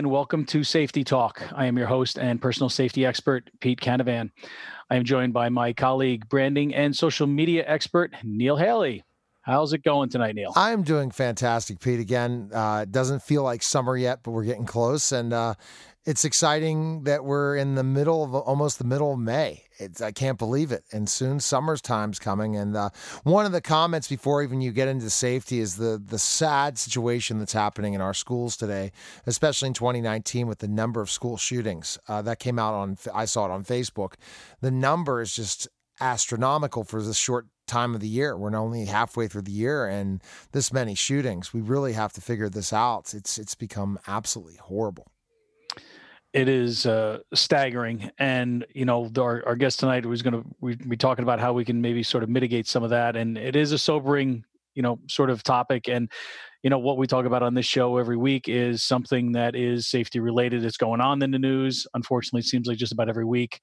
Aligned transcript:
And 0.00 0.10
welcome 0.10 0.46
to 0.46 0.64
Safety 0.64 1.04
Talk. 1.04 1.42
I 1.54 1.66
am 1.66 1.76
your 1.76 1.86
host 1.86 2.18
and 2.18 2.40
personal 2.40 2.70
safety 2.70 3.04
expert, 3.04 3.50
Pete 3.60 3.82
Canavan. 3.82 4.30
I 4.88 4.96
am 4.96 5.04
joined 5.04 5.34
by 5.34 5.50
my 5.50 5.74
colleague, 5.74 6.26
branding 6.26 6.74
and 6.74 6.96
social 6.96 7.26
media 7.26 7.64
expert, 7.66 8.14
Neil 8.24 8.56
Haley. 8.56 9.04
How's 9.42 9.74
it 9.74 9.82
going 9.82 10.08
tonight, 10.08 10.36
Neil? 10.36 10.54
I'm 10.56 10.84
doing 10.84 11.10
fantastic, 11.10 11.80
Pete. 11.80 12.00
Again, 12.00 12.48
uh, 12.50 12.84
it 12.84 12.92
doesn't 12.92 13.22
feel 13.22 13.42
like 13.42 13.62
summer 13.62 13.94
yet, 13.94 14.20
but 14.22 14.30
we're 14.30 14.44
getting 14.44 14.64
close. 14.64 15.12
And 15.12 15.34
uh, 15.34 15.52
it's 16.06 16.24
exciting 16.24 17.04
that 17.04 17.22
we're 17.22 17.56
in 17.56 17.74
the 17.74 17.84
middle 17.84 18.24
of 18.24 18.34
almost 18.34 18.78
the 18.78 18.86
middle 18.86 19.12
of 19.12 19.18
May. 19.18 19.64
It's, 19.80 20.00
I 20.00 20.12
can't 20.12 20.38
believe 20.38 20.70
it. 20.72 20.84
And 20.92 21.08
soon 21.08 21.40
summer's 21.40 21.80
time's 21.80 22.18
coming. 22.18 22.54
And 22.54 22.76
uh, 22.76 22.90
one 23.24 23.46
of 23.46 23.52
the 23.52 23.60
comments 23.60 24.08
before 24.08 24.42
even 24.42 24.60
you 24.60 24.72
get 24.72 24.88
into 24.88 25.10
safety 25.10 25.58
is 25.58 25.76
the 25.76 26.00
the 26.04 26.18
sad 26.18 26.78
situation 26.78 27.38
that's 27.38 27.52
happening 27.52 27.94
in 27.94 28.00
our 28.00 28.14
schools 28.14 28.56
today, 28.56 28.92
especially 29.26 29.68
in 29.68 29.74
2019 29.74 30.46
with 30.46 30.58
the 30.58 30.68
number 30.68 31.00
of 31.00 31.10
school 31.10 31.36
shootings 31.36 31.98
uh, 32.08 32.22
that 32.22 32.38
came 32.38 32.58
out 32.58 32.74
on. 32.74 32.98
I 33.14 33.24
saw 33.24 33.46
it 33.46 33.50
on 33.50 33.64
Facebook. 33.64 34.14
The 34.60 34.70
number 34.70 35.20
is 35.20 35.34
just 35.34 35.68
astronomical 36.00 36.84
for 36.84 37.02
this 37.02 37.16
short 37.16 37.46
time 37.66 37.94
of 37.94 38.00
the 38.00 38.08
year. 38.08 38.36
We're 38.36 38.54
only 38.56 38.86
halfway 38.86 39.28
through 39.28 39.42
the 39.42 39.52
year 39.52 39.86
and 39.86 40.22
this 40.52 40.72
many 40.72 40.94
shootings. 40.94 41.54
We 41.54 41.60
really 41.60 41.92
have 41.92 42.12
to 42.14 42.20
figure 42.20 42.48
this 42.48 42.72
out. 42.72 43.14
It's 43.14 43.38
it's 43.38 43.54
become 43.54 43.98
absolutely 44.06 44.56
horrible 44.56 45.06
it 46.32 46.48
is 46.48 46.86
uh, 46.86 47.18
staggering. 47.34 48.10
And 48.18 48.66
you 48.74 48.84
know, 48.84 49.10
our, 49.18 49.42
our 49.46 49.56
guest 49.56 49.80
tonight 49.80 50.06
was 50.06 50.22
going 50.22 50.42
to 50.42 50.76
be 50.88 50.96
talking 50.96 51.22
about 51.22 51.40
how 51.40 51.52
we 51.52 51.64
can 51.64 51.80
maybe 51.80 52.02
sort 52.02 52.22
of 52.22 52.28
mitigate 52.28 52.66
some 52.66 52.82
of 52.82 52.90
that. 52.90 53.16
And 53.16 53.36
it 53.36 53.56
is 53.56 53.72
a 53.72 53.78
sobering, 53.78 54.44
you 54.74 54.82
know, 54.82 54.98
sort 55.08 55.30
of 55.30 55.42
topic. 55.42 55.88
And 55.88 56.10
you 56.62 56.70
know, 56.70 56.78
what 56.78 56.98
we 56.98 57.06
talk 57.06 57.24
about 57.24 57.42
on 57.42 57.54
this 57.54 57.66
show 57.66 57.96
every 57.96 58.18
week 58.18 58.48
is 58.48 58.82
something 58.82 59.32
that 59.32 59.56
is 59.56 59.88
safety 59.88 60.20
related. 60.20 60.64
It's 60.64 60.76
going 60.76 61.00
on 61.00 61.22
in 61.22 61.30
the 61.30 61.38
news. 61.38 61.86
Unfortunately, 61.94 62.40
it 62.40 62.46
seems 62.46 62.66
like 62.68 62.76
just 62.76 62.92
about 62.92 63.08
every 63.08 63.24
week 63.24 63.60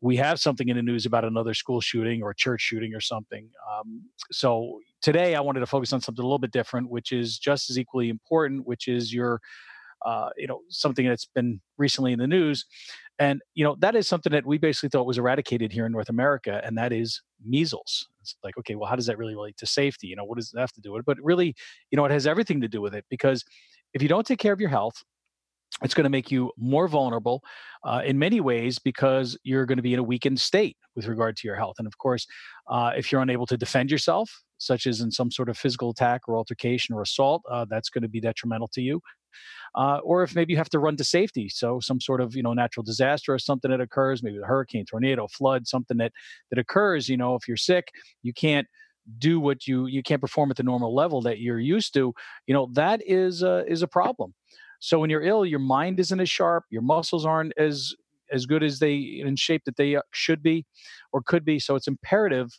we 0.00 0.16
have 0.16 0.38
something 0.38 0.68
in 0.68 0.76
the 0.76 0.82
news 0.82 1.06
about 1.06 1.24
another 1.24 1.54
school 1.54 1.80
shooting 1.80 2.22
or 2.22 2.32
church 2.32 2.60
shooting 2.60 2.94
or 2.94 3.00
something. 3.00 3.48
Um, 3.70 4.02
so 4.30 4.80
today 5.02 5.34
I 5.34 5.40
wanted 5.40 5.60
to 5.60 5.66
focus 5.66 5.92
on 5.92 6.00
something 6.00 6.22
a 6.22 6.26
little 6.26 6.38
bit 6.38 6.52
different, 6.52 6.88
which 6.88 7.12
is 7.12 7.38
just 7.38 7.68
as 7.70 7.78
equally 7.78 8.08
important, 8.08 8.66
which 8.66 8.86
is 8.86 9.12
your 9.12 9.40
uh, 10.04 10.30
you 10.36 10.46
know 10.46 10.60
something 10.68 11.06
that's 11.06 11.26
been 11.26 11.60
recently 11.76 12.12
in 12.12 12.18
the 12.18 12.26
news. 12.26 12.64
And 13.18 13.40
you 13.54 13.64
know 13.64 13.76
that 13.80 13.96
is 13.96 14.06
something 14.06 14.32
that 14.32 14.46
we 14.46 14.58
basically 14.58 14.90
thought 14.90 15.06
was 15.06 15.18
eradicated 15.18 15.72
here 15.72 15.86
in 15.86 15.92
north 15.92 16.08
america 16.08 16.60
and 16.64 16.78
that 16.78 16.92
is 16.92 17.20
measles. 17.44 18.08
It's 18.20 18.36
like 18.44 18.56
okay 18.58 18.74
well 18.74 18.88
how 18.88 18.96
does 18.96 19.06
that 19.06 19.18
really 19.18 19.34
relate 19.34 19.56
to 19.58 19.66
safety? 19.66 20.06
You 20.06 20.16
know 20.16 20.24
what 20.24 20.38
does 20.38 20.50
that 20.50 20.60
have 20.60 20.72
to 20.72 20.80
do 20.80 20.92
with 20.92 21.00
it? 21.00 21.06
But 21.06 21.18
really 21.22 21.54
you 21.90 21.96
know 21.96 22.04
it 22.04 22.12
has 22.12 22.26
everything 22.26 22.60
to 22.60 22.68
do 22.68 22.80
with 22.80 22.94
it 22.94 23.04
because 23.10 23.44
if 23.94 24.02
you 24.02 24.08
don't 24.08 24.26
take 24.26 24.38
care 24.38 24.52
of 24.52 24.60
your 24.60 24.70
health 24.70 25.02
it's 25.82 25.94
going 25.94 26.04
to 26.04 26.10
make 26.10 26.30
you 26.30 26.50
more 26.56 26.88
vulnerable 26.88 27.42
uh, 27.84 28.02
in 28.04 28.18
many 28.18 28.40
ways 28.40 28.78
because 28.78 29.38
you're 29.44 29.66
going 29.66 29.76
to 29.76 29.82
be 29.82 29.92
in 29.92 30.00
a 30.00 30.02
weakened 30.02 30.40
state 30.40 30.76
with 30.96 31.06
regard 31.06 31.36
to 31.36 31.46
your 31.46 31.56
health. 31.56 31.76
And 31.78 31.86
of 31.86 31.98
course, 31.98 32.26
uh, 32.68 32.92
if 32.96 33.12
you're 33.12 33.20
unable 33.20 33.46
to 33.46 33.56
defend 33.56 33.90
yourself, 33.90 34.42
such 34.58 34.86
as 34.86 35.00
in 35.00 35.10
some 35.12 35.30
sort 35.30 35.48
of 35.48 35.56
physical 35.56 35.90
attack 35.90 36.22
or 36.26 36.36
altercation 36.36 36.94
or 36.94 37.02
assault, 37.02 37.42
uh, 37.50 37.64
that's 37.70 37.90
going 37.90 38.02
to 38.02 38.08
be 38.08 38.20
detrimental 38.20 38.68
to 38.68 38.80
you 38.80 39.00
uh, 39.74 39.98
or 40.02 40.22
if 40.22 40.34
maybe 40.34 40.52
you 40.52 40.56
have 40.56 40.70
to 40.70 40.78
run 40.78 40.96
to 40.96 41.04
safety. 41.04 41.48
So 41.48 41.80
some 41.80 42.00
sort 42.00 42.20
of 42.20 42.34
you 42.34 42.42
know 42.42 42.52
natural 42.52 42.84
disaster 42.84 43.34
or 43.34 43.38
something 43.38 43.70
that 43.70 43.80
occurs, 43.80 44.22
maybe 44.22 44.38
a 44.38 44.46
hurricane, 44.46 44.84
tornado, 44.84 45.26
flood, 45.28 45.66
something 45.66 45.96
that 45.98 46.12
that 46.50 46.58
occurs. 46.58 47.08
You 47.08 47.16
know, 47.16 47.34
if 47.34 47.46
you're 47.46 47.56
sick, 47.56 47.88
you 48.22 48.32
can't 48.32 48.66
do 49.18 49.40
what 49.40 49.66
you 49.66 49.86
you 49.86 50.02
can't 50.02 50.20
perform 50.20 50.50
at 50.50 50.56
the 50.56 50.62
normal 50.62 50.94
level 50.94 51.20
that 51.22 51.38
you're 51.38 51.60
used 51.60 51.94
to. 51.94 52.12
You 52.46 52.54
know 52.54 52.68
that 52.74 53.02
is 53.06 53.42
a, 53.42 53.64
is 53.66 53.82
a 53.82 53.88
problem. 53.88 54.34
So 54.80 54.98
when 55.00 55.10
you're 55.10 55.22
ill, 55.22 55.44
your 55.44 55.58
mind 55.58 55.98
isn't 55.98 56.20
as 56.20 56.30
sharp, 56.30 56.64
your 56.70 56.82
muscles 56.82 57.26
aren't 57.26 57.52
as 57.58 57.94
as 58.30 58.46
good 58.46 58.62
as 58.62 58.78
they 58.78 58.96
in 58.96 59.36
shape 59.36 59.62
that 59.64 59.76
they 59.76 59.96
uh, 59.96 60.02
should 60.12 60.42
be 60.42 60.66
or 61.12 61.22
could 61.22 61.44
be. 61.44 61.58
So 61.58 61.76
it's 61.76 61.88
imperative 61.88 62.50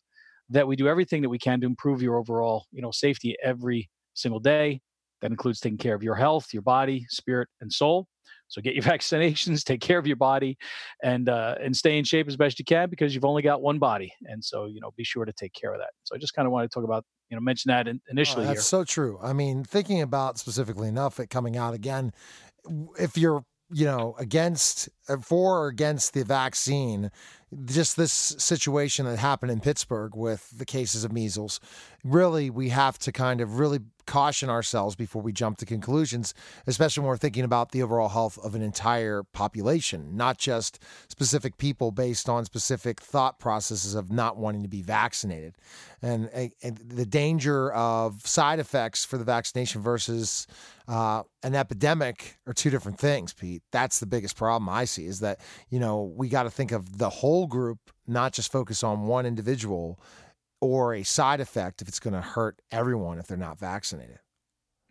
that 0.50 0.68
we 0.68 0.76
do 0.76 0.88
everything 0.88 1.22
that 1.22 1.30
we 1.30 1.38
can 1.38 1.62
to 1.62 1.68
improve 1.68 2.02
your 2.02 2.18
overall, 2.18 2.66
you 2.72 2.82
know, 2.82 2.92
safety 2.92 3.36
every 3.44 3.90
single 4.16 4.40
day. 4.40 4.82
That 5.22 5.32
includes 5.32 5.60
taking 5.60 5.78
care 5.78 5.96
of 5.96 6.04
your 6.04 6.16
health, 6.16 6.48
your 6.54 6.62
body, 6.62 7.06
spirit, 7.10 7.50
and 7.62 7.72
soul. 7.72 8.08
So 8.50 8.62
get 8.62 8.74
your 8.74 8.84
vaccinations, 8.96 9.64
take 9.64 9.80
care 9.80 9.98
of 9.98 10.06
your 10.08 10.18
body, 10.18 10.58
and 11.04 11.30
uh, 11.30 11.56
and 11.64 11.76
stay 11.76 11.98
in 11.98 12.04
shape 12.04 12.28
as 12.28 12.36
best 12.36 12.60
you 12.60 12.66
can 12.66 12.90
because 12.90 13.16
you've 13.16 13.26
only 13.26 13.42
got 13.42 13.62
one 13.62 13.80
body, 13.80 14.12
and 14.24 14.44
so 14.44 14.66
you 14.66 14.82
know 14.82 14.92
be 14.98 15.04
sure 15.04 15.24
to 15.24 15.34
take 15.34 15.54
care 15.54 15.74
of 15.74 15.80
that. 15.80 15.92
So 16.04 16.16
I 16.16 16.20
just 16.20 16.34
kind 16.34 16.46
of 16.46 16.52
want 16.52 16.70
to 16.70 16.74
talk 16.74 16.84
about 16.84 17.06
you 17.30 17.38
know 17.38 17.42
mention 17.42 17.70
that 17.70 17.88
in, 17.88 18.02
initially. 18.10 18.44
Oh, 18.44 18.48
that's 18.48 18.60
here. 18.60 18.80
so 18.80 18.84
true. 18.84 19.20
I 19.22 19.34
mean, 19.34 19.64
thinking 19.64 20.02
about 20.02 20.38
specifically 20.38 20.90
enough 20.90 21.20
it 21.20 21.30
coming 21.30 21.56
out 21.56 21.74
again, 21.74 22.12
if 23.00 23.18
you're 23.18 23.44
you 23.72 23.86
know 23.86 24.16
against 24.18 24.90
uh, 25.08 25.18
for 25.18 25.66
or 25.66 25.68
against 25.68 26.14
the 26.14 26.26
vaccine 26.26 27.12
just 27.66 27.98
this 27.98 28.12
situation 28.12 29.06
that 29.06 29.18
happened 29.18 29.52
in 29.52 29.60
Pittsburgh 29.60 30.16
with 30.16 30.58
the 30.58 30.66
cases 30.66 31.04
of 31.04 31.12
measles 31.12 31.60
really 32.04 32.50
we 32.50 32.70
have 32.70 32.98
to 33.00 33.12
kind 33.12 33.42
of 33.42 33.60
really 33.60 33.80
caution 34.10 34.50
ourselves 34.50 34.96
before 34.96 35.22
we 35.22 35.32
jump 35.32 35.56
to 35.60 35.68
conclusions, 35.68 36.34
especially 36.66 37.02
when 37.02 37.10
we're 37.10 37.18
thinking 37.18 37.44
about 37.44 37.72
the 37.72 37.84
overall 37.84 38.10
health 38.10 38.40
of 38.40 38.56
an 38.56 38.62
entire 38.64 39.22
population, 39.22 40.18
not 40.18 40.40
just 40.40 40.80
specific 41.10 41.60
people 41.60 41.92
based 41.92 42.28
on 42.28 42.44
specific 42.44 43.00
thought 43.00 43.38
processes 43.38 43.94
of 43.94 44.12
not 44.12 44.36
wanting 44.36 44.64
to 44.64 44.68
be 44.68 44.82
vaccinated. 44.82 45.54
And, 46.02 46.28
and 46.64 46.78
the 46.78 47.06
danger 47.06 47.72
of 47.72 48.26
side 48.26 48.58
effects 48.58 49.06
for 49.06 49.20
the 49.20 49.24
vaccination 49.24 49.80
versus 49.82 50.48
uh, 50.88 51.22
an 51.44 51.54
epidemic 51.54 52.38
are 52.48 52.54
two 52.54 52.72
different 52.72 52.98
things, 52.98 53.32
Pete. 53.32 53.62
That's 53.72 54.00
the 54.00 54.08
biggest 54.08 54.36
problem 54.36 54.70
I 54.70 54.86
see 54.86 55.06
is 55.06 55.20
that, 55.20 55.40
you 55.70 55.80
know, 55.80 56.12
we 56.16 56.30
got 56.30 56.44
to 56.44 56.50
think 56.50 56.72
of 56.72 56.98
the 56.98 57.10
whole 57.10 57.39
group, 57.48 57.80
not 58.08 58.34
just 58.34 58.52
focus 58.52 58.84
on 58.84 59.08
one 59.08 59.26
individual 59.26 60.00
or 60.62 60.94
a 60.94 61.04
side 61.04 61.40
effect 61.40 61.82
if 61.82 61.88
it's 61.88 62.00
going 62.00 62.14
to 62.14 62.22
hurt 62.22 62.62
everyone 62.72 63.18
if 63.20 63.28
they're 63.28 63.38
not 63.38 63.60
vaccinated. 63.60 64.20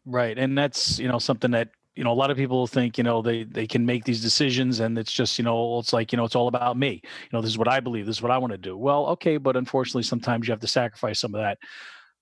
Right. 0.07 0.39
And 0.39 0.57
that's, 0.57 0.99
you 0.99 1.09
know, 1.09 1.19
something 1.19 1.51
that, 1.51 1.69
you 1.95 2.05
know, 2.05 2.13
a 2.13 2.15
lot 2.15 2.31
of 2.31 2.37
people 2.37 2.67
think, 2.67 2.97
you 2.97 3.05
know, 3.05 3.21
they 3.21 3.43
they 3.45 3.67
can 3.67 3.85
make 3.85 4.05
these 4.05 4.23
decisions 4.23 4.81
and 4.81 4.97
it's 4.97 5.13
just, 5.13 5.39
you 5.39 5.45
know, 5.45 5.79
it's 5.81 5.93
like, 5.93 6.13
you 6.13 6.17
know, 6.17 6.25
it's 6.25 6.37
all 6.37 6.49
about 6.49 6.79
me. 6.79 7.01
You 7.03 7.29
know, 7.33 7.41
this 7.43 7.51
is 7.51 7.59
what 7.59 7.69
I 7.69 7.81
believe, 7.81 8.07
this 8.07 8.17
is 8.17 8.23
what 8.23 8.31
I 8.31 8.39
want 8.39 8.53
to 8.53 8.59
do. 8.59 8.77
Well, 8.77 9.07
okay, 9.09 9.37
but 9.37 9.57
unfortunately 9.57 10.05
sometimes 10.05 10.47
you 10.47 10.53
have 10.53 10.61
to 10.61 10.69
sacrifice 10.69 11.21
some 11.21 11.35
of 11.35 11.41
that 11.41 11.59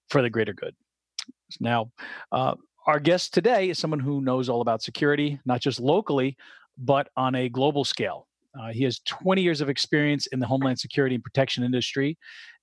for 0.08 0.22
the 0.22 0.30
greater 0.30 0.54
good. 0.54 0.74
Now, 1.60 1.92
uh, 2.32 2.54
our 2.86 2.98
guest 2.98 3.34
today 3.34 3.68
is 3.68 3.78
someone 3.78 4.00
who 4.00 4.20
knows 4.20 4.48
all 4.48 4.60
about 4.60 4.82
security, 4.82 5.38
not 5.44 5.60
just 5.60 5.78
locally, 5.78 6.36
but 6.78 7.08
on 7.16 7.34
a 7.34 7.48
global 7.48 7.84
scale. 7.84 8.25
Uh, 8.60 8.72
he 8.72 8.84
has 8.84 9.00
20 9.00 9.42
years 9.42 9.60
of 9.60 9.68
experience 9.68 10.26
in 10.28 10.40
the 10.40 10.46
homeland 10.46 10.78
security 10.78 11.14
and 11.14 11.24
protection 11.24 11.62
industry, 11.62 12.16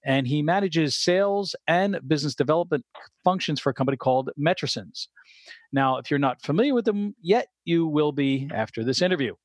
and 0.06 0.28
he 0.28 0.42
manages 0.42 0.96
sales 0.96 1.56
and 1.68 2.00
business 2.08 2.36
development 2.36 2.84
functions 3.24 3.60
for 3.60 3.70
a 3.70 3.74
company 3.74 3.98
called 3.98 4.30
Metrasens. 4.40 5.08
Now, 5.72 5.98
if 5.98 6.10
you're 6.10 6.20
not 6.20 6.42
familiar 6.42 6.74
with 6.74 6.86
them 6.86 7.16
yet, 7.22 7.48
you 7.66 7.88
will 7.88 8.12
be 8.12 8.50
after 8.54 8.84
this 8.84 9.02
interview. 9.02 9.36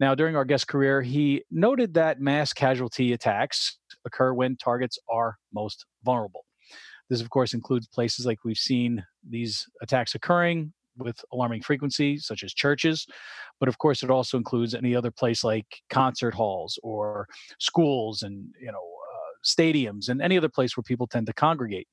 Now, 0.00 0.14
during 0.14 0.36
our 0.36 0.44
guest 0.44 0.68
career, 0.68 1.02
he 1.02 1.42
noted 1.50 1.94
that 1.94 2.20
mass 2.20 2.52
casualty 2.52 3.12
attacks 3.12 3.78
occur 4.04 4.32
when 4.32 4.56
targets 4.56 4.98
are 5.08 5.36
most 5.52 5.86
vulnerable. 6.04 6.44
This, 7.10 7.20
of 7.20 7.30
course, 7.30 7.54
includes 7.54 7.88
places 7.88 8.26
like 8.26 8.44
we've 8.44 8.58
seen 8.58 9.04
these 9.28 9.66
attacks 9.82 10.14
occurring 10.14 10.72
with 10.98 11.24
alarming 11.32 11.62
frequency, 11.62 12.18
such 12.18 12.42
as 12.42 12.52
churches. 12.52 13.06
But 13.60 13.68
of 13.68 13.78
course, 13.78 14.02
it 14.02 14.10
also 14.10 14.36
includes 14.36 14.74
any 14.74 14.94
other 14.94 15.10
place 15.10 15.44
like 15.44 15.66
concert 15.90 16.34
halls 16.34 16.78
or 16.82 17.28
schools 17.58 18.22
and 18.22 18.46
you 18.60 18.72
know 18.72 18.78
uh, 18.78 19.32
stadiums 19.44 20.08
and 20.08 20.20
any 20.20 20.36
other 20.36 20.48
place 20.48 20.76
where 20.76 20.84
people 20.84 21.06
tend 21.06 21.26
to 21.26 21.32
congregate. 21.32 21.88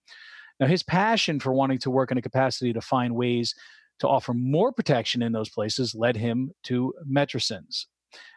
Now, 0.60 0.68
his 0.68 0.84
passion 0.84 1.40
for 1.40 1.54
wanting 1.54 1.80
to 1.80 1.92
work 1.92 2.12
in 2.12 2.18
a 2.18 2.22
capacity 2.22 2.72
to 2.74 2.82
find 2.82 3.16
ways 3.16 3.54
to 4.00 4.08
offer 4.08 4.34
more 4.34 4.72
protection 4.72 5.22
in 5.22 5.32
those 5.32 5.50
places 5.50 5.96
led 5.96 6.18
him 6.18 6.52
to 6.64 6.94
Metrasens. 7.10 7.86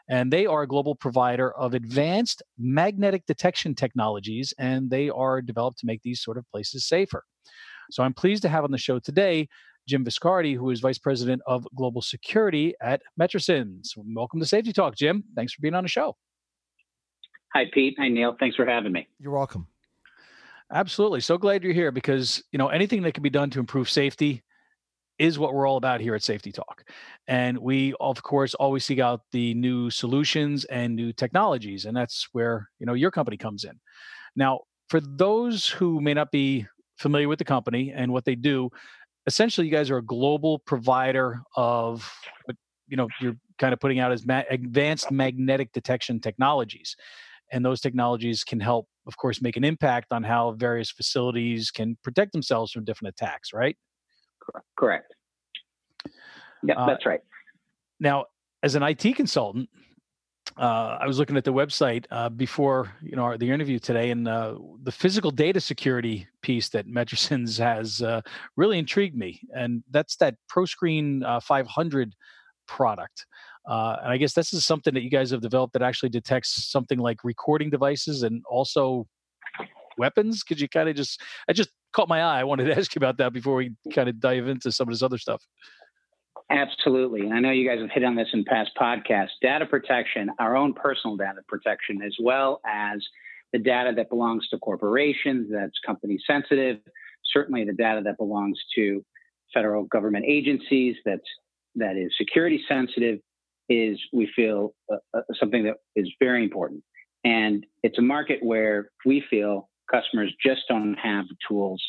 And 0.08 0.32
they 0.32 0.46
are 0.46 0.62
a 0.62 0.66
global 0.66 0.94
provider 0.94 1.52
of 1.52 1.74
advanced 1.74 2.42
magnetic 2.58 3.26
detection 3.26 3.74
technologies, 3.74 4.54
and 4.58 4.90
they 4.90 5.10
are 5.10 5.42
developed 5.42 5.78
to 5.80 5.86
make 5.86 6.02
these 6.02 6.22
sort 6.22 6.38
of 6.38 6.48
places 6.50 6.86
safer. 6.86 7.24
So 7.90 8.02
I'm 8.02 8.14
pleased 8.14 8.42
to 8.42 8.48
have 8.48 8.64
on 8.64 8.70
the 8.70 8.78
show 8.78 8.98
today 8.98 9.48
Jim 9.88 10.04
Viscardi, 10.04 10.54
who 10.54 10.68
is 10.68 10.80
Vice 10.80 10.98
President 10.98 11.40
of 11.46 11.66
Global 11.74 12.02
Security 12.02 12.74
at 12.82 13.00
Metrasens. 13.18 13.94
Welcome 13.96 14.38
to 14.38 14.46
Safety 14.46 14.70
Talk, 14.70 14.94
Jim. 14.94 15.24
Thanks 15.34 15.54
for 15.54 15.62
being 15.62 15.74
on 15.74 15.82
the 15.82 15.88
show. 15.88 16.14
Hi, 17.54 17.64
Pete. 17.72 17.96
Hi, 17.98 18.08
Neil. 18.08 18.36
Thanks 18.38 18.54
for 18.54 18.66
having 18.66 18.92
me. 18.92 19.08
You're 19.18 19.32
welcome. 19.32 19.66
Absolutely. 20.70 21.20
So 21.20 21.38
glad 21.38 21.64
you're 21.64 21.72
here 21.72 21.90
because, 21.90 22.44
you 22.52 22.58
know, 22.58 22.68
anything 22.68 23.02
that 23.02 23.14
can 23.14 23.22
be 23.22 23.30
done 23.30 23.48
to 23.48 23.60
improve 23.60 23.88
safety 23.88 24.42
is 25.18 25.38
what 25.38 25.54
we're 25.54 25.66
all 25.66 25.78
about 25.78 26.02
here 26.02 26.14
at 26.14 26.22
Safety 26.22 26.52
Talk. 26.52 26.84
And 27.26 27.56
we, 27.56 27.94
of 27.98 28.22
course, 28.22 28.54
always 28.54 28.84
seek 28.84 28.98
out 28.98 29.22
the 29.32 29.54
new 29.54 29.88
solutions 29.88 30.66
and 30.66 30.94
new 30.94 31.14
technologies. 31.14 31.86
And 31.86 31.96
that's 31.96 32.28
where, 32.32 32.68
you 32.78 32.84
know, 32.84 32.92
your 32.92 33.10
company 33.10 33.38
comes 33.38 33.64
in. 33.64 33.80
Now, 34.36 34.60
for 34.90 35.00
those 35.00 35.66
who 35.66 36.02
may 36.02 36.12
not 36.12 36.30
be 36.30 36.66
familiar 36.98 37.28
with 37.28 37.38
the 37.38 37.44
company 37.46 37.92
and 37.94 38.12
what 38.12 38.26
they 38.26 38.34
do, 38.34 38.68
essentially 39.26 39.66
you 39.66 39.72
guys 39.72 39.90
are 39.90 39.98
a 39.98 40.04
global 40.04 40.58
provider 40.60 41.40
of 41.56 42.10
you 42.86 42.96
know 42.96 43.08
you're 43.20 43.36
kind 43.58 43.72
of 43.72 43.80
putting 43.80 43.98
out 43.98 44.12
as 44.12 44.24
ma- 44.26 44.44
advanced 44.50 45.10
magnetic 45.10 45.72
detection 45.72 46.20
technologies. 46.20 46.96
And 47.50 47.64
those 47.64 47.80
technologies 47.80 48.44
can 48.44 48.60
help 48.60 48.88
of 49.06 49.16
course 49.16 49.40
make 49.40 49.56
an 49.56 49.64
impact 49.64 50.08
on 50.12 50.22
how 50.22 50.52
various 50.52 50.90
facilities 50.90 51.70
can 51.70 51.96
protect 52.02 52.32
themselves 52.32 52.72
from 52.72 52.84
different 52.84 53.14
attacks 53.14 53.52
right? 53.52 53.76
Correct. 54.76 55.14
Yeah 56.62 56.74
uh, 56.74 56.86
that's 56.86 57.06
right. 57.06 57.20
now 58.00 58.26
as 58.62 58.74
an 58.74 58.82
it 58.82 59.16
consultant 59.16 59.68
uh, 60.58 60.98
I 61.00 61.06
was 61.06 61.18
looking 61.18 61.36
at 61.36 61.44
the 61.44 61.52
website 61.52 62.04
uh, 62.10 62.28
before 62.28 62.92
you 63.00 63.14
know 63.14 63.36
the 63.36 63.50
interview 63.50 63.78
today, 63.78 64.10
and 64.10 64.26
uh, 64.26 64.56
the 64.82 64.90
physical 64.90 65.30
data 65.30 65.60
security 65.60 66.26
piece 66.42 66.68
that 66.70 66.88
Metrasens 66.88 67.58
has 67.62 68.02
uh, 68.02 68.20
really 68.56 68.78
intrigued 68.78 69.16
me, 69.16 69.40
and 69.54 69.84
that's 69.90 70.16
that 70.16 70.34
ProScreen 70.50 71.24
uh, 71.24 71.40
500 71.40 72.14
product. 72.66 73.24
Uh, 73.68 73.96
and 74.02 74.12
I 74.12 74.16
guess 74.16 74.32
this 74.32 74.52
is 74.52 74.64
something 74.64 74.94
that 74.94 75.02
you 75.02 75.10
guys 75.10 75.30
have 75.30 75.42
developed 75.42 75.74
that 75.74 75.82
actually 75.82 76.08
detects 76.08 76.70
something 76.70 76.98
like 76.98 77.22
recording 77.22 77.70
devices 77.70 78.22
and 78.22 78.42
also 78.48 79.06
weapons. 79.98 80.42
Could 80.42 80.60
you 80.60 80.68
kind 80.68 80.88
of 80.88 80.96
just? 80.96 81.20
I 81.48 81.52
just 81.52 81.70
caught 81.92 82.08
my 82.08 82.22
eye. 82.22 82.40
I 82.40 82.44
wanted 82.44 82.64
to 82.64 82.76
ask 82.78 82.94
you 82.94 82.98
about 82.98 83.18
that 83.18 83.32
before 83.32 83.56
we 83.56 83.74
kind 83.94 84.08
of 84.08 84.18
dive 84.18 84.48
into 84.48 84.72
some 84.72 84.88
of 84.88 84.94
this 84.94 85.02
other 85.02 85.18
stuff. 85.18 85.42
Absolutely. 86.50 87.22
And 87.22 87.34
I 87.34 87.40
know 87.40 87.50
you 87.50 87.68
guys 87.68 87.80
have 87.80 87.90
hit 87.90 88.04
on 88.04 88.14
this 88.16 88.28
in 88.32 88.44
past 88.44 88.70
podcasts. 88.80 89.36
Data 89.42 89.66
protection, 89.66 90.30
our 90.38 90.56
own 90.56 90.72
personal 90.72 91.16
data 91.16 91.40
protection, 91.46 92.00
as 92.02 92.16
well 92.18 92.60
as 92.66 93.00
the 93.52 93.58
data 93.58 93.92
that 93.96 94.08
belongs 94.08 94.48
to 94.48 94.58
corporations, 94.58 95.48
that's 95.52 95.78
company 95.84 96.18
sensitive, 96.26 96.78
certainly 97.32 97.64
the 97.64 97.72
data 97.74 98.00
that 98.04 98.16
belongs 98.16 98.58
to 98.74 99.04
federal 99.52 99.84
government 99.84 100.24
agencies, 100.26 100.96
that's 101.04 101.28
that 101.74 101.96
is 101.96 102.12
security 102.16 102.62
sensitive, 102.66 103.18
is 103.68 103.98
we 104.12 104.30
feel 104.34 104.74
uh, 104.90 104.96
uh, 105.14 105.20
something 105.38 105.64
that 105.64 105.76
is 105.96 106.10
very 106.18 106.42
important. 106.42 106.82
And 107.24 107.66
it's 107.82 107.98
a 107.98 108.02
market 108.02 108.38
where 108.42 108.90
we 109.04 109.22
feel 109.28 109.68
customers 109.90 110.32
just 110.44 110.62
don't 110.68 110.94
have 110.94 111.26
the 111.28 111.36
tools 111.46 111.82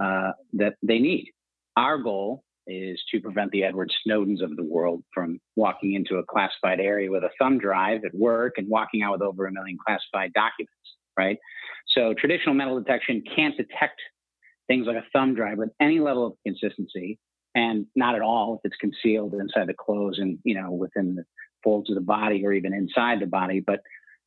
uh, 0.00 0.32
that 0.54 0.74
they 0.82 0.98
need. 0.98 1.32
Our 1.76 1.98
goal 1.98 2.44
is 2.68 3.02
to 3.10 3.20
prevent 3.20 3.50
the 3.50 3.64
Edward 3.64 3.90
Snowdens 4.06 4.42
of 4.42 4.54
the 4.56 4.62
world 4.62 5.02
from 5.12 5.40
walking 5.56 5.94
into 5.94 6.16
a 6.16 6.24
classified 6.24 6.80
area 6.80 7.10
with 7.10 7.24
a 7.24 7.30
thumb 7.38 7.58
drive 7.58 8.02
at 8.04 8.14
work 8.14 8.54
and 8.58 8.68
walking 8.68 9.02
out 9.02 9.12
with 9.12 9.22
over 9.22 9.46
a 9.46 9.52
million 9.52 9.78
classified 9.84 10.32
documents, 10.34 10.74
right? 11.18 11.38
So 11.88 12.14
traditional 12.14 12.54
metal 12.54 12.78
detection 12.78 13.22
can't 13.34 13.56
detect 13.56 14.00
things 14.68 14.86
like 14.86 14.96
a 14.96 15.04
thumb 15.12 15.34
drive 15.34 15.58
with 15.58 15.70
any 15.80 15.98
level 15.98 16.26
of 16.26 16.32
consistency 16.46 17.18
and 17.54 17.86
not 17.96 18.14
at 18.14 18.20
all 18.20 18.56
if 18.56 18.70
it's 18.70 18.76
concealed 18.76 19.34
inside 19.34 19.66
the 19.66 19.74
clothes 19.74 20.18
and, 20.18 20.38
you 20.44 20.54
know, 20.54 20.70
within 20.70 21.14
the 21.14 21.24
folds 21.64 21.90
of 21.90 21.94
the 21.94 22.02
body 22.02 22.44
or 22.44 22.52
even 22.52 22.74
inside 22.74 23.20
the 23.20 23.26
body. 23.26 23.60
But 23.60 23.80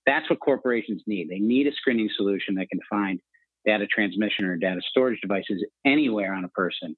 that's 0.06 0.30
what 0.30 0.40
corporations 0.40 1.04
need. 1.06 1.30
They 1.30 1.40
need 1.40 1.68
a 1.68 1.74
screening 1.74 2.10
solution 2.18 2.56
that 2.56 2.70
can 2.70 2.80
find 2.90 3.20
data 3.66 3.86
transmission 3.86 4.46
or 4.46 4.58
data 4.58 4.82
storage 4.90 5.22
devices 5.22 5.64
anywhere 5.86 6.34
on 6.34 6.44
a 6.44 6.50
person 6.50 6.96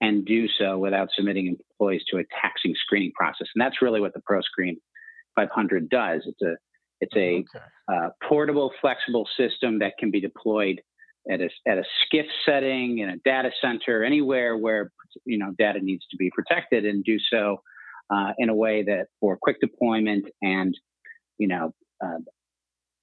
and 0.00 0.24
do 0.24 0.46
so 0.58 0.78
without 0.78 1.08
submitting 1.14 1.46
employees 1.46 2.02
to 2.10 2.18
a 2.18 2.24
taxing 2.40 2.74
screening 2.84 3.12
process. 3.14 3.48
And 3.54 3.60
that's 3.60 3.82
really 3.82 4.00
what 4.00 4.14
the 4.14 4.20
ProScreen 4.20 4.76
500 5.36 5.88
does. 5.88 6.22
It's 6.26 6.42
a 6.42 6.54
it's 7.00 7.16
a 7.16 7.44
okay. 7.56 7.64
uh, 7.90 8.10
portable, 8.28 8.70
flexible 8.80 9.26
system 9.36 9.78
that 9.78 9.94
can 9.98 10.10
be 10.10 10.20
deployed 10.20 10.82
at 11.30 11.40
a 11.40 11.48
at 11.66 11.78
a 11.78 11.82
SCIF 11.82 12.26
setting 12.44 12.98
in 12.98 13.08
a 13.08 13.16
data 13.24 13.50
center, 13.60 14.04
anywhere 14.04 14.56
where 14.56 14.90
you 15.24 15.38
know 15.38 15.52
data 15.58 15.80
needs 15.80 16.04
to 16.10 16.16
be 16.16 16.30
protected, 16.30 16.84
and 16.84 17.04
do 17.04 17.16
so 17.32 17.62
uh, 18.10 18.32
in 18.38 18.48
a 18.48 18.54
way 18.54 18.82
that 18.82 19.06
for 19.18 19.38
quick 19.40 19.56
deployment 19.60 20.26
and 20.42 20.76
you 21.38 21.48
know 21.48 21.72
uh, 22.04 22.18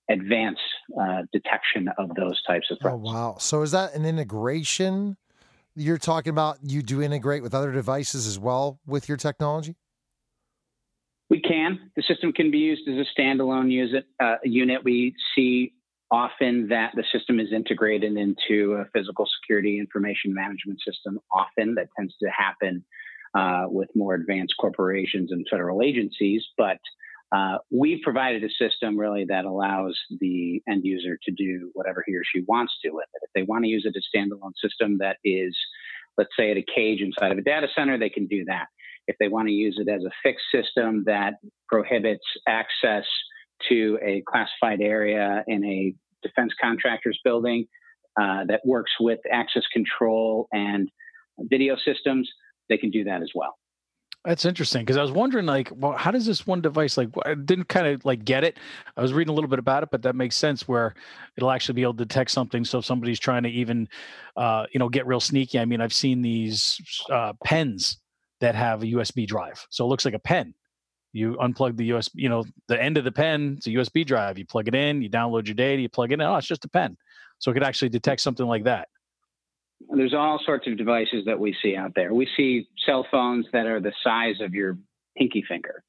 advanced 0.09 0.61
uh, 0.99 1.23
detection 1.33 1.89
of 1.97 2.13
those 2.15 2.41
types 2.43 2.67
of 2.71 2.77
threats. 2.81 2.95
Oh 2.95 2.97
wow! 2.97 3.35
So 3.39 3.61
is 3.63 3.71
that 3.71 3.93
an 3.95 4.05
integration? 4.05 5.17
You're 5.77 5.97
talking 5.97 6.31
about 6.31 6.57
you 6.63 6.81
do 6.81 7.01
integrate 7.01 7.43
with 7.43 7.53
other 7.53 7.71
devices 7.71 8.25
as 8.25 8.39
well 8.39 8.79
with 8.85 9.07
your 9.07 9.17
technology? 9.17 9.75
We 11.29 11.39
can. 11.41 11.91
The 11.95 12.03
system 12.03 12.31
can 12.33 12.51
be 12.51 12.57
used 12.57 12.87
as 12.87 12.95
a 12.95 13.19
standalone 13.19 13.69
use 13.69 13.93
uh, 14.19 14.35
unit. 14.43 14.83
We 14.83 15.13
see 15.35 15.73
often 16.09 16.69
that 16.69 16.93
the 16.95 17.03
system 17.11 17.39
is 17.39 17.51
integrated 17.53 18.17
into 18.17 18.73
a 18.73 18.85
physical 18.93 19.27
security 19.41 19.77
information 19.77 20.33
management 20.33 20.79
system. 20.85 21.19
Often 21.31 21.75
that 21.75 21.89
tends 21.97 22.15
to 22.23 22.29
happen 22.29 22.83
uh, 23.35 23.65
with 23.67 23.89
more 23.93 24.15
advanced 24.15 24.55
corporations 24.59 25.31
and 25.31 25.45
federal 25.51 25.81
agencies, 25.81 26.43
but 26.57 26.79
uh, 27.31 27.57
we've 27.69 28.01
provided 28.03 28.43
a 28.43 28.49
system 28.49 28.97
really 28.97 29.25
that 29.25 29.45
allows 29.45 29.97
the 30.19 30.61
end 30.69 30.81
user 30.85 31.17
to 31.23 31.31
do 31.31 31.71
whatever 31.73 32.03
he 32.05 32.15
or 32.15 32.21
she 32.23 32.41
wants 32.47 32.73
to 32.83 32.91
with 32.91 33.07
it. 33.13 33.21
If 33.23 33.31
they 33.35 33.43
want 33.43 33.65
to 33.65 33.69
use 33.69 33.85
it 33.85 33.95
as 33.97 34.03
a 34.03 34.17
standalone 34.17 34.53
system 34.61 34.97
that 34.99 35.17
is, 35.25 35.55
let's 36.17 36.29
say, 36.37 36.51
at 36.51 36.57
a 36.57 36.65
cage 36.73 37.01
inside 37.01 37.31
of 37.31 37.37
a 37.37 37.41
data 37.41 37.67
center, 37.75 37.97
they 37.97 38.09
can 38.09 38.27
do 38.27 38.45
that. 38.45 38.67
If 39.07 39.17
they 39.19 39.27
want 39.27 39.47
to 39.47 39.53
use 39.53 39.77
it 39.79 39.89
as 39.89 40.03
a 40.03 40.11
fixed 40.23 40.45
system 40.53 41.03
that 41.05 41.35
prohibits 41.67 42.25
access 42.47 43.05
to 43.69 43.97
a 44.01 44.23
classified 44.27 44.81
area 44.81 45.43
in 45.47 45.65
a 45.65 45.93
defense 46.23 46.53
contractor's 46.61 47.19
building 47.23 47.67
uh, 48.19 48.45
that 48.47 48.61
works 48.65 48.91
with 48.99 49.19
access 49.31 49.63
control 49.73 50.47
and 50.51 50.89
video 51.39 51.75
systems, 51.83 52.29
they 52.69 52.77
can 52.77 52.89
do 52.89 53.03
that 53.03 53.21
as 53.21 53.31
well. 53.35 53.55
That's 54.27 54.43
interesting 54.43 54.81
because 54.81 54.97
I 54.97 55.01
was 55.01 55.11
wondering, 55.11 55.45
like, 55.45 55.71
well, 55.73 55.93
how 55.93 56.11
does 56.11 56.25
this 56.25 56.45
one 56.45 56.59
device 56.59 56.97
like? 56.97 57.07
I 57.25 57.33
didn't 57.33 57.69
kind 57.69 57.87
of 57.87 58.03
like 58.03 58.25
get 58.25 58.43
it. 58.43 58.57
I 58.97 59.01
was 59.01 59.13
reading 59.13 59.31
a 59.31 59.33
little 59.33 59.49
bit 59.49 59.57
about 59.57 59.83
it, 59.83 59.89
but 59.89 60.01
that 60.01 60.17
makes 60.17 60.35
sense 60.35 60.67
where 60.67 60.95
it'll 61.37 61.49
actually 61.49 61.75
be 61.75 61.83
able 61.83 61.93
to 61.93 62.03
detect 62.03 62.31
something. 62.31 62.65
So 62.65 62.79
if 62.79 62.85
somebody's 62.85 63.21
trying 63.21 63.43
to 63.43 63.49
even, 63.49 63.87
uh, 64.35 64.65
you 64.73 64.79
know, 64.79 64.89
get 64.89 65.07
real 65.07 65.21
sneaky. 65.21 65.59
I 65.59 65.63
mean, 65.63 65.79
I've 65.79 65.93
seen 65.93 66.21
these 66.21 66.77
uh, 67.09 67.35
pens 67.45 67.99
that 68.41 68.53
have 68.53 68.83
a 68.83 68.87
USB 68.87 69.25
drive, 69.25 69.65
so 69.69 69.85
it 69.85 69.87
looks 69.87 70.03
like 70.03 70.13
a 70.13 70.19
pen. 70.19 70.53
You 71.13 71.37
unplug 71.41 71.77
the 71.77 71.91
USB, 71.91 72.11
you 72.15 72.27
know, 72.27 72.43
the 72.67 72.83
end 72.83 72.97
of 72.97 73.05
the 73.05 73.13
pen. 73.13 73.53
It's 73.55 73.67
a 73.67 73.69
USB 73.69 74.05
drive. 74.05 74.37
You 74.37 74.45
plug 74.45 74.67
it 74.67 74.75
in, 74.75 75.01
you 75.01 75.09
download 75.09 75.47
your 75.47 75.55
data, 75.55 75.81
you 75.81 75.87
plug 75.87 76.11
it 76.11 76.15
in. 76.15 76.21
Oh, 76.21 76.35
it's 76.35 76.47
just 76.47 76.65
a 76.65 76.69
pen. 76.69 76.97
So 77.39 77.49
it 77.49 77.53
could 77.53 77.63
actually 77.63 77.89
detect 77.89 78.19
something 78.19 78.45
like 78.45 78.65
that 78.65 78.89
there's 79.95 80.13
all 80.13 80.39
sorts 80.43 80.67
of 80.67 80.77
devices 80.77 81.25
that 81.25 81.39
we 81.39 81.55
see 81.61 81.75
out 81.75 81.93
there. 81.95 82.13
We 82.13 82.27
see 82.35 82.67
cell 82.85 83.05
phones 83.09 83.45
that 83.53 83.67
are 83.67 83.79
the 83.79 83.93
size 84.03 84.41
of 84.41 84.53
your 84.53 84.77
pinky 85.17 85.43
finger 85.47 85.83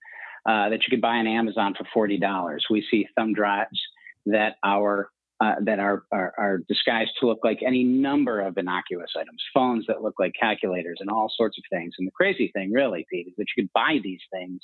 uh, 0.46 0.68
that 0.68 0.80
you 0.82 0.90
could 0.90 1.00
buy 1.00 1.16
on 1.16 1.26
Amazon 1.26 1.74
for 1.76 1.86
forty 1.92 2.18
dollars. 2.18 2.64
We 2.70 2.84
see 2.90 3.06
thumb 3.16 3.34
drives 3.34 3.80
that 4.26 4.56
are 4.62 5.08
uh, 5.40 5.54
that 5.64 5.78
are, 5.78 6.02
are, 6.10 6.32
are 6.36 6.58
disguised 6.68 7.12
to 7.20 7.26
look 7.26 7.38
like 7.44 7.60
any 7.64 7.84
number 7.84 8.40
of 8.40 8.58
innocuous 8.58 9.10
items, 9.16 9.40
phones 9.54 9.84
that 9.86 10.02
look 10.02 10.14
like 10.18 10.32
calculators, 10.38 10.98
and 11.00 11.08
all 11.08 11.32
sorts 11.36 11.56
of 11.58 11.64
things. 11.70 11.94
And 11.98 12.08
the 12.08 12.12
crazy 12.12 12.50
thing, 12.52 12.72
really, 12.72 13.06
Pete, 13.10 13.28
is 13.28 13.34
that 13.38 13.46
you 13.56 13.62
could 13.62 13.72
buy 13.72 13.98
these 14.02 14.20
things 14.32 14.60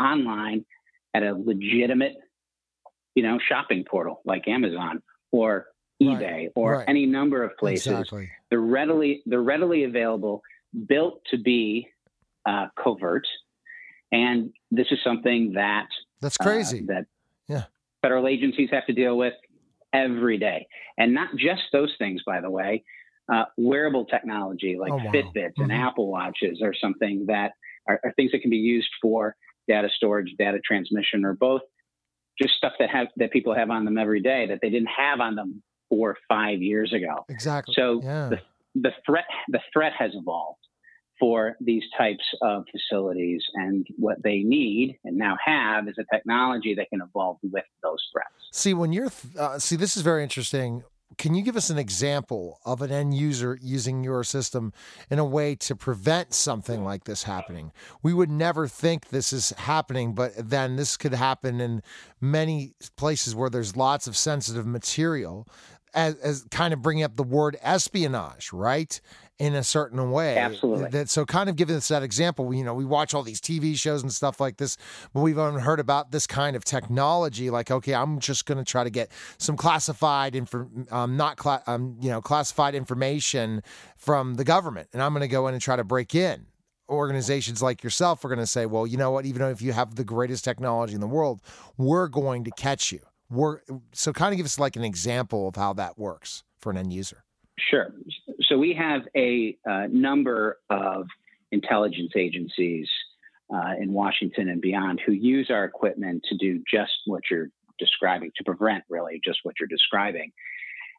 online 0.00 0.64
at 1.14 1.22
a 1.22 1.34
legitimate, 1.34 2.14
you 3.14 3.22
know, 3.22 3.38
shopping 3.46 3.84
portal 3.88 4.22
like 4.24 4.48
Amazon 4.48 5.02
or 5.30 5.66
eBay 6.04 6.22
right. 6.22 6.52
or 6.54 6.78
right. 6.78 6.88
any 6.88 7.06
number 7.06 7.42
of 7.42 7.56
places. 7.56 7.86
Exactly. 7.86 8.30
They're 8.50 8.60
readily 8.60 9.22
they're 9.26 9.42
readily 9.42 9.84
available, 9.84 10.42
built 10.88 11.22
to 11.30 11.38
be 11.38 11.88
uh, 12.46 12.66
covert, 12.82 13.26
and 14.10 14.50
this 14.70 14.86
is 14.90 14.98
something 15.04 15.52
that 15.54 15.86
that's 16.20 16.36
crazy. 16.36 16.80
Uh, 16.80 16.94
that 16.94 17.06
yeah, 17.48 17.64
federal 18.02 18.28
agencies 18.28 18.70
have 18.72 18.86
to 18.86 18.92
deal 18.92 19.16
with 19.16 19.34
every 19.92 20.38
day, 20.38 20.66
and 20.98 21.14
not 21.14 21.28
just 21.36 21.62
those 21.72 21.92
things, 21.98 22.22
by 22.26 22.40
the 22.40 22.50
way. 22.50 22.84
Uh, 23.32 23.44
wearable 23.56 24.04
technology 24.04 24.76
like 24.78 24.90
oh, 24.90 24.96
wow. 24.96 25.12
Fitbits 25.12 25.52
mm-hmm. 25.52 25.62
and 25.62 25.72
Apple 25.72 26.10
Watches 26.10 26.60
are 26.60 26.74
something 26.74 27.24
that 27.28 27.52
are, 27.86 28.00
are 28.04 28.12
things 28.14 28.32
that 28.32 28.40
can 28.40 28.50
be 28.50 28.56
used 28.56 28.88
for 29.00 29.36
data 29.68 29.88
storage, 29.94 30.34
data 30.38 30.58
transmission, 30.66 31.24
or 31.24 31.32
both 31.32 31.62
just 32.40 32.54
stuff 32.54 32.72
that 32.78 32.90
have 32.90 33.08
that 33.16 33.30
people 33.30 33.54
have 33.54 33.70
on 33.70 33.84
them 33.84 33.98
every 33.98 34.20
day 34.20 34.46
that 34.48 34.58
they 34.62 34.70
didn't 34.70 34.88
have 34.88 35.20
on 35.20 35.34
them 35.34 35.62
four 35.92 36.10
or 36.10 36.16
five 36.26 36.62
years 36.62 36.92
ago. 36.94 37.26
Exactly. 37.28 37.74
So 37.76 38.00
yeah. 38.02 38.30
the 38.30 38.38
the 38.74 38.92
threat 39.04 39.26
the 39.48 39.60
threat 39.72 39.92
has 39.98 40.12
evolved 40.14 40.58
for 41.20 41.56
these 41.60 41.82
types 41.96 42.24
of 42.40 42.64
facilities, 42.72 43.42
and 43.54 43.86
what 43.96 44.22
they 44.22 44.38
need 44.38 44.98
and 45.04 45.16
now 45.18 45.36
have 45.44 45.86
is 45.86 45.94
a 45.98 46.04
technology 46.12 46.74
that 46.74 46.88
can 46.88 47.02
evolve 47.02 47.36
with 47.42 47.64
those 47.82 48.02
threats. 48.12 48.32
See, 48.52 48.72
when 48.72 48.92
you're 48.92 49.10
uh, 49.38 49.58
see, 49.58 49.76
this 49.76 49.96
is 49.96 50.02
very 50.02 50.22
interesting 50.22 50.82
can 51.18 51.34
you 51.34 51.42
give 51.42 51.56
us 51.56 51.70
an 51.70 51.78
example 51.78 52.60
of 52.64 52.82
an 52.82 52.90
end 52.90 53.14
user 53.14 53.58
using 53.60 54.04
your 54.04 54.24
system 54.24 54.72
in 55.10 55.18
a 55.18 55.24
way 55.24 55.54
to 55.56 55.76
prevent 55.76 56.34
something 56.34 56.84
like 56.84 57.04
this 57.04 57.24
happening? 57.24 57.72
We 58.02 58.14
would 58.14 58.30
never 58.30 58.66
think 58.66 59.08
this 59.08 59.32
is 59.32 59.50
happening, 59.50 60.14
but 60.14 60.32
then 60.36 60.76
this 60.76 60.96
could 60.96 61.14
happen 61.14 61.60
in 61.60 61.82
many 62.20 62.74
places 62.96 63.34
where 63.34 63.50
there's 63.50 63.76
lots 63.76 64.06
of 64.06 64.16
sensitive 64.16 64.66
material 64.66 65.46
as, 65.94 66.16
as 66.16 66.44
kind 66.50 66.72
of 66.72 66.82
bringing 66.82 67.04
up 67.04 67.16
the 67.16 67.22
word 67.22 67.56
espionage, 67.62 68.52
right? 68.52 69.00
In 69.38 69.54
a 69.54 69.64
certain 69.64 70.10
way. 70.10 70.36
Absolutely. 70.38 70.90
That, 70.90 71.08
so, 71.08 71.24
kind 71.24 71.48
of 71.48 71.56
giving 71.56 71.74
us 71.74 71.88
that 71.88 72.02
example, 72.02 72.54
you 72.54 72.62
know, 72.62 72.74
we 72.74 72.84
watch 72.84 73.12
all 73.12 73.22
these 73.22 73.40
TV 73.40 73.76
shows 73.76 74.02
and 74.02 74.12
stuff 74.12 74.40
like 74.40 74.58
this, 74.58 74.76
but 75.12 75.20
we've 75.20 75.38
only 75.38 75.60
heard 75.60 75.80
about 75.80 76.12
this 76.12 76.26
kind 76.26 76.54
of 76.54 76.64
technology. 76.64 77.50
Like, 77.50 77.70
okay, 77.70 77.94
I'm 77.94 78.20
just 78.20 78.46
going 78.46 78.58
to 78.58 78.64
try 78.64 78.84
to 78.84 78.90
get 78.90 79.10
some 79.38 79.56
classified 79.56 80.36
info, 80.36 80.68
um, 80.90 81.16
not 81.16 81.38
cla- 81.38 81.62
um, 81.66 81.96
you 82.00 82.10
know, 82.10 82.20
classified 82.20 82.74
information 82.74 83.62
from 83.96 84.34
the 84.34 84.44
government, 84.44 84.88
and 84.92 85.02
I'm 85.02 85.12
going 85.12 85.22
to 85.22 85.28
go 85.28 85.48
in 85.48 85.54
and 85.54 85.62
try 85.62 85.76
to 85.76 85.84
break 85.84 86.14
in 86.14 86.46
organizations 86.88 87.62
like 87.62 87.82
yourself 87.82 88.24
are 88.24 88.28
going 88.28 88.38
to 88.38 88.46
say, 88.46 88.66
well, 88.66 88.86
you 88.86 88.98
know 88.98 89.10
what, 89.10 89.24
even 89.24 89.42
if 89.42 89.62
you 89.62 89.72
have 89.72 89.94
the 89.94 90.04
greatest 90.04 90.44
technology 90.44 90.94
in 90.94 91.00
the 91.00 91.06
world, 91.06 91.40
we're 91.78 92.06
going 92.06 92.44
to 92.44 92.50
catch 92.50 92.92
you 92.92 93.00
work 93.32 93.64
so 93.92 94.12
kind 94.12 94.32
of 94.32 94.36
give 94.36 94.46
us 94.46 94.58
like 94.58 94.76
an 94.76 94.84
example 94.84 95.48
of 95.48 95.56
how 95.56 95.72
that 95.74 95.98
works 95.98 96.44
for 96.58 96.70
an 96.70 96.76
end 96.76 96.92
user. 96.92 97.24
Sure. 97.58 97.92
So 98.42 98.58
we 98.58 98.74
have 98.74 99.02
a 99.16 99.56
uh, 99.68 99.86
number 99.90 100.58
of 100.70 101.06
intelligence 101.50 102.12
agencies 102.16 102.88
uh, 103.52 103.74
in 103.78 103.92
washington 103.92 104.48
and 104.48 104.62
beyond 104.62 105.00
who 105.04 105.12
use 105.12 105.50
our 105.50 105.64
equipment 105.64 106.22
to 106.28 106.36
do 106.38 106.62
just 106.70 106.92
what 107.04 107.22
you're 107.30 107.48
describing 107.78 108.30
to 108.36 108.44
prevent 108.44 108.84
really 108.88 109.20
just 109.24 109.40
what 109.42 109.54
you're 109.58 109.68
describing. 109.68 110.32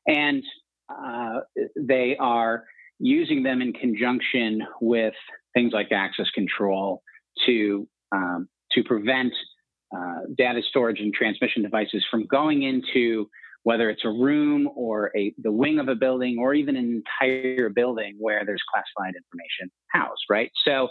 And 0.08 0.44
uh, 0.90 1.40
they 1.76 2.18
are 2.20 2.66
using 3.00 3.44
them 3.44 3.62
in 3.62 3.74
conjunction 3.74 4.62
with 4.82 5.14
things 5.54 5.74
like 5.74 5.92
access 5.92 6.30
control 6.34 7.02
to 7.46 7.88
um, 8.12 8.48
to 8.72 8.84
prevent 8.84 9.34
uh, 9.96 10.22
data 10.38 10.62
storage 10.68 11.00
and 11.00 11.14
transmission 11.14 11.62
devices 11.62 12.06
from 12.10 12.26
going 12.28 12.64
into 12.64 13.28
whether 13.64 13.90
it's 13.90 14.04
a 14.04 14.10
room 14.10 14.70
or 14.76 15.12
a 15.16 15.34
the 15.38 15.52
wing 15.52 15.80
of 15.80 15.88
a 15.88 15.96
building 15.96 16.38
or 16.40 16.54
even 16.54 16.76
an 16.76 17.04
entire 17.22 17.70
building 17.70 18.16
where 18.20 18.44
there's 18.46 18.62
classified 18.74 19.14
information 19.16 19.72
housed 19.92 20.24
right? 20.30 20.52
So 20.66 20.90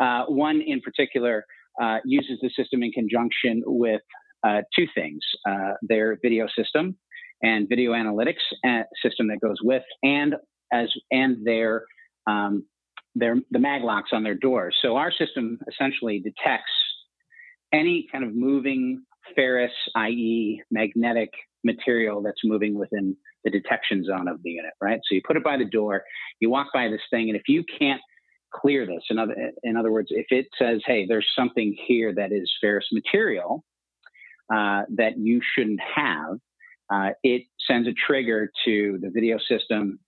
uh, 0.00 0.24
one 0.26 0.62
in 0.66 0.80
particular 0.80 1.44
uh, 1.80 1.98
uses 2.04 2.38
the 2.40 2.50
system 2.56 2.82
in 2.82 2.92
conjunction 2.92 3.62
with 3.66 4.02
uh, 4.46 4.62
two 4.74 4.86
things 4.94 5.20
uh, 5.48 5.72
their 5.82 6.18
video 6.22 6.46
system 6.56 6.96
and 7.42 7.68
video 7.68 7.92
analytics 7.92 8.44
uh, 8.66 8.82
system 9.02 9.28
that 9.28 9.40
goes 9.40 9.56
with 9.62 9.82
and 10.02 10.34
as 10.72 10.88
and 11.10 11.44
their 11.44 11.84
um, 12.26 12.64
their 13.14 13.36
the 13.50 13.58
mag 13.58 13.82
locks 13.82 14.10
on 14.12 14.22
their 14.22 14.34
doors. 14.34 14.76
So 14.82 14.96
our 14.96 15.10
system 15.10 15.58
essentially 15.72 16.20
detects 16.20 16.72
any 17.72 18.06
kind 18.10 18.24
of 18.24 18.34
moving 18.34 19.02
ferrous, 19.34 19.72
i.e., 19.96 20.62
magnetic 20.70 21.30
material 21.64 22.22
that's 22.22 22.40
moving 22.44 22.78
within 22.78 23.16
the 23.44 23.50
detection 23.50 24.04
zone 24.04 24.28
of 24.28 24.42
the 24.42 24.50
unit, 24.50 24.72
right? 24.80 25.00
So 25.08 25.14
you 25.14 25.22
put 25.26 25.36
it 25.36 25.44
by 25.44 25.56
the 25.56 25.64
door, 25.64 26.04
you 26.40 26.50
walk 26.50 26.68
by 26.72 26.88
this 26.88 27.00
thing, 27.10 27.28
and 27.28 27.36
if 27.36 27.42
you 27.48 27.64
can't 27.78 28.00
clear 28.54 28.86
this, 28.86 29.02
in 29.10 29.18
other, 29.18 29.34
in 29.62 29.76
other 29.76 29.92
words, 29.92 30.08
if 30.10 30.26
it 30.30 30.46
says, 30.58 30.80
hey, 30.86 31.06
there's 31.06 31.26
something 31.36 31.76
here 31.86 32.14
that 32.14 32.32
is 32.32 32.50
ferrous 32.60 32.86
material 32.92 33.64
uh, 34.52 34.82
that 34.94 35.18
you 35.18 35.40
shouldn't 35.54 35.80
have, 35.94 36.38
uh, 36.92 37.10
it 37.22 37.42
sends 37.66 37.88
a 37.88 37.92
trigger 37.92 38.50
to 38.64 38.98
the 39.02 39.10
video 39.10 39.38
system 39.48 39.98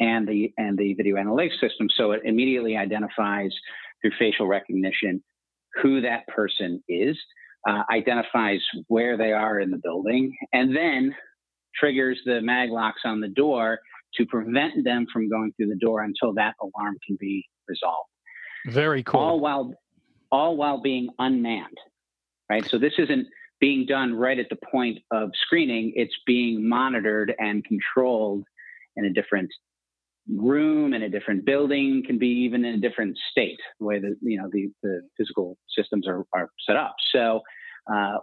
and 0.00 0.26
the 0.26 0.50
and 0.56 0.78
the 0.78 0.94
video 0.94 1.16
analytics 1.16 1.60
system, 1.60 1.88
so 1.94 2.12
it 2.12 2.22
immediately 2.24 2.74
identifies 2.74 3.52
through 4.00 4.12
facial 4.18 4.46
recognition 4.46 5.22
who 5.82 6.00
that 6.00 6.26
person 6.28 6.82
is, 6.88 7.16
uh, 7.68 7.82
identifies 7.92 8.60
where 8.88 9.16
they 9.16 9.32
are 9.32 9.60
in 9.60 9.70
the 9.70 9.78
building, 9.78 10.36
and 10.52 10.74
then 10.74 11.14
triggers 11.74 12.20
the 12.24 12.40
mag 12.40 12.70
locks 12.70 13.02
on 13.04 13.20
the 13.20 13.28
door 13.28 13.78
to 14.14 14.26
prevent 14.26 14.84
them 14.84 15.06
from 15.12 15.28
going 15.28 15.52
through 15.56 15.68
the 15.68 15.76
door 15.76 16.02
until 16.02 16.34
that 16.34 16.54
alarm 16.60 16.96
can 17.06 17.16
be 17.20 17.46
resolved. 17.68 18.08
Very 18.66 19.02
cool. 19.02 19.20
All 19.20 19.40
while 19.40 19.74
all 20.32 20.56
while 20.56 20.80
being 20.80 21.08
unmanned. 21.18 21.78
Right? 22.48 22.68
So 22.68 22.78
this 22.78 22.94
isn't 22.98 23.26
being 23.60 23.86
done 23.86 24.14
right 24.14 24.38
at 24.38 24.48
the 24.48 24.58
point 24.70 24.98
of 25.10 25.30
screening, 25.42 25.92
it's 25.94 26.16
being 26.26 26.68
monitored 26.68 27.34
and 27.38 27.64
controlled 27.64 28.44
in 28.96 29.04
a 29.04 29.12
different 29.12 29.50
room 30.28 30.94
in 30.94 31.02
a 31.02 31.08
different 31.08 31.44
building 31.44 32.02
can 32.06 32.18
be 32.18 32.28
even 32.28 32.64
in 32.64 32.74
a 32.74 32.78
different 32.78 33.16
state 33.30 33.58
the 33.78 33.86
way 33.86 33.98
that 33.98 34.16
you 34.20 34.40
know 34.40 34.48
the, 34.52 34.70
the 34.82 35.00
physical 35.16 35.56
systems 35.76 36.06
are, 36.06 36.24
are 36.34 36.48
set 36.66 36.76
up. 36.76 36.94
So 37.12 37.40
uh, 37.92 38.18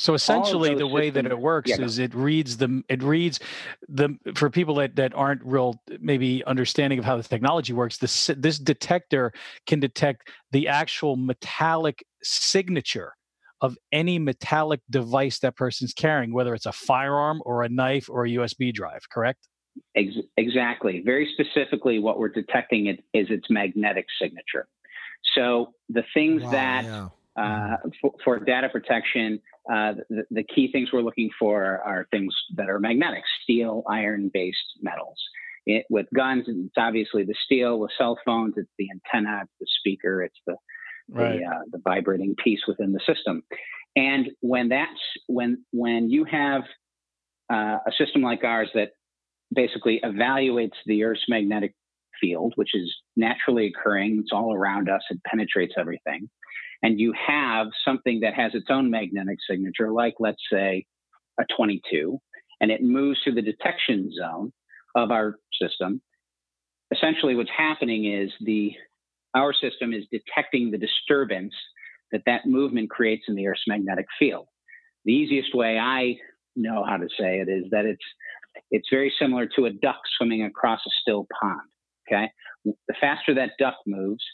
so 0.00 0.14
essentially 0.14 0.74
the 0.74 0.86
way 0.86 1.08
systems, 1.08 1.24
that 1.24 1.32
it 1.32 1.38
works 1.38 1.70
yeah, 1.70 1.82
is 1.82 1.98
it 1.98 2.14
reads 2.14 2.56
the 2.56 2.82
it 2.88 3.02
reads 3.02 3.38
the 3.86 4.16
for 4.34 4.48
people 4.48 4.74
that, 4.76 4.96
that 4.96 5.14
aren't 5.14 5.44
real 5.44 5.80
maybe 6.00 6.42
understanding 6.46 6.98
of 6.98 7.04
how 7.04 7.18
the 7.18 7.22
technology 7.22 7.74
works 7.74 7.98
this 7.98 8.30
this 8.38 8.58
detector 8.58 9.30
can 9.66 9.78
detect 9.78 10.30
the 10.52 10.68
actual 10.68 11.16
metallic 11.16 12.02
signature 12.22 13.12
of 13.60 13.76
any 13.92 14.18
metallic 14.18 14.80
device 14.88 15.38
that 15.40 15.54
person's 15.54 15.92
carrying 15.92 16.32
whether 16.32 16.54
it's 16.54 16.66
a 16.66 16.72
firearm 16.72 17.42
or 17.44 17.62
a 17.62 17.68
knife 17.68 18.08
or 18.08 18.24
a 18.24 18.30
usb 18.30 18.72
drive 18.72 19.02
correct 19.12 19.48
Ex- 19.96 20.26
exactly. 20.36 21.02
Very 21.04 21.32
specifically, 21.34 21.98
what 21.98 22.18
we're 22.18 22.28
detecting 22.28 22.86
it 22.86 23.04
is 23.12 23.28
its 23.30 23.46
magnetic 23.50 24.06
signature. 24.20 24.68
So 25.34 25.74
the 25.88 26.04
things 26.14 26.42
wow, 26.42 26.50
that 26.50 26.84
yeah. 26.84 27.08
uh, 27.36 27.40
mm-hmm. 27.40 27.88
for, 28.00 28.14
for, 28.24 28.38
data 28.38 28.68
protection, 28.68 29.40
uh, 29.70 29.94
the, 30.08 30.24
the, 30.30 30.42
key 30.42 30.70
things 30.72 30.90
we're 30.92 31.02
looking 31.02 31.30
for 31.38 31.80
are 31.84 32.06
things 32.10 32.34
that 32.56 32.68
are 32.68 32.78
magnetic, 32.78 33.22
steel, 33.42 33.82
iron-based 33.88 34.78
metals. 34.82 35.18
It, 35.66 35.84
with 35.90 36.06
guns, 36.14 36.44
it's 36.48 36.74
obviously 36.76 37.24
the 37.24 37.34
steel. 37.44 37.78
With 37.78 37.90
cell 37.98 38.18
phones, 38.24 38.54
it's 38.56 38.70
the 38.78 38.88
antenna, 38.90 39.42
it's 39.42 39.52
the 39.60 39.66
speaker, 39.78 40.22
it's 40.22 40.38
the 40.46 40.56
right. 41.10 41.38
the, 41.38 41.44
uh, 41.44 41.60
the 41.70 41.80
vibrating 41.84 42.34
piece 42.42 42.60
within 42.66 42.92
the 42.92 43.00
system. 43.06 43.42
And 43.96 44.30
when 44.40 44.68
that's 44.68 45.00
when 45.26 45.64
when 45.72 46.10
you 46.10 46.24
have 46.24 46.62
uh, 47.52 47.78
a 47.86 47.92
system 47.98 48.22
like 48.22 48.44
ours 48.44 48.68
that 48.74 48.92
basically 49.54 50.00
evaluates 50.04 50.76
the 50.86 51.04
Earth's 51.04 51.24
magnetic 51.28 51.74
field, 52.20 52.52
which 52.56 52.74
is 52.74 52.92
naturally 53.16 53.66
occurring. 53.66 54.18
It's 54.20 54.32
all 54.32 54.54
around 54.54 54.88
us. 54.88 55.02
It 55.10 55.22
penetrates 55.24 55.74
everything. 55.78 56.28
And 56.82 56.98
you 56.98 57.12
have 57.26 57.68
something 57.84 58.20
that 58.20 58.34
has 58.34 58.54
its 58.54 58.66
own 58.70 58.90
magnetic 58.90 59.38
signature, 59.48 59.92
like 59.92 60.14
let's 60.18 60.42
say 60.50 60.86
a 61.38 61.44
22, 61.56 62.18
and 62.60 62.70
it 62.70 62.82
moves 62.82 63.20
through 63.22 63.34
the 63.34 63.42
detection 63.42 64.10
zone 64.18 64.52
of 64.94 65.10
our 65.10 65.36
system. 65.60 66.00
Essentially, 66.92 67.34
what's 67.34 67.50
happening 67.56 68.12
is 68.12 68.30
the 68.40 68.72
our 69.34 69.52
system 69.52 69.92
is 69.92 70.04
detecting 70.10 70.70
the 70.70 70.78
disturbance 70.78 71.54
that 72.10 72.22
that 72.26 72.46
movement 72.46 72.90
creates 72.90 73.24
in 73.28 73.36
the 73.36 73.46
Earth's 73.46 73.62
magnetic 73.68 74.06
field. 74.18 74.46
The 75.04 75.12
easiest 75.12 75.54
way 75.54 75.78
I 75.78 76.16
know 76.56 76.84
how 76.84 76.96
to 76.96 77.08
say 77.18 77.38
it 77.38 77.48
is 77.48 77.64
that 77.70 77.84
it's 77.84 78.02
it's 78.70 78.88
very 78.90 79.12
similar 79.20 79.46
to 79.56 79.66
a 79.66 79.70
duck 79.70 80.00
swimming 80.16 80.42
across 80.42 80.80
a 80.86 80.90
still 81.00 81.26
pond. 81.40 81.60
Okay. 82.08 82.28
The 82.64 82.94
faster 83.00 83.34
that 83.34 83.52
duck 83.58 83.76
moves, 83.86 84.24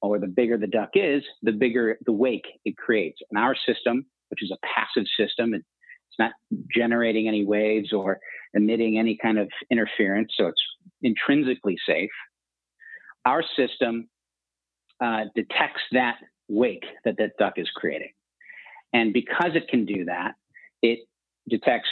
or 0.00 0.18
the 0.18 0.26
bigger 0.26 0.56
the 0.56 0.66
duck 0.66 0.90
is, 0.94 1.22
the 1.42 1.52
bigger 1.52 1.98
the 2.06 2.12
wake 2.12 2.46
it 2.64 2.76
creates. 2.76 3.18
And 3.30 3.38
our 3.38 3.54
system, 3.66 4.06
which 4.28 4.42
is 4.42 4.52
a 4.52 4.66
passive 4.66 5.06
system, 5.18 5.54
It's 5.54 6.18
not 6.18 6.32
generating 6.74 7.26
any 7.26 7.44
waves 7.44 7.92
or 7.92 8.20
emitting 8.54 8.98
any 8.98 9.18
kind 9.20 9.38
of 9.38 9.48
interference, 9.70 10.32
so 10.36 10.46
it's 10.46 10.62
intrinsically 11.02 11.76
safe. 11.86 12.10
Our 13.24 13.42
system 13.56 14.08
uh, 15.02 15.24
detects 15.34 15.82
that 15.92 16.16
wake 16.48 16.84
that 17.04 17.16
that 17.18 17.32
duck 17.38 17.54
is 17.56 17.68
creating. 17.74 18.12
And 18.92 19.12
because 19.12 19.52
it 19.54 19.66
can 19.68 19.86
do 19.86 20.04
that, 20.04 20.34
it 20.82 21.00
detects 21.48 21.88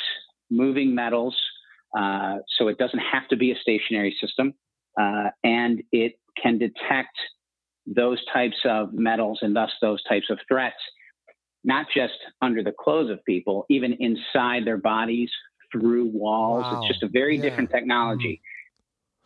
moving 0.50 0.94
metals, 0.94 1.36
uh, 1.96 2.38
so 2.58 2.68
it 2.68 2.78
doesn't 2.78 3.00
have 3.00 3.28
to 3.28 3.36
be 3.36 3.52
a 3.52 3.56
stationary 3.60 4.16
system, 4.20 4.54
uh, 5.00 5.30
and 5.44 5.82
it 5.92 6.14
can 6.40 6.58
detect 6.58 7.16
those 7.86 8.22
types 8.32 8.56
of 8.64 8.92
metals 8.92 9.40
and 9.42 9.54
thus 9.56 9.70
those 9.80 10.02
types 10.04 10.26
of 10.30 10.38
threats, 10.48 10.76
not 11.64 11.86
just 11.94 12.14
under 12.40 12.62
the 12.62 12.72
clothes 12.72 13.10
of 13.10 13.24
people, 13.24 13.66
even 13.68 13.94
inside 13.98 14.64
their 14.64 14.76
bodies, 14.76 15.30
through 15.72 16.06
walls. 16.06 16.64
Wow. 16.64 16.80
It's 16.80 16.88
just 16.88 17.02
a 17.02 17.08
very 17.08 17.36
yeah. 17.36 17.42
different 17.42 17.70
technology. 17.70 18.40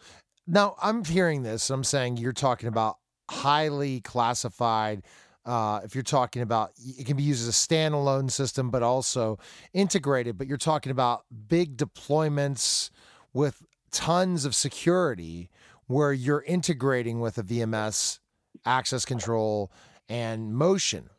Mm-hmm. 0.00 0.52
Now, 0.54 0.76
I'm 0.80 1.04
hearing 1.04 1.42
this. 1.42 1.70
I'm 1.70 1.84
saying 1.84 2.18
you're 2.18 2.32
talking 2.32 2.68
about 2.68 2.96
highly 3.28 4.00
classified. 4.00 5.02
Uh, 5.46 5.80
if 5.84 5.94
you're 5.94 6.02
talking 6.02 6.42
about 6.42 6.72
it 6.76 7.06
can 7.06 7.16
be 7.16 7.22
used 7.22 7.40
as 7.40 7.48
a 7.48 7.52
standalone 7.52 8.30
system, 8.30 8.70
but 8.70 8.82
also 8.82 9.38
integrated. 9.72 10.36
But 10.36 10.48
you're 10.48 10.58
talking 10.58 10.90
about 10.90 11.24
big 11.48 11.76
deployments 11.76 12.90
with 13.32 13.62
tons 13.92 14.44
of 14.44 14.54
security 14.54 15.48
where 15.86 16.12
you're 16.12 16.42
integrating 16.42 17.20
with 17.20 17.38
a 17.38 17.42
VMS, 17.42 18.18
access 18.64 19.04
control, 19.04 19.70
and 20.08 20.52
motion. 20.52 21.10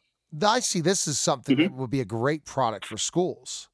I 0.46 0.60
see 0.60 0.81
this 0.81 1.07
as 1.07 1.17
something 1.17 1.55
mm-hmm. 1.55 1.74
that 1.75 1.81
would 1.81 1.89
be 1.89 2.01
a 2.01 2.05
great 2.05 2.43
product 2.43 2.86
for 2.86 2.98
schools 2.98 3.69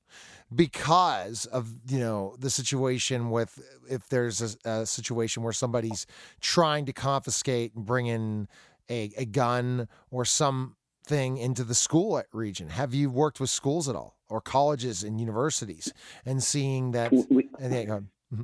because 0.56 1.46
of 1.48 1.68
you 1.88 2.00
know 2.00 2.36
the 2.40 2.50
situation 2.50 3.30
with 3.30 3.60
if 3.90 4.08
there's 4.10 4.58
a, 4.66 4.70
a, 4.70 4.86
situation 4.86 5.42
where 5.42 5.54
somebody's 5.54 6.06
trying 6.42 6.86
to 6.86 6.94
confiscate 6.94 7.74
and 7.74 7.86
bring 7.86 8.08
in 8.08 8.48
a, 8.90 9.12
a 9.18 9.26
gun 9.26 9.88
or 10.12 10.26
something 10.26 11.38
into 11.38 11.64
the 11.64 11.76
school 11.76 12.22
region 12.32 12.70
have 12.70 12.94
you 12.94 13.10
worked 13.10 13.40
with 13.40 13.50
schools 13.50 13.90
at 13.90 13.96
all 13.96 14.18
or 14.30 14.40
colleges 14.40 15.04
and 15.04 15.20
universities 15.20 15.92
and 16.26 16.42
seeing 16.42 16.92
that 16.92 17.12
we, 17.12 17.50
mm-hmm. 17.60 18.42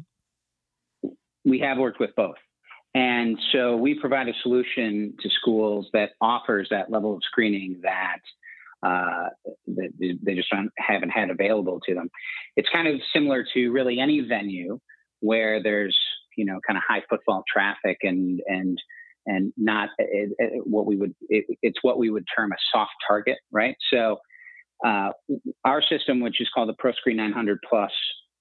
we 1.45 1.59
have 1.59 1.77
worked 1.77 1.99
with 1.99 2.13
both 2.15 2.35
and 2.95 3.37
so 3.51 3.75
we 3.75 3.99
provide 3.99 4.27
a 4.27 4.33
solution 4.41 5.13
to 5.21 5.29
schools 5.29 5.87
that 5.93 6.11
offers 6.21 6.67
that 6.71 6.89
level 6.89 7.15
of 7.15 7.21
screening 7.23 7.79
that 7.83 8.19
uh, 8.81 9.29
that 9.67 9.89
they 10.23 10.35
just 10.35 10.47
haven't 10.77 11.09
had 11.09 11.29
available 11.29 11.79
to 11.85 11.93
them. 11.93 12.09
It's 12.55 12.69
kind 12.71 12.87
of 12.87 12.95
similar 13.13 13.45
to 13.53 13.69
really 13.71 13.99
any 13.99 14.21
venue 14.21 14.79
where 15.19 15.61
there's 15.61 15.97
you 16.35 16.45
know 16.45 16.59
kind 16.65 16.77
of 16.77 16.83
high 16.87 17.03
footfall 17.09 17.43
traffic 17.51 17.97
and 18.03 18.41
and 18.47 18.81
and 19.29 19.53
not 19.57 19.89
it, 19.99 20.31
it, 20.39 20.63
what 20.65 20.85
we 20.85 20.97
would 20.97 21.13
it, 21.29 21.45
it's 21.61 21.77
what 21.81 21.99
we 21.99 22.09
would 22.09 22.25
term 22.35 22.51
a 22.51 22.55
soft 22.73 22.91
target, 23.07 23.37
right? 23.51 23.75
So 23.93 24.17
uh, 24.85 25.11
our 25.63 25.81
system, 25.81 26.19
which 26.19 26.41
is 26.41 26.49
called 26.53 26.69
the 26.69 26.73
ProScreen 26.73 27.15
900 27.15 27.59
Plus, 27.69 27.91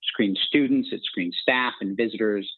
screens 0.05 0.41
students, 0.47 0.89
it 0.93 1.01
screens 1.05 1.37
staff 1.43 1.75
and 1.81 1.97
visitors 1.97 2.51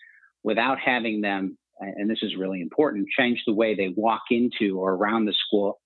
without 0.44 0.78
having 0.78 1.20
them. 1.20 1.58
And 1.80 2.10
this 2.10 2.22
is 2.22 2.36
really 2.36 2.60
important. 2.60 3.08
Change 3.18 3.42
the 3.46 3.54
way 3.54 3.74
they 3.74 3.92
walk 3.96 4.22
into 4.30 4.78
or 4.78 4.92
around 4.92 5.24
the 5.24 5.34
school 5.46 5.80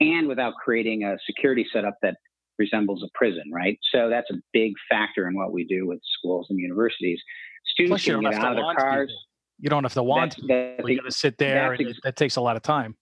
and 0.00 0.28
without 0.28 0.54
creating 0.54 1.02
a 1.02 1.16
security 1.26 1.66
setup 1.72 1.96
that 2.02 2.16
resembles 2.58 3.02
a 3.02 3.08
prison, 3.14 3.44
right? 3.52 3.78
So 3.92 4.08
that's 4.08 4.30
a 4.30 4.36
big 4.52 4.72
factor 4.88 5.26
in 5.26 5.34
what 5.34 5.52
we 5.52 5.64
do 5.64 5.86
with 5.86 6.00
schools 6.18 6.46
and 6.48 6.60
universities. 6.60 7.20
Students 7.66 8.04
can 8.04 8.20
get 8.20 8.34
out 8.34 8.52
of 8.52 8.56
their 8.56 8.74
cars. 8.76 9.10
People. 9.10 9.31
You 9.62 9.70
don't 9.70 9.84
have 9.84 9.94
to 9.94 10.02
want 10.02 10.34
that's, 10.36 10.76
that's, 10.76 10.88
you 10.88 10.96
got 10.96 11.04
to 11.04 11.12
sit 11.12 11.38
there, 11.38 11.72
and 11.72 11.88
ex- 11.88 12.00
that 12.02 12.16
takes 12.16 12.34
a 12.34 12.40
lot 12.40 12.56
of 12.56 12.62
time. 12.62 12.96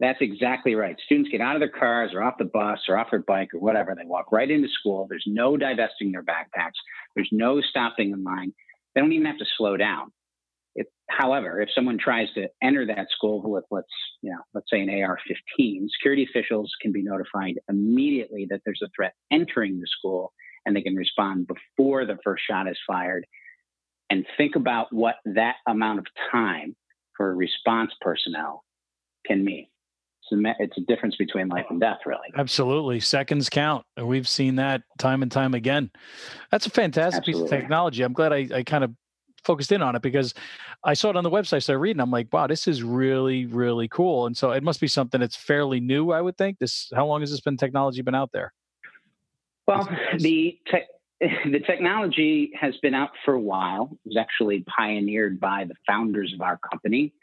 That's 0.00 0.18
exactly 0.20 0.74
right. 0.74 0.96
Students 1.06 1.30
get 1.30 1.40
out 1.40 1.56
of 1.56 1.60
their 1.60 1.70
cars 1.70 2.10
or 2.12 2.22
off 2.22 2.34
the 2.38 2.44
bus 2.44 2.80
or 2.88 2.98
off 2.98 3.08
their 3.10 3.22
bike 3.22 3.54
or 3.54 3.60
whatever. 3.60 3.94
They 3.94 4.04
walk 4.04 4.30
right 4.30 4.50
into 4.50 4.68
school. 4.68 5.06
There's 5.08 5.24
no 5.26 5.56
divesting 5.56 6.12
their 6.12 6.22
backpacks. 6.22 6.76
There's 7.14 7.30
no 7.32 7.62
stopping 7.62 8.10
in 8.10 8.22
line. 8.22 8.52
They 8.94 9.00
don't 9.00 9.12
even 9.12 9.26
have 9.26 9.38
to 9.38 9.46
slow 9.56 9.78
down. 9.78 10.12
If, 10.74 10.88
however, 11.08 11.60
if 11.60 11.70
someone 11.74 11.98
tries 11.98 12.28
to 12.34 12.48
enter 12.62 12.84
that 12.86 13.06
school 13.10 13.42
with 13.42 13.64
let's 13.70 13.86
you 14.20 14.30
know 14.30 14.40
let's 14.52 14.66
say 14.70 14.80
an 14.82 14.90
AR-15, 14.90 15.86
security 15.96 16.28
officials 16.28 16.70
can 16.82 16.92
be 16.92 17.02
notified 17.02 17.60
immediately 17.70 18.46
that 18.50 18.60
there's 18.66 18.82
a 18.84 18.90
threat 18.94 19.14
entering 19.30 19.80
the 19.80 19.86
school, 19.86 20.34
and 20.66 20.76
they 20.76 20.82
can 20.82 20.96
respond 20.96 21.46
before 21.46 22.04
the 22.04 22.18
first 22.22 22.42
shot 22.46 22.68
is 22.68 22.78
fired. 22.86 23.24
And 24.12 24.26
think 24.36 24.56
about 24.56 24.92
what 24.92 25.14
that 25.24 25.54
amount 25.66 25.98
of 25.98 26.06
time 26.30 26.76
for 27.16 27.34
response 27.34 27.92
personnel 28.02 28.62
can 29.26 29.42
mean. 29.42 29.68
It's 30.30 30.76
a 30.76 30.80
difference 30.82 31.16
between 31.16 31.48
life 31.48 31.64
and 31.70 31.80
death, 31.80 32.00
really. 32.04 32.28
Absolutely. 32.36 33.00
Seconds 33.00 33.48
count. 33.48 33.86
And 33.96 34.06
we've 34.06 34.28
seen 34.28 34.56
that 34.56 34.82
time 34.98 35.22
and 35.22 35.32
time 35.32 35.54
again. 35.54 35.90
That's 36.50 36.66
a 36.66 36.70
fantastic 36.70 37.20
Absolutely. 37.20 37.42
piece 37.42 37.52
of 37.52 37.58
technology. 37.58 38.02
I'm 38.02 38.12
glad 38.12 38.34
I, 38.34 38.48
I 38.54 38.62
kind 38.64 38.84
of 38.84 38.92
focused 39.44 39.72
in 39.72 39.80
on 39.80 39.96
it 39.96 40.02
because 40.02 40.34
I 40.84 40.92
saw 40.92 41.08
it 41.08 41.16
on 41.16 41.24
the 41.24 41.30
website. 41.30 41.62
So 41.62 41.72
I 41.72 41.76
read, 41.76 41.92
and 41.92 42.02
I'm 42.02 42.10
like, 42.10 42.28
wow, 42.34 42.46
this 42.46 42.68
is 42.68 42.82
really, 42.82 43.46
really 43.46 43.88
cool. 43.88 44.26
And 44.26 44.36
so 44.36 44.50
it 44.50 44.62
must 44.62 44.80
be 44.80 44.88
something 44.88 45.20
that's 45.20 45.36
fairly 45.36 45.80
new, 45.80 46.12
I 46.12 46.20
would 46.20 46.36
think. 46.36 46.58
This, 46.58 46.92
how 46.94 47.06
long 47.06 47.20
has 47.20 47.30
this 47.30 47.40
been 47.40 47.56
technology 47.56 48.02
been 48.02 48.14
out 48.14 48.30
there? 48.32 48.52
Well, 49.66 49.88
the 50.18 50.58
te- 50.70 50.84
the 51.44 51.60
technology 51.60 52.50
has 52.60 52.76
been 52.82 52.94
out 52.94 53.10
for 53.24 53.34
a 53.34 53.40
while. 53.40 53.90
It 53.92 54.08
was 54.08 54.16
actually 54.18 54.64
pioneered 54.76 55.38
by 55.38 55.64
the 55.68 55.74
founders 55.86 56.32
of 56.34 56.40
our 56.40 56.58
company, 56.70 57.14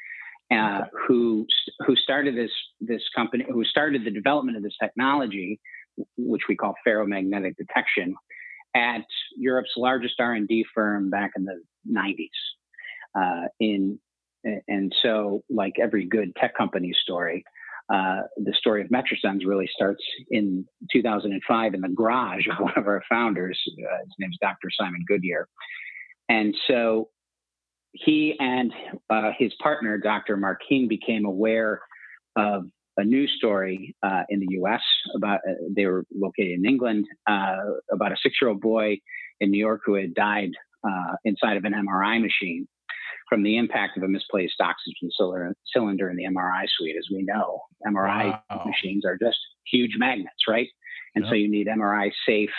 uh, 0.51 0.81
who 1.07 1.45
who 1.85 1.95
started 1.95 2.35
this 2.35 2.51
this 2.79 3.01
company, 3.15 3.45
who 3.49 3.65
started 3.65 4.05
the 4.05 4.12
development 4.12 4.57
of 4.57 4.63
this 4.63 4.75
technology, 4.81 5.59
which 6.17 6.43
we 6.47 6.55
call 6.55 6.75
ferromagnetic 6.88 7.57
detection, 7.57 8.15
at 8.73 9.05
Europe's 9.35 9.73
largest 9.75 10.15
R&D 10.19 10.65
firm 10.73 11.09
back 11.09 11.31
in 11.35 11.43
the 11.43 11.62
90s. 11.89 12.29
Uh, 13.19 13.47
in 13.59 13.99
and 14.69 14.95
so, 15.03 15.43
like 15.49 15.73
every 15.81 16.05
good 16.05 16.33
tech 16.38 16.55
company 16.55 16.93
story, 17.03 17.43
uh, 17.93 18.21
the 18.38 18.54
story 18.54 18.82
of 18.82 18.89
Metrasens 18.89 19.45
really 19.45 19.69
starts 19.73 20.04
in 20.30 20.65
2005 20.91 21.73
in 21.73 21.82
the 21.82 21.89
garage 21.89 22.47
of 22.47 22.58
one 22.60 22.73
of 22.75 22.88
our 22.88 23.04
founders. 23.10 23.60
Uh, 23.67 24.04
his 24.04 24.13
name's 24.19 24.38
Dr. 24.41 24.69
Simon 24.71 25.04
Goodyear, 25.08 25.47
and 26.28 26.56
so 26.67 27.10
he 27.93 28.36
and 28.39 28.71
uh, 29.10 29.32
his 29.38 29.54
partner, 29.62 29.97
Dr. 29.97 30.38
Mark 30.38 30.62
Keene, 30.67 30.88
became 30.88 31.25
aware 31.25 31.82
of 32.36 32.65
a 32.97 33.04
news 33.04 33.34
story 33.38 33.95
uh, 34.04 34.23
in 34.30 34.39
the 34.39 34.47
U.S. 34.52 34.82
about 35.15 35.39
uh, 35.49 35.54
they 35.75 35.86
were 35.86 36.06
located 36.13 36.60
in 36.60 36.65
England 36.65 37.06
uh, 37.28 37.58
about 37.91 38.12
a 38.12 38.15
six-year-old 38.21 38.62
boy 38.62 38.97
in 39.39 39.49
New 39.49 39.58
York 39.58 39.82
who 39.86 39.95
had 39.95 40.13
died 40.13 40.52
uh, 40.84 41.15
inside 41.25 41.58
of 41.58 41.65
an 41.65 41.73
MRI 41.73 42.21
machine 42.21 42.67
from 43.29 43.43
the 43.43 43.57
impact 43.57 43.95
of 43.95 44.03
a 44.03 44.07
misplaced 44.07 44.59
oxygen 44.59 45.09
cylinder 45.71 46.09
in 46.09 46.17
the 46.17 46.25
MRI 46.25 46.65
suite. 46.67 46.95
As 46.97 47.07
we 47.13 47.23
know, 47.23 47.61
MRI 47.87 48.41
wow. 48.49 48.63
machines 48.65 49.05
are 49.05 49.17
just 49.17 49.37
huge 49.71 49.93
magnets, 49.97 50.47
right? 50.47 50.67
And 51.15 51.25
yep. 51.25 51.31
so 51.31 51.35
you 51.35 51.49
need 51.49 51.67
MRI 51.67 52.11
safe 52.27 52.49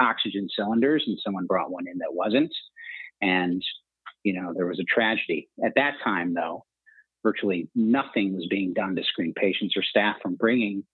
oxygen 0.00 0.48
cylinders, 0.54 1.04
and 1.06 1.18
someone 1.24 1.46
brought 1.46 1.70
one 1.70 1.84
in 1.90 1.98
that 1.98 2.12
wasn't. 2.12 2.52
And, 3.20 3.62
you 4.22 4.38
know, 4.38 4.52
there 4.54 4.66
was 4.66 4.80
a 4.80 4.84
tragedy. 4.84 5.48
At 5.64 5.72
that 5.76 5.94
time, 6.02 6.34
though, 6.34 6.64
virtually 7.22 7.68
nothing 7.74 8.34
was 8.34 8.46
being 8.50 8.74
done 8.74 8.96
to 8.96 9.04
screen 9.04 9.32
patients 9.34 9.76
or 9.76 9.82
staff 9.82 10.16
from 10.22 10.36
bringing 10.36 10.84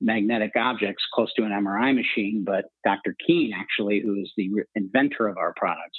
magnetic 0.00 0.52
objects 0.56 1.04
close 1.12 1.32
to 1.34 1.42
an 1.44 1.52
MRI 1.52 1.94
machine. 1.94 2.44
But 2.44 2.66
Dr. 2.84 3.14
Keene, 3.26 3.52
actually, 3.54 4.00
who 4.00 4.20
is 4.20 4.32
the 4.36 4.50
inventor 4.74 5.28
of 5.28 5.36
our 5.36 5.54
products, 5.56 5.98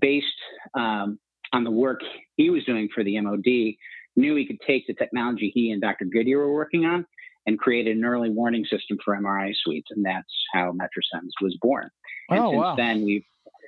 based 0.00 0.26
um, 0.74 1.18
on 1.52 1.64
the 1.64 1.70
work 1.70 2.00
he 2.36 2.50
was 2.50 2.64
doing 2.64 2.88
for 2.94 3.04
the 3.04 3.20
MOD, 3.20 3.76
knew 4.16 4.34
he 4.34 4.46
could 4.46 4.60
take 4.66 4.86
the 4.86 4.94
technology 4.94 5.50
he 5.54 5.70
and 5.70 5.80
Dr. 5.80 6.06
Goodyear 6.06 6.38
were 6.38 6.54
working 6.54 6.84
on 6.84 7.06
and 7.46 7.58
created 7.58 7.96
an 7.96 8.04
early 8.04 8.30
warning 8.30 8.64
system 8.64 8.98
for 9.04 9.16
MRI 9.16 9.52
suites. 9.62 9.88
And 9.90 10.04
that's 10.04 10.32
how 10.52 10.72
Metrasens 10.72 11.30
was 11.40 11.56
born. 11.60 11.88
And 12.28 12.40
oh, 12.40 12.50
since 12.50 12.60
wow. 12.60 12.76
then, 12.76 13.04
we've 13.04 13.24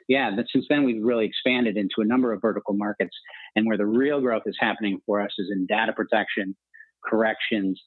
yeah, 0.08 0.30
but 0.34 0.46
since 0.50 0.64
then 0.70 0.84
we've 0.84 1.04
really 1.04 1.26
expanded 1.26 1.76
into 1.76 2.00
a 2.00 2.04
number 2.04 2.32
of 2.32 2.40
vertical 2.40 2.74
markets. 2.74 3.14
And 3.54 3.66
where 3.66 3.76
the 3.76 3.86
real 3.86 4.20
growth 4.20 4.44
is 4.46 4.56
happening 4.58 5.00
for 5.04 5.20
us 5.20 5.30
is 5.38 5.50
in 5.52 5.66
data 5.66 5.92
protection, 5.92 6.56
corrections, 7.04 7.80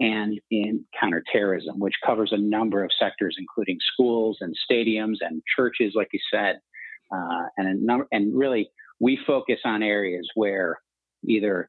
and 0.00 0.40
in 0.50 0.84
counterterrorism, 0.98 1.78
which 1.78 1.94
covers 2.04 2.32
a 2.32 2.36
number 2.36 2.84
of 2.84 2.90
sectors, 2.98 3.36
including 3.38 3.78
schools 3.92 4.38
and 4.40 4.54
stadiums 4.70 5.16
and 5.20 5.42
churches, 5.56 5.92
like 5.94 6.08
you 6.12 6.20
said, 6.32 6.56
uh, 7.12 7.44
and 7.56 7.68
a 7.68 7.74
number. 7.74 8.06
And 8.12 8.36
really, 8.36 8.70
we 9.00 9.18
focus 9.26 9.60
on 9.64 9.82
areas 9.82 10.28
where 10.34 10.80
either 11.26 11.68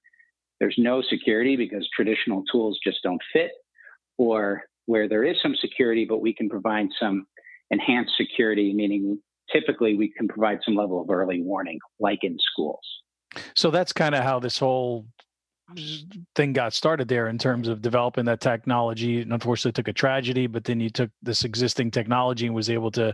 there's 0.59 0.75
no 0.77 1.01
security 1.01 1.55
because 1.55 1.87
traditional 1.95 2.43
tools 2.51 2.79
just 2.83 2.99
don't 3.03 3.21
fit, 3.31 3.51
or 4.17 4.63
where 4.85 5.07
there 5.07 5.23
is 5.23 5.37
some 5.41 5.55
security, 5.55 6.05
but 6.05 6.19
we 6.21 6.33
can 6.33 6.49
provide 6.49 6.87
some 6.99 7.25
enhanced 7.71 8.13
security, 8.17 8.73
meaning 8.73 9.19
typically 9.51 9.95
we 9.95 10.11
can 10.11 10.27
provide 10.27 10.59
some 10.65 10.75
level 10.75 11.01
of 11.01 11.09
early 11.09 11.41
warning, 11.41 11.79
like 11.99 12.19
in 12.23 12.37
schools. 12.51 12.81
So 13.55 13.69
that's 13.69 13.93
kind 13.93 14.15
of 14.15 14.23
how 14.23 14.39
this 14.39 14.57
whole 14.57 15.05
thing 16.35 16.53
got 16.53 16.73
started 16.73 17.07
there 17.07 17.27
in 17.27 17.37
terms 17.37 17.67
of 17.67 17.81
developing 17.81 18.25
that 18.25 18.41
technology. 18.41 19.21
And 19.21 19.33
unfortunately 19.33 19.71
took 19.73 19.87
a 19.87 19.93
tragedy 19.93 20.47
but 20.47 20.63
then 20.63 20.79
you 20.79 20.89
took 20.89 21.11
this 21.21 21.43
existing 21.43 21.91
technology 21.91 22.45
and 22.45 22.55
was 22.55 22.69
able 22.69 22.91
to 22.91 23.13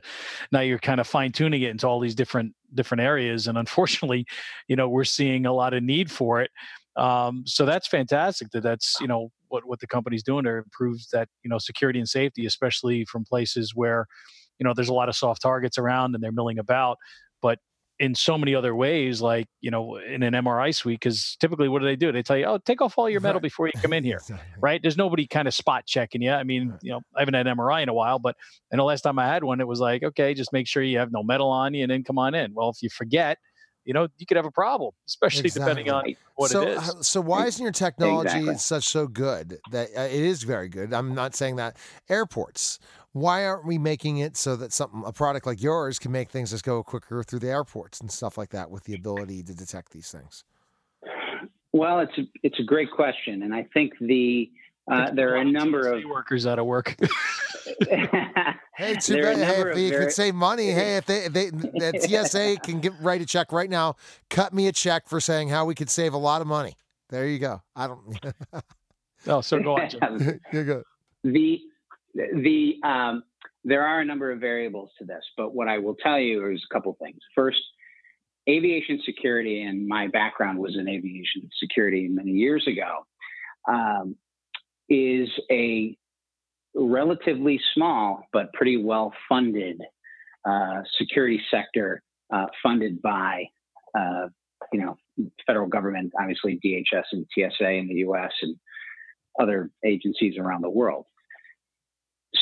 now 0.51 0.61
you're 0.61 0.79
kind 0.79 0.99
of 0.99 1.07
fine 1.07 1.31
tuning 1.31 1.61
it 1.61 1.71
into 1.71 1.87
all 1.87 1.99
these 1.99 2.15
different 2.15 2.53
different 2.73 3.01
areas. 3.01 3.47
And 3.47 3.57
unfortunately 3.57 4.25
you 4.67 4.75
know 4.75 4.89
we're 4.89 5.03
seeing 5.03 5.45
a 5.45 5.53
lot 5.53 5.73
of 5.73 5.83
need 5.83 6.11
for 6.11 6.41
it. 6.41 6.51
Um, 6.95 7.43
so 7.45 7.65
that's 7.65 7.87
fantastic 7.87 8.51
that 8.51 8.63
that's 8.63 8.97
you 9.01 9.07
know 9.07 9.31
what 9.49 9.65
what 9.65 9.79
the 9.79 9.87
company's 9.87 10.23
doing 10.23 10.45
to 10.45 10.57
improve 10.57 10.99
that 11.11 11.27
you 11.43 11.49
know 11.49 11.57
security 11.57 11.99
and 11.99 12.07
safety 12.07 12.45
especially 12.45 13.05
from 13.05 13.25
places 13.25 13.73
where 13.75 14.07
you 14.59 14.63
know 14.63 14.73
there's 14.73 14.89
a 14.89 14.93
lot 14.93 15.09
of 15.09 15.15
soft 15.15 15.41
targets 15.41 15.77
around 15.77 16.15
and 16.15 16.23
they're 16.23 16.31
milling 16.31 16.59
about 16.59 16.97
in 17.99 18.13
so 18.13 18.38
many 18.38 18.53
other 18.53 18.75
ways, 18.75 19.21
like 19.21 19.47
you 19.62 19.71
know, 19.71 19.97
in 19.97 20.23
an 20.23 20.34
MRI 20.34 20.73
suite, 20.73 20.99
because 20.99 21.38
typically, 21.39 21.69
what 21.69 21.79
do 21.79 21.86
they 21.86 21.95
do? 21.95 22.12
They 22.12 22.23
tell 22.23 22.38
you, 22.38 22.45
"Oh, 22.45 22.58
take 22.58 22.81
off 22.81 22.97
all 22.97 23.10
your 23.10 23.21
metal 23.21 23.39
before 23.39 23.67
you 23.67 23.73
come 23.81 23.93
in 23.93 24.03
here." 24.03 24.19
right? 24.60 24.81
There's 24.81 24.97
nobody 24.97 25.27
kind 25.27 25.47
of 25.47 25.53
spot 25.53 25.86
checking 25.86 26.21
you. 26.21 26.31
I 26.31 26.43
mean, 26.43 26.73
you 26.81 26.91
know, 26.91 27.01
I 27.15 27.21
haven't 27.21 27.36
had 27.36 27.47
an 27.47 27.58
MRI 27.58 27.84
in 27.84 27.89
a 27.89 27.93
while, 27.93 28.19
but 28.19 28.36
and 28.71 28.79
the 28.79 28.84
last 28.84 29.01
time 29.01 29.17
I 29.17 29.25
had 29.27 29.43
one, 29.43 29.62
it 29.62 29.67
was 29.67 29.79
like, 29.79 30.03
okay, 30.03 30.34
just 30.34 30.51
make 30.51 30.67
sure 30.67 30.84
you 30.84 30.99
have 30.99 31.12
no 31.12 31.23
metal 31.23 31.49
on 31.49 31.73
you, 31.73 31.84
and 31.84 31.91
then 31.91 32.03
come 32.03 32.17
on 32.17 32.36
in. 32.36 32.53
Well, 32.53 32.69
if 32.69 32.81
you 32.81 32.89
forget, 32.89 33.38
you 33.86 33.93
know, 33.93 34.08
you 34.17 34.26
could 34.26 34.38
have 34.38 34.45
a 34.45 34.52
problem, 34.52 34.91
especially 35.08 35.45
exactly. 35.45 35.84
depending 35.84 35.93
on 35.93 36.15
what 36.36 36.52
so, 36.52 36.63
it 36.63 36.78
is. 36.78 37.08
So, 37.08 37.21
why 37.21 37.45
isn't 37.45 37.62
your 37.62 37.71
technology 37.71 38.30
exactly. 38.30 38.58
such 38.58 38.84
so 38.86 39.08
good 39.08 39.60
that 39.71 39.89
uh, 39.95 40.02
it 40.02 40.12
is 40.12 40.43
very 40.43 40.67
good? 40.67 40.93
I'm 40.93 41.15
not 41.15 41.36
saying 41.36 41.56
that 41.58 41.78
airports 42.10 42.80
why 43.15 43.45
aren't 43.45 43.65
we 43.65 43.78
making 43.78 44.17
it 44.17 44.36
so 44.36 44.58
that 44.58 44.74
something 44.74 45.02
a 45.06 45.13
product 45.13 45.45
like 45.45 45.63
yours 45.63 45.98
can 45.98 46.12
make 46.12 46.30
things 46.30 46.52
just 46.52 46.65
go 46.65 46.84
quicker 46.84 47.24
through 47.24 47.39
the 47.39 47.48
airports 47.48 48.02
and 48.02 48.12
stuff 48.12 48.38
like 48.38 48.50
that 48.50 48.69
with 48.69 48.84
the 48.84 48.93
ability 48.93 49.41
to 49.41 49.56
detect 49.56 49.93
these 49.93 50.12
things 50.12 50.43
well 51.71 52.02
it's 52.02 52.17
a, 52.17 52.24
it's 52.43 52.60
a 52.60 52.63
great 52.63 52.91
question 52.91 53.41
and 53.41 53.56
i 53.56 53.65
think 53.74 53.93
the 54.02 54.52
uh, 54.89 55.12
there 55.12 55.34
are 55.34 55.38
a 55.38 55.45
number 55.45 55.88
of 55.88 56.04
workers 56.06 56.45
out 56.45 56.60
of 56.60 56.65
work. 56.65 56.95
Hey 58.78 58.95
too 58.95 59.21
bad 59.21 59.38
hey, 59.38 59.62
if 59.62 59.78
you 59.78 59.89
very... 59.89 60.06
could 60.06 60.12
save 60.12 60.36
money. 60.36 60.69
Hey 60.69 60.98
if 60.98 61.06
they, 61.06 61.30
they 61.30 61.50
the 61.50 62.26
tsa 62.28 62.58
can 62.62 62.82
get 62.82 62.93
write 63.00 63.21
a 63.21 63.26
check 63.26 63.54
right 63.54 63.69
now 63.69 63.95
cut 64.30 64.54
me 64.54 64.67
a 64.67 64.74
check 64.74 65.08
for 65.08 65.21
saying 65.21 65.48
how 65.48 65.65
we 65.65 65.76
could 65.76 65.89
save 65.89 66.13
a 66.13 66.17
lot 66.17 66.41
of 66.41 66.48
money. 66.48 66.76
There 67.10 67.26
you 67.26 67.39
go. 67.39 67.62
I 67.76 67.88
don't 67.88 68.19
oh 69.28 69.39
so 69.39 69.60
go 69.60 69.78
on 69.78 69.89
Jim. 69.89 70.41
you 70.52 70.63
go 70.65 70.84
the 71.24 71.62
the 72.15 72.76
um, 72.84 73.24
there 73.63 73.86
are 73.86 74.02
a 74.02 74.06
number 74.06 74.32
of 74.32 74.39
variables 74.39 74.91
to 75.00 75.06
this, 75.06 75.24
but 75.38 75.56
what 75.56 75.69
I 75.69 75.78
will 75.78 75.95
tell 75.95 76.19
you 76.19 76.52
is 76.52 76.63
a 76.69 76.74
couple 76.74 76.95
things. 77.02 77.19
First, 77.34 77.62
aviation 78.48 79.02
security, 79.06 79.63
and 79.63 79.88
my 79.88 80.08
background 80.08 80.60
was 80.60 80.76
in 80.78 80.88
aviation 80.88 81.50
security 81.60 82.08
many 82.08 82.32
years 82.32 82.67
ago, 82.67 83.06
um, 83.67 84.15
is 84.89 85.30
a 85.52 85.98
relatively 86.76 87.60
small 87.74 88.24
but 88.34 88.52
pretty 88.54 88.78
well 88.78 89.13
funded 89.30 89.82
uh, 90.45 90.82
security 90.98 91.41
sector 91.50 92.04
uh, 92.34 92.45
funded 92.62 93.02
by 93.02 93.45
uh, 93.98 94.28
you 94.71 94.80
know 94.80 94.98
federal 95.45 95.67
government, 95.67 96.12
obviously 96.19 96.60
DHS 96.63 97.04
and 97.12 97.26
TSA 97.34 97.69
in 97.69 97.88
the 97.88 97.95
U.S. 97.95 98.32
and 98.41 98.56
other 99.39 99.69
agencies 99.86 100.38
around 100.38 100.62
the 100.62 100.69
world. 100.69 101.06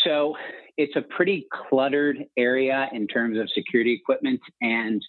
So 0.04 0.36
it's 0.78 0.96
a 0.96 1.02
pretty 1.02 1.48
cluttered 1.70 2.18
area 2.38 2.90
in 2.94 3.08
terms 3.08 3.38
of 3.38 3.50
security 3.52 3.94
equipment, 3.94 4.42
and 4.62 5.02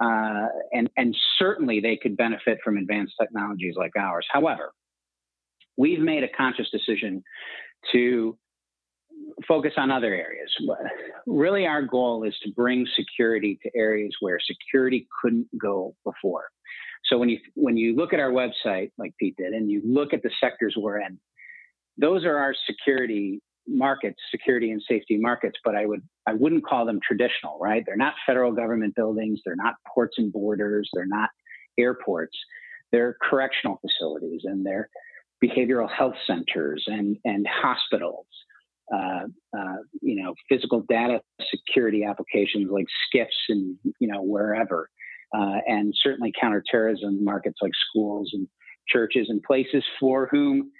uh, 0.00 0.48
and 0.72 0.90
and 0.96 1.16
certainly 1.38 1.80
they 1.80 1.96
could 1.96 2.16
benefit 2.16 2.58
from 2.62 2.76
advanced 2.76 3.14
technologies 3.20 3.74
like 3.76 3.92
ours. 3.98 4.26
However, 4.30 4.72
we've 5.76 6.00
made 6.00 6.24
a 6.24 6.28
conscious 6.28 6.70
decision 6.70 7.22
to 7.92 8.36
focus 9.46 9.72
on 9.76 9.90
other 9.90 10.14
areas. 10.14 10.50
Really, 11.26 11.66
our 11.66 11.82
goal 11.82 12.24
is 12.24 12.34
to 12.42 12.50
bring 12.52 12.86
security 12.96 13.58
to 13.62 13.70
areas 13.76 14.14
where 14.20 14.38
security 14.40 15.06
couldn't 15.22 15.48
go 15.60 15.94
before. 16.04 16.48
So 17.04 17.18
when 17.18 17.28
you 17.28 17.38
when 17.54 17.76
you 17.76 17.94
look 17.94 18.12
at 18.12 18.20
our 18.20 18.30
website, 18.30 18.90
like 18.98 19.14
Pete 19.18 19.36
did, 19.36 19.52
and 19.52 19.70
you 19.70 19.82
look 19.84 20.12
at 20.12 20.22
the 20.22 20.30
sectors 20.40 20.74
we're 20.76 21.00
in, 21.00 21.18
those 21.98 22.24
are 22.24 22.36
our 22.36 22.54
security 22.68 23.40
markets, 23.68 24.18
security 24.30 24.70
and 24.70 24.82
safety 24.88 25.16
markets, 25.16 25.58
but 25.64 25.74
I 25.76 25.86
would 25.86 26.02
I 26.26 26.32
wouldn't 26.32 26.66
call 26.66 26.84
them 26.84 27.00
traditional, 27.06 27.58
right? 27.60 27.84
They're 27.86 27.96
not 27.96 28.14
federal 28.26 28.52
government 28.52 28.94
buildings, 28.94 29.40
they're 29.44 29.56
not 29.56 29.74
ports 29.92 30.16
and 30.18 30.32
borders, 30.32 30.88
they're 30.94 31.06
not 31.06 31.30
airports. 31.78 32.36
They're 32.92 33.16
correctional 33.20 33.80
facilities 33.80 34.42
and 34.44 34.64
they're 34.64 34.88
behavioral 35.42 35.90
health 35.90 36.14
centers 36.26 36.84
and 36.86 37.16
and 37.24 37.46
hospitals. 37.46 38.26
Uh, 38.94 39.26
uh, 39.58 39.76
you 40.00 40.22
know, 40.22 40.32
physical 40.48 40.84
data 40.88 41.20
security 41.50 42.04
applications 42.04 42.70
like 42.70 42.84
SCIFs 43.12 43.26
and 43.48 43.76
you 43.98 44.06
know 44.06 44.22
wherever, 44.22 44.88
uh, 45.36 45.56
and 45.66 45.92
certainly 46.02 46.32
counterterrorism 46.40 47.24
markets 47.24 47.58
like 47.60 47.72
schools 47.90 48.30
and 48.32 48.46
churches 48.88 49.26
and 49.28 49.42
places 49.42 49.84
for 49.98 50.28
whom 50.30 50.70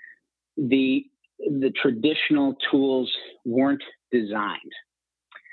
the 0.56 1.04
the 1.38 1.72
traditional 1.82 2.54
tools 2.70 3.12
weren't 3.44 3.82
designed. 4.12 4.72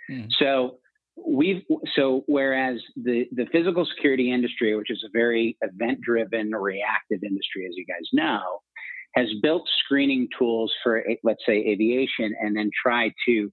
Mm. 0.09 0.27
So 0.37 0.77
we've 1.15 1.63
so 1.95 2.23
whereas 2.27 2.79
the 2.95 3.25
the 3.31 3.45
physical 3.51 3.85
security 3.85 4.31
industry, 4.31 4.75
which 4.75 4.91
is 4.91 5.03
a 5.05 5.09
very 5.11 5.57
event 5.61 6.01
driven, 6.01 6.51
reactive 6.51 7.23
industry, 7.23 7.65
as 7.67 7.73
you 7.75 7.85
guys 7.85 8.07
know, 8.13 8.41
has 9.15 9.27
built 9.41 9.67
screening 9.83 10.27
tools 10.37 10.73
for 10.83 11.03
let's 11.23 11.45
say 11.45 11.57
aviation, 11.57 12.33
and 12.41 12.55
then 12.55 12.69
try 12.81 13.11
to 13.27 13.51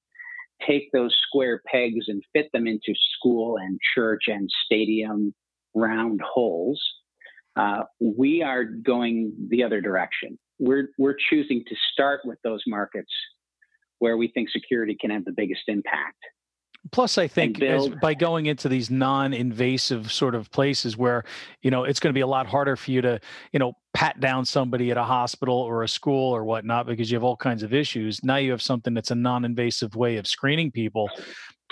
take 0.66 0.90
those 0.92 1.14
square 1.26 1.62
pegs 1.66 2.06
and 2.08 2.22
fit 2.32 2.48
them 2.52 2.66
into 2.66 2.94
school 3.16 3.56
and 3.56 3.78
church 3.94 4.24
and 4.26 4.48
stadium 4.66 5.34
round 5.74 6.20
holes. 6.22 6.82
Uh, 7.56 7.82
we 8.00 8.42
are 8.42 8.64
going 8.64 9.32
the 9.48 9.62
other 9.62 9.80
direction 9.80 10.38
we're 10.60 10.90
we're 10.98 11.16
choosing 11.30 11.64
to 11.66 11.74
start 11.92 12.20
with 12.24 12.38
those 12.44 12.62
markets 12.66 13.10
where 13.98 14.16
we 14.16 14.28
think 14.28 14.50
security 14.50 14.96
can 14.98 15.10
have 15.10 15.24
the 15.24 15.32
biggest 15.32 15.62
impact. 15.66 16.18
Plus, 16.92 17.18
I 17.18 17.28
think 17.28 17.60
as, 17.62 17.88
by 18.00 18.14
going 18.14 18.46
into 18.46 18.68
these 18.68 18.90
non-invasive 18.90 20.10
sort 20.10 20.34
of 20.34 20.50
places 20.50 20.96
where 20.96 21.24
you 21.62 21.70
know 21.70 21.84
it's 21.84 22.00
going 22.00 22.10
to 22.10 22.16
be 22.16 22.22
a 22.22 22.26
lot 22.26 22.46
harder 22.46 22.74
for 22.74 22.90
you 22.90 23.02
to 23.02 23.20
you 23.52 23.58
know 23.58 23.74
pat 23.92 24.18
down 24.18 24.44
somebody 24.44 24.90
at 24.90 24.96
a 24.96 25.04
hospital 25.04 25.56
or 25.56 25.82
a 25.82 25.88
school 25.88 26.34
or 26.34 26.42
whatnot 26.44 26.86
because 26.86 27.10
you 27.10 27.16
have 27.16 27.24
all 27.24 27.36
kinds 27.36 27.62
of 27.62 27.74
issues. 27.74 28.24
Now 28.24 28.36
you 28.36 28.50
have 28.50 28.62
something 28.62 28.94
that's 28.94 29.10
a 29.10 29.14
non-invasive 29.14 29.94
way 29.94 30.16
of 30.16 30.26
screening 30.26 30.70
people, 30.70 31.10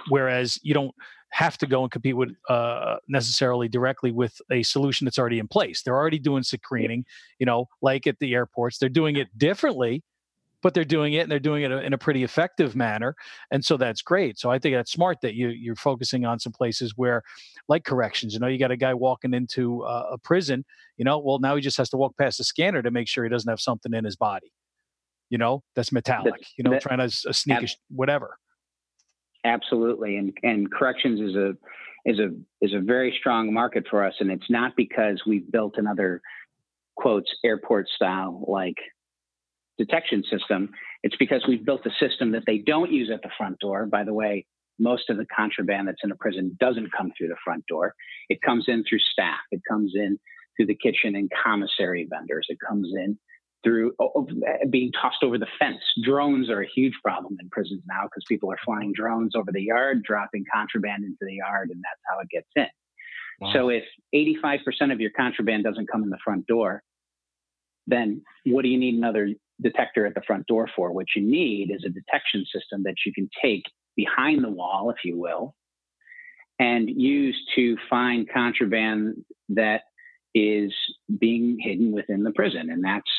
whereas 0.09 0.59
you 0.63 0.75
don't 0.75 0.95
have 1.31 1.59
to 1.59 1.67
go 1.67 1.83
and 1.83 1.91
compete 1.91 2.17
with 2.17 2.31
uh, 2.49 2.97
necessarily 3.09 3.69
directly 3.69 4.11
with 4.11 4.41
a 4.51 4.63
solution 4.63 5.05
that's 5.05 5.19
already 5.19 5.39
in 5.39 5.49
place. 5.49 5.83
They're 5.83 5.97
already 5.97 6.19
doing 6.19 6.43
screening, 6.43 7.05
you 7.39 7.47
know, 7.47 7.67
like 7.83 8.07
at 8.07 8.19
the 8.19 8.35
airports. 8.35 8.79
They're 8.79 8.89
doing 8.89 9.17
it 9.17 9.29
differently, 9.37 10.03
but 10.63 10.75
they're 10.75 10.85
doing 10.85 11.15
it 11.15 11.21
and 11.21 11.31
they're 11.31 11.39
doing 11.39 11.63
it 11.63 11.71
in 11.71 11.93
a 11.93 11.99
pretty 11.99 12.25
effective 12.25 12.75
manner. 12.75 13.15
And 13.51 13.65
so 13.65 13.77
that's 13.77 14.03
great. 14.03 14.39
So 14.39 14.51
I 14.51 14.59
think 14.59 14.75
that's 14.75 14.93
smart 14.93 15.21
that 15.23 15.35
you 15.35 15.49
you're 15.49 15.77
focusing 15.77 16.25
on 16.25 16.39
some 16.39 16.53
places 16.53 16.95
where, 16.97 17.23
like 17.69 17.85
corrections, 17.85 18.35
you 18.35 18.41
know, 18.41 18.47
you 18.47 18.59
got 18.59 18.71
a 18.71 18.77
guy 18.77 18.95
walking 18.95 19.35
into 19.35 19.83
uh, 19.85 20.11
a 20.13 20.19
prison, 20.19 20.65
you 20.97 21.05
know, 21.05 21.19
well 21.19 21.39
now 21.39 21.55
he 21.57 21.63
just 21.63 21.77
has 21.77 21.91
to 21.91 21.97
walk 21.97 22.17
past 22.19 22.39
the 22.39 22.45
scanner 22.45 22.83
to 22.83 22.91
make 22.91 23.09
sure 23.09 23.25
he 23.25 23.31
doesn't 23.31 23.51
have 23.51 23.61
something 23.61 23.95
in 23.95 24.05
his 24.05 24.17
body. 24.17 24.53
You 25.31 25.39
know, 25.39 25.63
that's 25.75 25.93
metallic. 25.93 26.35
you 26.57 26.65
know, 26.65 26.71
that, 26.71 26.83
trying 26.83 26.99
to 26.99 27.05
uh, 27.05 27.33
sneak 27.33 27.63
a, 27.63 27.69
whatever. 27.91 28.39
Absolutely, 29.45 30.17
and 30.17 30.37
and 30.43 30.71
corrections 30.73 31.21
is 31.21 31.37
a 31.37 31.55
is 32.05 32.19
a 32.19 32.31
is 32.61 32.73
a 32.75 32.81
very 32.81 33.15
strong 33.19 33.53
market 33.53 33.85
for 33.89 34.05
us, 34.05 34.15
and 34.21 34.31
it's 34.31 34.51
not 34.51 34.73
because 34.77 35.23
we've 35.27 35.51
built 35.51 35.75
another 35.77 36.21
quotes 36.97 37.31
airport 37.45 37.89
style 37.89 38.45
like 38.49 38.75
detection 39.79 40.25
system. 40.31 40.71
It's 41.03 41.17
because 41.17 41.45
we've 41.47 41.65
built 41.65 41.87
a 41.87 41.91
system 42.05 42.33
that 42.33 42.43
they 42.47 42.59
don't 42.59 42.93
use 42.93 43.11
at 43.13 43.23
the 43.23 43.31
front 43.37 43.59
door. 43.61 43.87
By 43.87 44.05
the 44.05 44.15
way, 44.15 44.47
most 44.79 45.11
of 45.11 45.17
the 45.17 45.27
contraband 45.35 45.89
that's 45.89 46.03
in 46.05 46.11
a 46.11 46.17
prison 46.17 46.57
doesn't 46.61 46.91
come 46.97 47.13
through 47.17 47.29
the 47.29 47.37
front 47.45 47.65
door. 47.67 47.95
It 48.29 48.43
comes 48.43 48.67
in 48.69 48.85
through 48.89 49.01
staff. 49.01 49.41
It 49.51 49.63
comes 49.69 49.93
in 49.95 50.19
through 50.57 50.67
the 50.67 50.77
kitchen 50.77 51.15
and 51.15 51.31
commissary 51.45 52.07
vendors. 52.11 52.47
It 52.49 52.59
comes 52.67 52.93
in 52.95 53.19
through 53.65 53.93
oh, 53.99 54.13
oh, 54.15 54.29
eh, 54.47 54.67
being 54.71 54.93
tossed 54.93 55.23
over 55.23 55.39
the 55.39 55.49
fence. 55.59 55.83
Drones 56.05 56.49
are 56.49 56.61
a 56.61 56.69
huge 56.69 56.95
problem 57.03 57.37
in 57.41 57.49
prisons 57.51 57.83
now 57.89 58.05
because 58.05 58.25
people 58.29 58.53
are 58.53 58.59
flying 58.65 58.93
drones 58.95 59.35
over 59.35 59.51
the 59.53 59.63
yard, 59.63 60.03
dropping 60.05 60.45
contraband 60.53 61.05
into 61.05 61.19
the 61.21 61.35
yard, 61.35 61.71
and 61.71 61.83
that's 61.83 62.01
how 62.09 62.21
it 62.21 62.29
gets 62.31 62.49
in. 62.55 62.67
Wow. 63.41 63.53
So 63.53 63.69
if 63.69 63.85
85% 64.15 64.93
of 64.93 65.01
your 65.01 65.11
contraband 65.17 65.65
doesn't 65.65 65.89
come 65.91 66.03
in 66.03 66.11
the 66.11 66.19
front 66.25 66.47
door, 66.47 66.83
then 67.87 68.23
what 68.47 68.63
do 68.63 68.69
you 68.69 68.79
need 68.79 68.95
another 68.95 69.31
detector 69.61 70.07
at 70.07 70.15
the 70.15 70.23
front 70.27 70.47
door 70.47 70.69
for? 70.75 70.93
What 70.93 71.07
you 71.17 71.23
need 71.23 71.71
is 71.71 71.85
a 71.85 71.91
detection 71.91 72.45
system 72.53 72.83
that 72.85 72.97
you 73.05 73.13
can 73.13 73.29
take 73.43 73.65
behind 73.97 74.45
the 74.45 74.51
wall, 74.51 74.91
if 74.91 75.05
you 75.05 75.19
will, 75.19 75.55
and 76.59 76.89
use 76.89 77.37
to 77.57 77.77
find 77.89 78.29
contraband 78.33 79.25
that 79.51 79.83
is 80.35 80.73
being 81.19 81.59
hidden 81.61 81.93
within 81.93 82.23
the 82.23 82.31
prison. 82.33 82.71
And 82.71 82.85
that's 82.85 83.11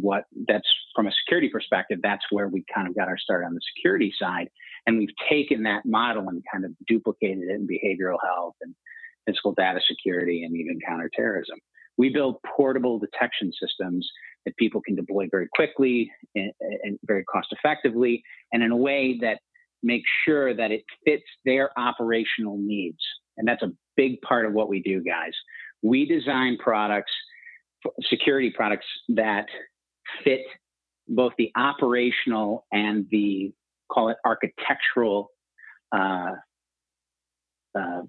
what 0.00 0.24
that's 0.48 0.68
from 0.94 1.06
a 1.06 1.12
security 1.24 1.48
perspective, 1.48 2.00
that's 2.02 2.24
where 2.30 2.48
we 2.48 2.64
kind 2.74 2.88
of 2.88 2.96
got 2.96 3.08
our 3.08 3.18
start 3.18 3.44
on 3.44 3.54
the 3.54 3.60
security 3.74 4.12
side. 4.20 4.48
And 4.86 4.98
we've 4.98 5.14
taken 5.28 5.62
that 5.64 5.86
model 5.86 6.28
and 6.28 6.42
kind 6.52 6.64
of 6.64 6.72
duplicated 6.86 7.44
it 7.48 7.54
in 7.54 7.66
behavioral 7.66 8.18
health 8.24 8.54
and 8.60 8.74
physical 9.26 9.52
data 9.52 9.80
security 9.86 10.44
and 10.44 10.56
even 10.56 10.78
counterterrorism. 10.86 11.58
We 11.96 12.10
build 12.10 12.36
portable 12.56 12.98
detection 12.98 13.52
systems 13.52 14.08
that 14.46 14.56
people 14.56 14.80
can 14.80 14.94
deploy 14.94 15.26
very 15.30 15.48
quickly 15.54 16.10
and, 16.34 16.52
and 16.82 16.98
very 17.04 17.24
cost 17.24 17.48
effectively 17.50 18.22
and 18.52 18.62
in 18.62 18.70
a 18.70 18.76
way 18.76 19.18
that 19.20 19.40
makes 19.82 20.08
sure 20.24 20.54
that 20.54 20.70
it 20.70 20.84
fits 21.04 21.24
their 21.44 21.70
operational 21.78 22.56
needs. 22.56 22.98
And 23.36 23.46
that's 23.46 23.62
a 23.62 23.72
big 23.96 24.20
part 24.22 24.46
of 24.46 24.54
what 24.54 24.68
we 24.68 24.80
do, 24.80 25.02
guys. 25.02 25.32
We 25.82 26.06
design 26.06 26.56
products, 26.58 27.12
security 28.08 28.50
products 28.50 28.86
that 29.10 29.46
fit 30.24 30.40
both 31.08 31.32
the 31.36 31.52
operational 31.56 32.66
and 32.72 33.06
the 33.10 33.52
call 33.92 34.08
it 34.08 34.16
architectural 34.24 35.30
uh, 35.92 36.32
uh, 37.78 38.02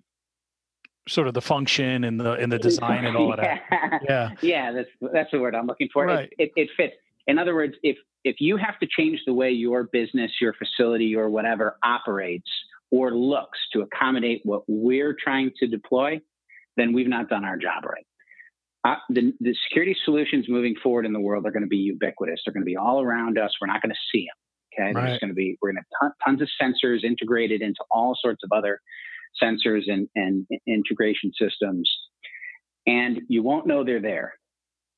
sort 1.08 1.28
of 1.28 1.34
the 1.34 1.42
function 1.42 2.04
and 2.04 2.20
the 2.20 2.34
and 2.34 2.52
the 2.52 2.60
design 2.60 3.06
and 3.06 3.16
all 3.18 3.32
of 3.34 3.40
that. 3.40 3.62
Yeah, 4.08 4.32
yeah, 4.42 4.72
that's 4.72 4.90
that's 5.14 5.32
the 5.32 5.40
word 5.40 5.56
I'm 5.56 5.68
looking 5.68 5.90
for. 5.94 6.06
Right. 6.06 6.30
It, 6.38 6.52
it, 6.56 6.62
it 6.64 6.70
fits. 6.78 6.94
In 7.28 7.38
other 7.40 7.56
words, 7.56 7.76
if 7.84 7.98
if 8.24 8.38
you 8.40 8.58
have 8.58 8.78
to 8.80 8.88
change 8.88 9.20
the 9.26 9.34
way 9.34 9.52
your 9.52 9.84
business, 9.84 10.32
your 10.42 10.54
facility, 10.54 11.16
or 11.16 11.30
whatever 11.30 11.78
operates 11.84 12.50
or 12.92 13.12
looks 13.12 13.60
to 13.74 13.82
accommodate 13.82 14.42
what 14.44 14.64
we're 14.68 15.16
trying 15.22 15.52
to 15.60 15.68
deploy, 15.68 16.20
then 16.78 16.94
we've 16.94 17.08
not 17.08 17.30
done 17.30 17.44
our 17.44 17.58
job 17.58 17.84
right. 17.86 18.06
Uh, 18.86 18.96
the, 19.10 19.34
the 19.42 19.54
security 19.68 19.96
solutions 20.06 20.46
moving 20.48 20.74
forward 20.82 21.06
in 21.06 21.12
the 21.12 21.20
world 21.20 21.46
are 21.46 21.52
going 21.52 21.64
to 21.64 21.68
be 21.68 21.78
ubiquitous. 21.78 22.40
They're 22.46 22.54
going 22.54 22.62
to 22.62 22.66
be 22.66 22.78
all 22.78 23.02
around 23.02 23.38
us. 23.38 23.52
We're 23.60 23.68
not 23.68 23.82
going 23.82 23.92
to 23.92 24.00
see 24.14 24.28
them. 24.28 24.86
Okay, 24.86 24.94
Right. 24.94 25.08
there's 25.08 25.20
going 25.20 25.30
to 25.30 25.36
be 25.36 25.58
we're 25.62 25.74
going 25.74 25.84
to 25.84 25.86
have 26.02 26.12
ton, 26.24 26.38
tons 26.38 26.42
of 26.42 26.50
sensors 26.62 27.04
integrated 27.04 27.62
into 27.62 27.84
all 27.92 28.16
sorts 28.22 28.44
of 28.44 28.52
other 28.56 28.80
sensors 29.42 29.84
and, 29.88 30.08
and 30.16 30.46
integration 30.68 31.32
systems, 31.40 31.90
and 32.86 33.22
you 33.28 33.44
won't 33.44 33.68
know 33.68 33.84
they're 33.84 34.02
there, 34.02 34.34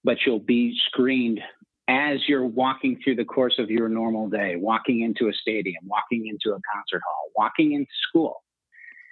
but 0.03 0.17
you'll 0.25 0.39
be 0.39 0.77
screened 0.87 1.39
as 1.87 2.19
you're 2.27 2.45
walking 2.45 2.99
through 3.03 3.15
the 3.15 3.25
course 3.25 3.55
of 3.57 3.71
your 3.71 3.89
normal 3.89 4.29
day, 4.29 4.55
walking 4.55 5.01
into 5.01 5.27
a 5.27 5.33
stadium, 5.33 5.81
walking 5.85 6.27
into 6.27 6.55
a 6.55 6.59
concert 6.73 7.01
hall, 7.03 7.31
walking 7.35 7.71
into 7.73 7.89
school. 8.07 8.43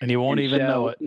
and 0.01 0.11
you 0.11 0.19
won't 0.21 0.39
And 0.39 0.47
even 0.47 0.59
know 0.59 0.89
it. 0.89 0.99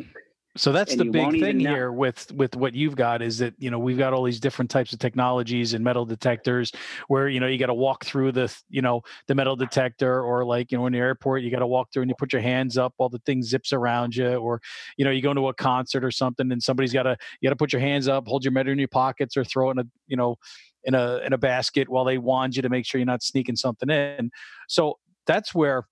So 0.60 0.72
that's 0.72 0.94
the 0.94 1.06
big 1.06 1.40
thing 1.40 1.58
here 1.58 1.90
with 1.90 2.30
with 2.32 2.54
what 2.54 2.74
you've 2.74 2.94
got 2.94 3.22
is 3.22 3.38
that 3.38 3.54
you 3.58 3.70
know 3.70 3.78
we've 3.78 3.96
got 3.96 4.12
all 4.12 4.22
these 4.22 4.38
different 4.38 4.70
types 4.70 4.92
of 4.92 4.98
technologies 4.98 5.72
and 5.72 5.82
metal 5.82 6.04
detectors 6.04 6.70
where 7.08 7.28
you 7.28 7.40
know 7.40 7.46
you 7.46 7.56
got 7.56 7.66
to 7.66 7.74
walk 7.74 8.04
through 8.04 8.32
the 8.32 8.54
you 8.68 8.82
know 8.82 9.00
the 9.26 9.34
metal 9.34 9.56
detector 9.56 10.22
or 10.22 10.44
like 10.44 10.70
you 10.70 10.76
know 10.76 10.84
in 10.84 10.92
the 10.92 10.98
airport 10.98 11.42
you 11.42 11.50
got 11.50 11.60
to 11.60 11.66
walk 11.66 11.88
through 11.90 12.02
and 12.02 12.10
you 12.10 12.14
put 12.14 12.32
your 12.32 12.42
hands 12.42 12.76
up 12.76 12.92
while 12.98 13.08
the 13.08 13.20
thing 13.20 13.42
zips 13.42 13.72
around 13.72 14.14
you 14.14 14.34
or 14.34 14.60
you 14.98 15.04
know 15.04 15.10
you 15.10 15.22
go 15.22 15.30
into 15.30 15.48
a 15.48 15.54
concert 15.54 16.04
or 16.04 16.10
something 16.10 16.52
and 16.52 16.62
somebody's 16.62 16.92
got 16.92 17.04
to 17.04 17.16
you 17.40 17.48
got 17.48 17.52
to 17.52 17.56
put 17.56 17.72
your 17.72 17.80
hands 17.80 18.06
up 18.06 18.28
hold 18.28 18.44
your 18.44 18.52
metal 18.52 18.70
in 18.70 18.78
your 18.78 18.86
pockets 18.88 19.38
or 19.38 19.44
throw 19.44 19.70
it 19.70 19.72
in 19.72 19.78
a 19.78 19.84
you 20.08 20.16
know 20.16 20.36
in 20.84 20.94
a 20.94 21.20
in 21.24 21.32
a 21.32 21.38
basket 21.38 21.88
while 21.88 22.04
they 22.04 22.18
wand 22.18 22.56
you 22.56 22.62
to 22.62 22.68
make 22.68 22.84
sure 22.84 22.98
you're 22.98 23.06
not 23.06 23.22
sneaking 23.22 23.56
something 23.56 23.90
in. 23.90 24.30
So 24.68 24.98
that's 25.26 25.54
where 25.54 25.86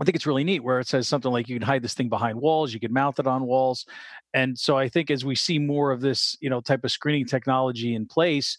I 0.00 0.04
think 0.04 0.16
it's 0.16 0.26
really 0.26 0.44
neat 0.44 0.62
where 0.62 0.80
it 0.80 0.86
says 0.86 1.08
something 1.08 1.30
like 1.30 1.48
you 1.48 1.58
can 1.58 1.66
hide 1.66 1.82
this 1.82 1.94
thing 1.94 2.08
behind 2.08 2.40
walls, 2.40 2.72
you 2.72 2.80
can 2.80 2.92
mount 2.92 3.18
it 3.18 3.26
on 3.26 3.44
walls. 3.44 3.86
And 4.32 4.58
so 4.58 4.78
I 4.78 4.88
think 4.88 5.10
as 5.10 5.24
we 5.24 5.34
see 5.34 5.58
more 5.58 5.90
of 5.90 6.00
this, 6.00 6.36
you 6.40 6.48
know, 6.48 6.60
type 6.60 6.84
of 6.84 6.90
screening 6.90 7.26
technology 7.26 7.94
in 7.94 8.06
place, 8.06 8.56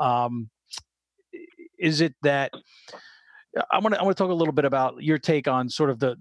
um, 0.00 0.50
is 1.78 2.00
it 2.00 2.14
that 2.22 2.52
I 3.70 3.78
want 3.78 3.94
to 3.94 4.00
I 4.00 4.04
want 4.04 4.16
to 4.16 4.22
talk 4.22 4.30
a 4.30 4.34
little 4.34 4.52
bit 4.52 4.64
about 4.64 5.02
your 5.02 5.18
take 5.18 5.48
on 5.48 5.68
sort 5.68 5.90
of 5.90 5.98
the 5.98 6.16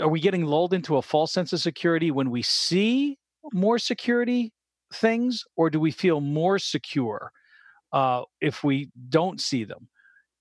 are 0.00 0.08
we 0.08 0.20
getting 0.20 0.44
lulled 0.44 0.74
into 0.74 0.96
a 0.96 1.02
false 1.02 1.32
sense 1.32 1.52
of 1.52 1.60
security 1.60 2.10
when 2.10 2.30
we 2.30 2.42
see 2.42 3.18
more 3.52 3.78
security 3.78 4.52
things, 4.92 5.44
or 5.56 5.70
do 5.70 5.80
we 5.80 5.90
feel 5.90 6.20
more 6.20 6.58
secure 6.58 7.32
uh, 7.92 8.22
if 8.40 8.62
we 8.62 8.90
don't 9.08 9.40
see 9.40 9.64
them? 9.64 9.88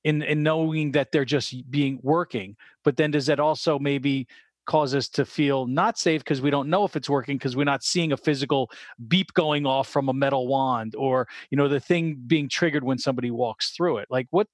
In 0.03 0.21
in 0.21 0.43
knowing 0.43 0.91
that 0.91 1.11
they're 1.11 1.25
just 1.25 1.69
being 1.69 1.99
working 2.01 2.55
but 2.83 2.97
then 2.97 3.11
does 3.11 3.25
that 3.25 3.39
also 3.39 3.77
maybe 3.79 4.27
cause 4.65 4.93
us 4.93 5.09
to 5.09 5.25
feel 5.25 5.65
not 5.65 5.97
safe 5.97 6.23
because 6.23 6.41
we 6.41 6.49
don't 6.49 6.69
know 6.69 6.85
if 6.85 6.95
it's 6.95 7.09
working 7.09 7.37
because 7.37 7.55
we're 7.55 7.63
not 7.63 7.83
seeing 7.83 8.11
a 8.11 8.17
physical 8.17 8.69
beep 9.07 9.33
going 9.33 9.65
off 9.65 9.87
from 9.87 10.07
a 10.07 10.13
metal 10.13 10.47
wand 10.47 10.95
or 10.95 11.27
you 11.49 11.57
know 11.57 11.67
the 11.67 11.79
thing 11.79 12.21
being 12.27 12.47
triggered 12.47 12.83
when 12.83 12.97
somebody 12.97 13.31
walks 13.31 13.71
through 13.71 13.97
it 13.97 14.07
like 14.09 14.27
what 14.29 14.47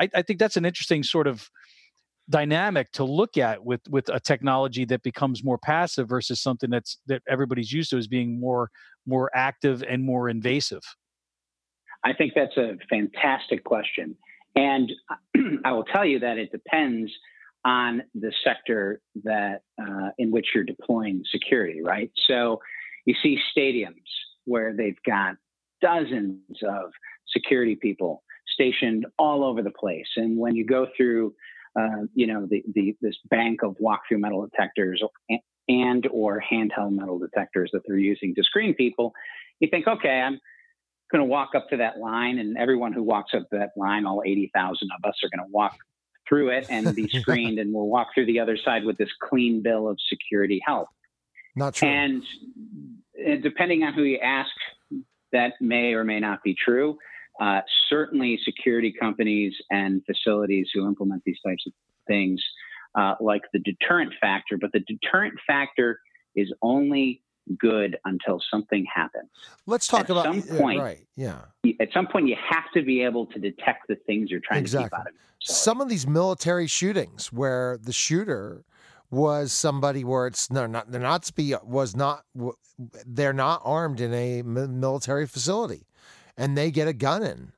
i, 0.00 0.08
I 0.14 0.22
think 0.22 0.38
that's 0.38 0.56
an 0.56 0.64
interesting 0.64 1.02
sort 1.02 1.26
of 1.26 1.48
dynamic 2.28 2.90
to 2.92 3.04
look 3.04 3.36
at 3.36 3.64
with 3.64 3.80
with 3.88 4.08
a 4.08 4.18
technology 4.18 4.84
that 4.86 5.02
becomes 5.02 5.44
more 5.44 5.58
passive 5.58 6.08
versus 6.08 6.40
something 6.40 6.70
that's 6.70 6.98
that 7.06 7.22
everybody's 7.28 7.72
used 7.72 7.90
to 7.90 7.98
as 7.98 8.08
being 8.08 8.40
more 8.40 8.70
more 9.06 9.30
active 9.34 9.84
and 9.88 10.02
more 10.04 10.28
invasive 10.28 10.82
I 12.04 12.12
think 12.12 12.34
that's 12.34 12.56
a 12.58 12.76
fantastic 12.90 13.64
question. 13.64 14.14
And 14.56 14.90
I 15.64 15.72
will 15.72 15.84
tell 15.84 16.04
you 16.04 16.20
that 16.20 16.38
it 16.38 16.52
depends 16.52 17.10
on 17.64 18.02
the 18.14 18.32
sector 18.44 19.00
that 19.24 19.62
uh, 19.80 20.10
in 20.18 20.30
which 20.30 20.48
you're 20.54 20.64
deploying 20.64 21.22
security, 21.30 21.80
right? 21.82 22.10
So 22.26 22.60
you 23.06 23.14
see 23.22 23.38
stadiums 23.56 23.94
where 24.44 24.74
they've 24.76 24.98
got 25.06 25.36
dozens 25.80 26.40
of 26.66 26.90
security 27.28 27.74
people 27.74 28.22
stationed 28.46 29.06
all 29.18 29.44
over 29.44 29.62
the 29.62 29.70
place, 29.70 30.06
and 30.16 30.38
when 30.38 30.54
you 30.54 30.64
go 30.64 30.86
through, 30.96 31.34
uh, 31.78 32.04
you 32.14 32.26
know, 32.26 32.46
the, 32.48 32.62
the 32.74 32.94
this 33.00 33.16
bank 33.30 33.62
of 33.62 33.74
walk-through 33.80 34.18
metal 34.18 34.46
detectors 34.46 35.02
and 35.68 36.06
or 36.12 36.42
handheld 36.52 36.92
metal 36.92 37.18
detectors 37.18 37.70
that 37.72 37.82
they're 37.86 37.96
using 37.96 38.34
to 38.34 38.42
screen 38.42 38.74
people, 38.74 39.12
you 39.60 39.68
think, 39.70 39.86
okay, 39.86 40.20
I'm 40.20 40.38
going 41.10 41.20
to 41.20 41.26
walk 41.26 41.50
up 41.54 41.68
to 41.70 41.76
that 41.78 41.98
line, 41.98 42.38
and 42.38 42.56
everyone 42.56 42.92
who 42.92 43.02
walks 43.02 43.32
up 43.34 43.48
to 43.50 43.58
that 43.58 43.70
line, 43.76 44.06
all 44.06 44.22
80,000 44.24 44.88
of 44.96 45.08
us, 45.08 45.16
are 45.22 45.28
going 45.28 45.46
to 45.46 45.52
walk 45.52 45.76
through 46.28 46.50
it 46.50 46.66
and 46.70 46.94
be 46.94 47.08
screened, 47.20 47.58
and 47.58 47.72
we'll 47.72 47.86
walk 47.86 48.08
through 48.14 48.26
the 48.26 48.40
other 48.40 48.56
side 48.56 48.84
with 48.84 48.96
this 48.98 49.10
clean 49.22 49.62
bill 49.62 49.88
of 49.88 49.98
security 50.08 50.60
health. 50.66 50.88
Not 51.56 51.74
true. 51.74 51.88
And, 51.88 52.22
and 53.24 53.42
depending 53.42 53.84
on 53.84 53.94
who 53.94 54.02
you 54.02 54.18
ask, 54.18 54.50
that 55.32 55.54
may 55.60 55.94
or 55.94 56.04
may 56.04 56.20
not 56.20 56.42
be 56.42 56.54
true. 56.54 56.98
Uh, 57.40 57.60
certainly, 57.88 58.38
security 58.44 58.92
companies 58.98 59.54
and 59.70 60.02
facilities 60.06 60.68
who 60.72 60.86
implement 60.86 61.22
these 61.24 61.38
types 61.44 61.64
of 61.66 61.72
things 62.06 62.42
uh, 62.94 63.14
like 63.20 63.42
the 63.52 63.58
deterrent 63.58 64.12
factor, 64.20 64.56
but 64.56 64.70
the 64.72 64.80
deterrent 64.80 65.34
factor 65.46 65.98
is 66.36 66.52
only 66.62 67.23
good 67.58 67.96
until 68.04 68.40
something 68.50 68.86
happens. 68.92 69.28
Let's 69.66 69.86
talk 69.86 70.00
at 70.02 70.10
about 70.10 70.24
some 70.24 70.42
yeah, 70.46 70.58
point- 70.60 70.80
right. 70.80 71.06
Yeah. 71.16 71.38
At 71.80 71.92
some 71.92 72.06
point, 72.06 72.28
you 72.28 72.36
have 72.50 72.64
to 72.74 72.82
be 72.82 73.02
able 73.02 73.26
to 73.26 73.38
detect 73.38 73.88
the 73.88 73.96
things 73.96 74.30
you're 74.30 74.40
trying 74.40 74.58
to 74.58 74.62
Exactly. 74.62 74.88
keep 74.90 75.00
out 75.00 75.06
of. 75.08 75.12
So, 75.40 75.52
Some 75.52 75.80
of 75.80 75.88
these 75.88 76.06
military 76.06 76.66
shootings 76.66 77.32
where 77.32 77.78
the 77.82 77.92
shooter 77.92 78.64
was 79.10 79.52
somebody 79.52 80.02
where 80.04 80.26
it's 80.26 80.50
no, 80.50 80.66
not 80.66 80.90
they're 80.90 81.00
not 81.00 81.30
was 81.64 81.94
not 81.94 82.24
they're 83.06 83.32
not 83.32 83.60
armed 83.64 84.00
in 84.00 84.12
a 84.12 84.42
military 84.42 85.26
facility, 85.26 85.86
and 86.36 86.56
they 86.56 86.70
get 86.70 86.88
a 86.88 86.92
gun 86.92 87.22
in. 87.22 87.52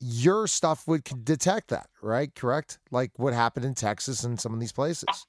Your 0.00 0.46
stuff 0.46 0.86
would 0.86 1.02
detect 1.24 1.68
that, 1.68 1.88
right? 2.00 2.32
Correct? 2.34 2.78
Like 2.92 3.10
what 3.16 3.34
happened 3.34 3.66
in 3.66 3.74
Texas 3.74 4.22
and 4.22 4.38
some 4.40 4.54
of 4.54 4.60
these 4.60 4.72
places. 4.72 5.26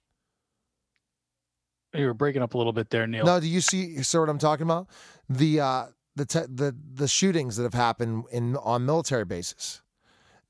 You 1.94 2.06
were 2.06 2.14
breaking 2.14 2.42
up 2.42 2.54
a 2.54 2.58
little 2.58 2.74
bit 2.74 2.90
there 2.90 3.08
neil 3.08 3.26
No, 3.26 3.40
do 3.40 3.48
you 3.48 3.62
see? 3.62 4.02
See 4.04 4.18
what 4.18 4.30
I'm 4.30 4.38
talking 4.38 4.64
about? 4.64 4.88
The 5.30 5.60
uh, 5.60 5.86
the 6.16 6.26
te- 6.26 6.48
the 6.48 6.76
the 6.94 7.08
shootings 7.08 7.58
that 7.58 7.64
have 7.64 7.74
happened 7.74 8.26
in 8.32 8.56
on 8.58 8.86
military 8.86 9.26
bases. 9.26 9.82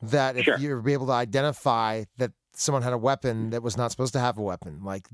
That 0.01 0.37
if 0.37 0.45
Sure. 0.45 0.57
you're 0.57 0.87
able 0.89 1.07
to 1.07 1.11
identify 1.11 2.05
that 2.17 2.31
someone 2.53 2.83
had 2.83 2.93
a 2.93 2.97
weapon 2.97 3.49
that 3.49 3.61
was 3.61 3.75
not 3.75 3.91
supposed 3.91 4.13
to 4.13 4.19
have 4.19 4.37
a 4.37 4.41
weapon, 4.41 4.81
like 4.83 5.07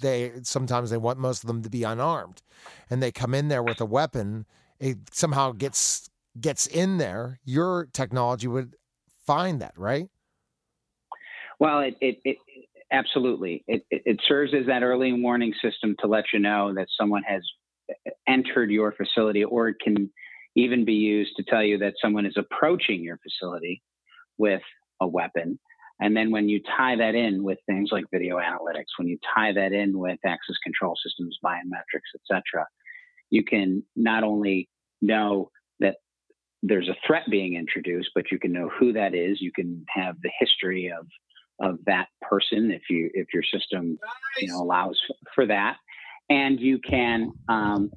they 0.00 0.32
sometimes 0.42 0.88
they 0.90 0.96
want 0.96 1.18
most 1.18 1.44
of 1.44 1.48
them 1.48 1.62
to 1.62 1.68
be 1.68 1.82
unarmed, 1.82 2.40
and 2.88 3.02
they 3.02 3.12
come 3.12 3.34
in 3.34 3.48
there 3.48 3.62
with 3.62 3.80
a 3.82 3.84
weapon, 3.84 4.46
it 4.78 4.96
somehow 5.12 5.52
gets 5.52 6.08
gets 6.40 6.66
in 6.66 6.96
there. 6.96 7.38
Your 7.44 7.86
technology 7.92 8.48
would 8.48 8.76
find 9.26 9.60
that, 9.60 9.74
right? 9.76 10.08
well, 11.58 11.80
it, 11.80 11.94
it, 12.00 12.18
it 12.24 12.38
absolutely 12.92 13.64
it, 13.66 13.82
it, 13.90 14.20
serves 14.26 14.52
as 14.54 14.66
that 14.66 14.82
early 14.82 15.12
warning 15.12 15.52
system 15.62 15.94
to 16.00 16.06
let 16.06 16.24
you 16.32 16.38
know 16.38 16.74
that 16.74 16.88
someone 16.98 17.22
has 17.22 17.42
entered 18.28 18.70
your 18.70 18.92
facility, 18.92 19.44
or 19.44 19.68
it 19.68 19.76
can 19.82 20.10
even 20.56 20.84
be 20.84 20.94
used 20.94 21.32
to 21.36 21.44
tell 21.44 21.62
you 21.62 21.78
that 21.78 21.94
someone 22.00 22.26
is 22.26 22.36
approaching 22.36 23.02
your 23.02 23.18
facility 23.18 23.82
with 24.38 24.62
a 25.00 25.06
weapon. 25.06 25.58
And 26.00 26.16
then 26.16 26.30
when 26.30 26.48
you 26.48 26.60
tie 26.76 26.96
that 26.96 27.14
in 27.14 27.42
with 27.42 27.58
things 27.66 27.90
like 27.92 28.04
video 28.12 28.38
analytics, 28.38 28.96
when 28.98 29.06
you 29.06 29.18
tie 29.34 29.52
that 29.52 29.72
in 29.72 29.98
with 29.98 30.18
access 30.24 30.56
control 30.64 30.94
systems, 31.04 31.38
biometrics, 31.44 32.14
etc., 32.14 32.66
you 33.28 33.44
can 33.44 33.84
not 33.94 34.24
only 34.24 34.68
know 35.02 35.50
that 35.78 35.96
there's 36.62 36.88
a 36.88 36.96
threat 37.06 37.24
being 37.30 37.54
introduced, 37.54 38.10
but 38.14 38.30
you 38.32 38.38
can 38.38 38.52
know 38.52 38.70
who 38.78 38.92
that 38.94 39.14
is. 39.14 39.40
You 39.40 39.52
can 39.52 39.84
have 39.88 40.16
the 40.22 40.30
history 40.38 40.90
of 40.90 41.06
of 41.60 41.78
that 41.86 42.08
person 42.22 42.70
if 42.70 42.82
you 42.88 43.10
if 43.14 43.28
your 43.32 43.42
system 43.42 43.98
you 44.38 44.48
know 44.48 44.62
allows 44.62 45.00
for 45.34 45.46
that. 45.46 45.76
And 46.28 46.60
you 46.60 46.78
can 46.78 47.32
um, 47.48 47.90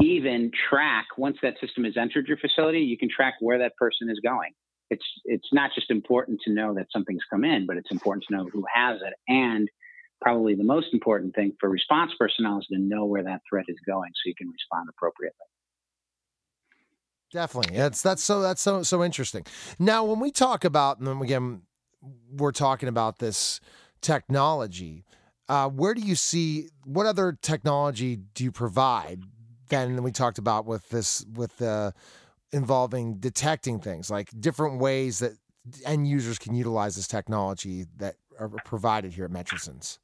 even 0.00 0.50
track 0.68 1.06
once 1.16 1.36
that 1.42 1.54
system 1.60 1.84
has 1.84 1.96
entered 1.96 2.26
your 2.26 2.38
facility 2.38 2.80
you 2.80 2.98
can 2.98 3.08
track 3.08 3.34
where 3.40 3.58
that 3.58 3.76
person 3.76 4.10
is 4.10 4.20
going. 4.22 4.52
It's 4.90 5.04
it's 5.24 5.48
not 5.52 5.70
just 5.74 5.90
important 5.90 6.40
to 6.44 6.52
know 6.52 6.74
that 6.74 6.86
something's 6.92 7.22
come 7.30 7.44
in 7.44 7.66
but 7.66 7.76
it's 7.76 7.90
important 7.90 8.24
to 8.28 8.36
know 8.36 8.48
who 8.52 8.64
has 8.72 9.00
it. 9.00 9.14
And 9.28 9.68
probably 10.20 10.54
the 10.54 10.64
most 10.64 10.88
important 10.92 11.34
thing 11.34 11.52
for 11.60 11.68
response 11.68 12.12
personnel 12.18 12.58
is 12.58 12.66
to 12.66 12.78
know 12.78 13.04
where 13.04 13.22
that 13.22 13.40
threat 13.48 13.66
is 13.68 13.76
going 13.86 14.10
so 14.14 14.26
you 14.28 14.34
can 14.36 14.48
respond 14.48 14.88
appropriately. 14.88 15.46
Definitely. 17.30 17.76
That's 17.76 18.00
that's 18.00 18.22
so 18.22 18.40
that's 18.40 18.62
so 18.62 18.82
so 18.82 19.04
interesting. 19.04 19.44
Now 19.78 20.04
when 20.04 20.18
we 20.18 20.30
talk 20.30 20.64
about 20.64 20.98
and 20.98 21.22
again 21.22 21.62
we're 22.30 22.52
talking 22.52 22.88
about 22.88 23.18
this 23.18 23.60
technology, 24.00 25.04
uh, 25.48 25.68
where 25.68 25.94
do 25.94 26.00
you 26.00 26.14
see 26.14 26.68
what 26.84 27.06
other 27.06 27.36
technology 27.40 28.16
do 28.34 28.44
you 28.44 28.52
provide? 28.52 29.22
Then 29.68 30.02
we 30.02 30.12
talked 30.12 30.38
about 30.38 30.66
with 30.66 30.88
this 30.90 31.24
with 31.34 31.56
the 31.58 31.94
involving 32.52 33.14
detecting 33.18 33.78
things 33.78 34.10
like 34.10 34.30
different 34.40 34.80
ways 34.80 35.18
that 35.18 35.32
end 35.84 36.08
users 36.08 36.38
can 36.38 36.54
utilize 36.54 36.96
this 36.96 37.06
technology 37.06 37.84
that 37.98 38.16
are 38.38 38.48
provided 38.64 39.12
here 39.12 39.26
at 39.26 39.30
Metrasens. 39.30 39.98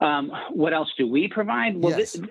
Um, 0.00 0.32
what 0.50 0.72
else 0.72 0.88
do 0.96 1.06
we 1.06 1.28
provide? 1.28 1.76
Well, 1.76 1.98
yes. 1.98 2.12
this, 2.14 2.22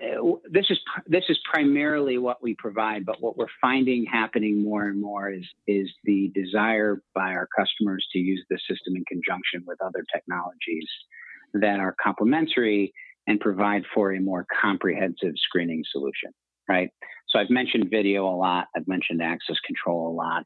this, 0.50 0.66
is 0.70 0.78
this 1.06 1.24
is 1.28 1.38
primarily 1.48 2.18
what 2.18 2.42
we 2.42 2.56
provide, 2.56 3.06
but 3.06 3.22
what 3.22 3.36
we're 3.36 3.46
finding 3.60 4.04
happening 4.04 4.62
more 4.62 4.88
and 4.88 5.00
more 5.00 5.30
is 5.30 5.46
is 5.68 5.88
the 6.02 6.32
desire 6.34 7.00
by 7.14 7.30
our 7.30 7.48
customers 7.56 8.04
to 8.12 8.18
use 8.18 8.44
the 8.50 8.58
system 8.68 8.96
in 8.96 9.04
conjunction 9.04 9.62
with 9.66 9.80
other 9.80 10.04
technologies 10.12 10.88
that 11.54 11.78
are 11.78 11.94
complementary 12.02 12.92
and 13.28 13.38
provide 13.38 13.84
for 13.94 14.14
a 14.14 14.20
more 14.20 14.46
comprehensive 14.60 15.34
screening 15.36 15.84
solution. 15.92 16.32
Right. 16.68 16.90
So 17.28 17.38
I've 17.38 17.50
mentioned 17.50 17.88
video 17.88 18.26
a 18.26 18.34
lot. 18.34 18.66
I've 18.76 18.88
mentioned 18.88 19.22
access 19.22 19.56
control 19.64 20.08
a 20.08 20.14
lot. 20.14 20.44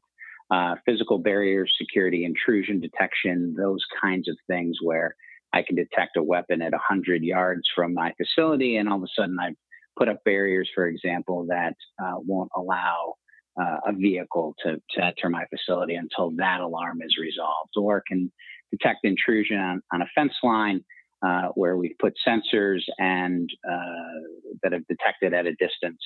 Uh, 0.51 0.75
physical 0.85 1.17
barriers, 1.17 1.73
security, 1.75 2.23
intrusion 2.23 2.79
detection, 2.79 3.55
those 3.57 3.83
kinds 3.99 4.27
of 4.27 4.37
things 4.47 4.77
where 4.83 5.15
I 5.55 5.63
can 5.63 5.75
detect 5.75 6.17
a 6.17 6.23
weapon 6.23 6.61
at 6.61 6.73
100 6.73 7.23
yards 7.23 7.63
from 7.73 7.93
my 7.93 8.13
facility, 8.17 8.75
and 8.75 8.89
all 8.89 8.97
of 8.97 9.03
a 9.03 9.07
sudden 9.19 9.37
I've 9.39 9.55
put 9.97 10.09
up 10.09 10.23
barriers, 10.25 10.69
for 10.75 10.85
example, 10.85 11.45
that 11.49 11.75
uh, 12.03 12.15
won't 12.17 12.51
allow 12.55 13.13
uh, 13.59 13.77
a 13.87 13.93
vehicle 13.93 14.53
to, 14.63 14.75
to 14.91 15.03
enter 15.03 15.29
my 15.29 15.45
facility 15.45 15.95
until 15.95 16.31
that 16.31 16.59
alarm 16.59 17.01
is 17.01 17.15
resolved, 17.19 17.71
or 17.77 18.03
can 18.05 18.31
detect 18.71 18.99
intrusion 19.03 19.57
on, 19.57 19.81
on 19.93 20.01
a 20.01 20.07
fence 20.13 20.33
line 20.43 20.83
uh, 21.25 21.47
where 21.55 21.77
we've 21.77 21.97
put 21.99 22.13
sensors 22.27 22.81
and 22.97 23.49
uh, 23.67 24.19
that 24.61 24.73
have 24.73 24.85
detected 24.87 25.33
at 25.33 25.45
a 25.45 25.53
distance 25.53 26.01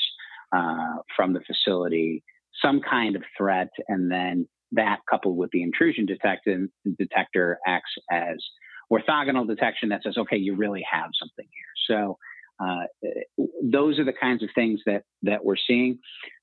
uh, 0.55 0.97
from 1.15 1.33
the 1.33 1.41
facility 1.41 2.23
some 2.62 2.81
kind 2.81 3.15
of 3.15 3.23
threat, 3.38 3.69
and 3.88 4.12
then 4.12 4.47
that 4.71 4.99
coupled 5.09 5.38
with 5.38 5.49
the 5.51 5.63
intrusion 5.63 6.05
detector 6.05 7.59
acts 7.65 7.91
as 8.12 8.38
orthogonal 8.91 9.47
detection 9.47 9.89
that 9.89 10.04
says, 10.04 10.17
okay, 10.17 10.38
you 10.38 10.56
really 10.56 10.84
have 10.89 11.10
something 11.19 11.45
here. 11.45 11.95
So 11.95 12.17
uh, 12.60 12.84
those 13.63 13.99
are 13.99 14.04
the 14.04 14.13
kinds 14.13 14.43
of 14.43 14.49
things 14.54 14.82
that 14.86 15.04
that 15.23 15.45
we're 15.45 15.56
seeing. 15.56 15.99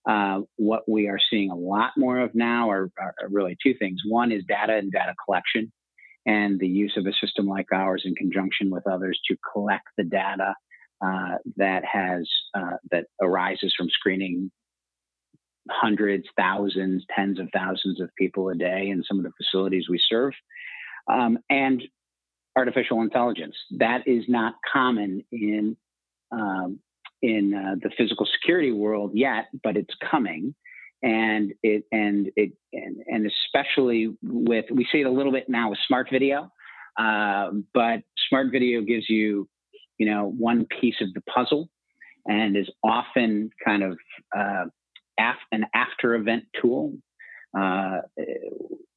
Uh, 0.08 0.40
what 0.56 0.88
we 0.88 1.08
are 1.08 1.18
seeing 1.30 1.50
a 1.50 1.56
lot 1.56 1.90
more 1.96 2.18
of 2.18 2.34
now 2.34 2.70
are, 2.70 2.90
are, 2.98 3.14
really 3.28 3.56
two 3.62 3.74
things. 3.78 4.00
One 4.06 4.32
is 4.32 4.42
data 4.48 4.76
and 4.76 4.90
data 4.90 5.14
collection, 5.24 5.70
and 6.24 6.58
the 6.58 6.68
use 6.68 6.94
of 6.96 7.06
a 7.06 7.12
system 7.20 7.46
like 7.46 7.66
ours 7.72 8.02
in 8.06 8.14
conjunction 8.14 8.70
with 8.70 8.86
others 8.86 9.20
to 9.28 9.36
collect 9.52 9.88
the 9.98 10.04
data 10.04 10.54
uh, 11.04 11.36
that 11.56 11.84
has 11.84 12.26
uh, 12.54 12.76
that 12.90 13.06
arises 13.20 13.74
from 13.76 13.88
screening 13.90 14.50
hundreds, 15.68 16.24
thousands, 16.36 17.04
tens 17.14 17.38
of 17.38 17.48
thousands 17.52 18.00
of 18.00 18.08
people 18.16 18.48
a 18.48 18.54
day 18.54 18.88
in 18.88 19.02
some 19.06 19.18
of 19.18 19.24
the 19.24 19.32
facilities 19.36 19.88
we 19.90 20.00
serve. 20.08 20.32
Um, 21.08 21.38
and 21.50 21.82
artificial 22.56 23.02
intelligence. 23.02 23.54
That 23.78 24.06
is 24.06 24.24
not 24.28 24.54
common 24.72 25.24
in 25.30 25.76
um, 26.32 26.80
in 27.22 27.54
uh, 27.54 27.76
the 27.82 27.90
physical 27.96 28.26
security 28.40 28.72
world 28.72 29.12
yet, 29.14 29.46
but 29.62 29.76
it's 29.76 29.94
coming. 30.10 30.54
And 31.02 31.52
it 31.62 31.84
and 31.92 32.30
it 32.36 32.52
and, 32.72 32.96
and 33.06 33.26
especially 33.26 34.16
with 34.22 34.64
we 34.70 34.86
see 34.90 35.00
it 35.00 35.06
a 35.06 35.10
little 35.10 35.32
bit 35.32 35.48
now 35.48 35.70
with 35.70 35.78
smart 35.86 36.08
video, 36.10 36.50
uh, 36.98 37.50
but 37.74 38.02
smart 38.28 38.48
video 38.50 38.80
gives 38.80 39.08
you 39.08 39.48
you 39.98 40.06
know 40.06 40.32
one 40.38 40.66
piece 40.80 40.96
of 41.00 41.12
the 41.12 41.20
puzzle 41.22 41.68
and 42.24 42.56
is 42.56 42.68
often 42.82 43.50
kind 43.64 43.82
of 43.82 43.98
uh, 44.36 44.64
af- 45.20 45.36
an 45.52 45.66
after 45.74 46.14
event 46.14 46.44
tool. 46.60 46.94
Uh, 47.56 48.00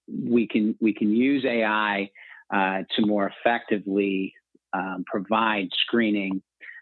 we 0.08 0.48
can 0.48 0.76
we 0.80 0.94
can 0.94 1.12
use 1.12 1.46
AI 1.46 2.10
uh, 2.54 2.84
to 2.96 3.06
more 3.06 3.32
effectively 3.32 4.34
um, 4.74 5.04
provide 5.08 5.68
screening 5.86 6.42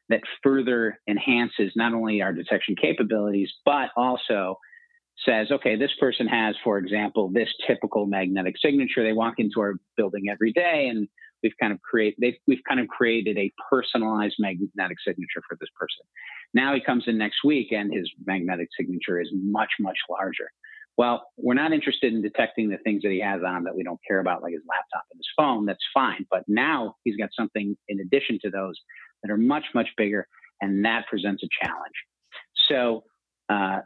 that 0.10 0.22
further 0.42 1.00
enhances 1.08 1.74
not 1.76 1.94
only 1.94 2.22
our 2.22 2.34
detection 2.34 2.76
capabilities, 2.82 3.52
but 3.66 3.90
also 3.98 4.58
says, 5.26 5.48
okay, 5.52 5.76
this 5.76 5.92
person 6.00 6.28
has, 6.28 6.56
for 6.64 6.78
example, 6.78 7.30
this 7.34 7.50
typical 7.66 8.06
magnetic 8.06 8.56
signature. 8.64 9.04
They 9.04 9.14
walk 9.14 9.36
into 9.38 9.60
our 9.60 9.76
building 9.96 10.26
every 10.32 10.54
day, 10.54 10.88
and 10.90 11.08
we've 11.44 11.58
kind 11.60 11.74
of 11.74 11.82
create 11.82 12.16
we've 12.48 12.62
kind 12.68 12.80
of 12.80 12.88
created 12.88 13.38
a 13.38 13.52
personalized 13.70 14.36
magnetic 14.40 14.98
signature 15.06 15.42
for 15.48 15.58
this 15.60 15.70
person. 15.78 16.06
Now 16.54 16.74
he 16.74 16.82
comes 16.82 17.06
in 17.08 17.18
next 17.18 17.44
week, 17.44 17.72
and 17.72 17.94
his 17.94 18.10
magnetic 18.26 18.70
signature 18.80 19.20
is 19.20 19.30
much 19.34 19.72
much 19.80 19.98
larger. 20.10 20.50
Well, 20.98 21.28
we're 21.38 21.54
not 21.54 21.74
interested 21.74 22.12
in 22.12 22.24
detecting 22.24 22.70
the 22.70 22.78
things 22.80 23.04
that 23.04 23.12
he 23.12 23.20
has 23.20 23.42
on 23.46 23.64
that 23.66 23.76
we 23.76 23.84
don't 23.84 24.00
care 24.08 24.20
about, 24.20 24.42
like 24.42 24.54
his 24.54 24.64
laptop 24.68 25.06
and 25.12 25.20
his 25.20 25.28
phone. 25.38 25.66
That's 25.66 25.84
fine. 25.94 26.26
But 26.32 26.44
now 26.48 26.96
he's 27.04 27.16
got 27.16 27.30
something 27.38 27.78
in 27.88 28.00
addition 28.00 28.40
to 28.44 28.50
those 28.50 28.76
that 29.22 29.32
are 29.32 29.38
much, 29.38 29.66
much 29.76 29.90
bigger, 29.96 30.28
and 30.60 30.84
that 30.86 31.06
presents 31.08 31.44
a 31.44 31.48
challenge. 31.64 31.94
So 32.68 33.04
uh, 33.48 33.82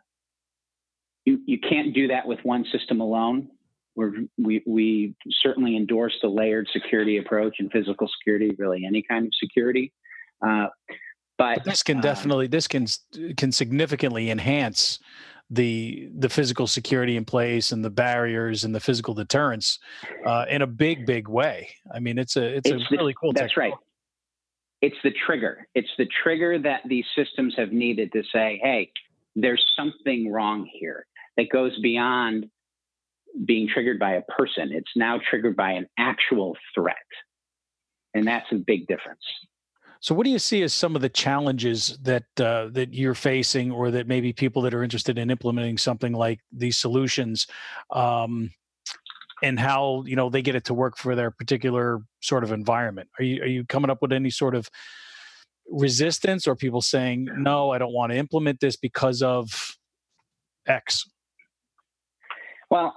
you, 1.25 1.39
you 1.45 1.59
can't 1.59 1.93
do 1.93 2.07
that 2.07 2.25
with 2.25 2.39
one 2.43 2.65
system 2.71 3.01
alone. 3.01 3.49
We're, 3.93 4.13
we 4.37 4.63
we 4.65 5.15
certainly 5.43 5.75
endorse 5.75 6.17
the 6.21 6.29
layered 6.29 6.69
security 6.71 7.17
approach 7.17 7.55
and 7.59 7.69
physical 7.73 8.07
security, 8.19 8.55
really 8.57 8.85
any 8.85 9.03
kind 9.03 9.25
of 9.25 9.33
security. 9.37 9.91
Uh, 10.45 10.67
but, 11.37 11.57
but, 11.57 11.63
this 11.65 11.83
can 11.83 11.97
uh, 11.97 12.01
definitely 12.01 12.47
this 12.47 12.69
can 12.69 12.87
can 13.35 13.51
significantly 13.51 14.31
enhance 14.31 14.97
the 15.51 16.09
the 16.17 16.29
physical 16.29 16.65
security 16.65 17.17
in 17.17 17.25
place 17.25 17.73
and 17.73 17.83
the 17.83 17.89
barriers 17.89 18.63
and 18.63 18.73
the 18.73 18.79
physical 18.79 19.13
deterrence 19.13 19.79
uh, 20.25 20.45
in 20.49 20.61
a 20.61 20.67
big 20.67 21.05
big 21.05 21.27
way. 21.27 21.69
I 21.93 21.99
mean, 21.99 22.17
it's 22.17 22.37
a 22.37 22.55
it's, 22.55 22.69
it's 22.69 22.83
a 22.83 22.87
the, 22.89 22.97
really 22.97 23.13
cool. 23.19 23.33
That's 23.33 23.53
technology. 23.53 23.73
right. 23.73 23.79
It's 24.81 24.97
the 25.03 25.11
trigger. 25.11 25.67
It's 25.75 25.91
the 25.97 26.07
trigger 26.23 26.57
that 26.59 26.81
these 26.87 27.05
systems 27.15 27.53
have 27.57 27.73
needed 27.73 28.13
to 28.13 28.23
say, 28.33 28.59
"Hey, 28.63 28.91
there's 29.35 29.63
something 29.75 30.31
wrong 30.31 30.67
here." 30.71 31.05
That 31.37 31.49
goes 31.49 31.77
beyond 31.79 32.47
being 33.45 33.67
triggered 33.67 33.99
by 33.99 34.13
a 34.13 34.21
person. 34.21 34.71
It's 34.71 34.91
now 34.95 35.19
triggered 35.29 35.55
by 35.55 35.71
an 35.73 35.87
actual 35.99 36.55
threat, 36.73 36.95
and 38.13 38.25
that's 38.25 38.51
a 38.51 38.55
big 38.55 38.87
difference. 38.87 39.23
So, 40.01 40.15
what 40.15 40.23
do 40.25 40.31
you 40.31 40.39
see 40.39 40.63
as 40.63 40.73
some 40.73 40.95
of 40.95 41.03
the 41.03 41.09
challenges 41.09 41.99
that 42.01 42.23
uh, 42.39 42.69
that 42.71 42.91
you're 42.91 43.13
facing, 43.13 43.71
or 43.71 43.91
that 43.91 44.07
maybe 44.07 44.33
people 44.33 44.63
that 44.63 44.73
are 44.73 44.83
interested 44.83 45.19
in 45.19 45.29
implementing 45.29 45.77
something 45.77 46.11
like 46.11 46.39
these 46.51 46.75
solutions, 46.75 47.45
um, 47.91 48.51
and 49.43 49.59
how 49.59 50.03
you 50.07 50.15
know 50.15 50.31
they 50.31 50.41
get 50.41 50.55
it 50.55 50.65
to 50.65 50.73
work 50.73 50.97
for 50.97 51.15
their 51.15 51.29
particular 51.29 52.01
sort 52.19 52.43
of 52.43 52.51
environment? 52.51 53.09
Are 53.19 53.23
you 53.23 53.43
are 53.43 53.47
you 53.47 53.63
coming 53.63 53.91
up 53.91 53.99
with 54.01 54.11
any 54.11 54.31
sort 54.31 54.55
of 54.55 54.67
resistance, 55.69 56.47
or 56.47 56.55
people 56.55 56.81
saying 56.81 57.27
no, 57.37 57.69
I 57.69 57.77
don't 57.77 57.93
want 57.93 58.11
to 58.11 58.17
implement 58.17 58.59
this 58.59 58.77
because 58.77 59.21
of 59.21 59.77
X? 60.65 61.05
Well, 62.71 62.95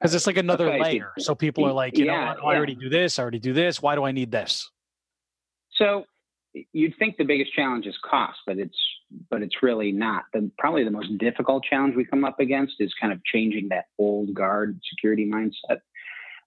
because 0.00 0.14
it's 0.14 0.26
like 0.26 0.38
another 0.38 0.70
okay. 0.70 0.80
layer. 0.80 1.12
So 1.18 1.34
people 1.34 1.66
are 1.66 1.72
like, 1.72 1.98
you 1.98 2.06
yeah, 2.06 2.34
know, 2.34 2.48
I 2.48 2.56
already 2.56 2.76
do 2.76 2.88
this, 2.88 3.18
I 3.18 3.22
already 3.22 3.40
do 3.40 3.52
this. 3.52 3.82
Why 3.82 3.96
do 3.96 4.04
I 4.04 4.12
need 4.12 4.30
this? 4.30 4.70
So 5.72 6.04
you'd 6.72 6.96
think 6.98 7.16
the 7.16 7.24
biggest 7.24 7.52
challenge 7.52 7.86
is 7.86 7.96
cost, 8.08 8.38
but 8.46 8.58
it's 8.58 8.78
but 9.30 9.42
it's 9.42 9.62
really 9.62 9.92
not. 9.92 10.24
The 10.32 10.50
probably 10.58 10.84
the 10.84 10.90
most 10.90 11.16
difficult 11.18 11.64
challenge 11.64 11.96
we 11.96 12.04
come 12.04 12.24
up 12.24 12.40
against 12.40 12.74
is 12.78 12.92
kind 13.00 13.12
of 13.12 13.24
changing 13.24 13.68
that 13.70 13.86
old 13.98 14.34
guard 14.34 14.78
security 14.90 15.30
mindset 15.30 15.80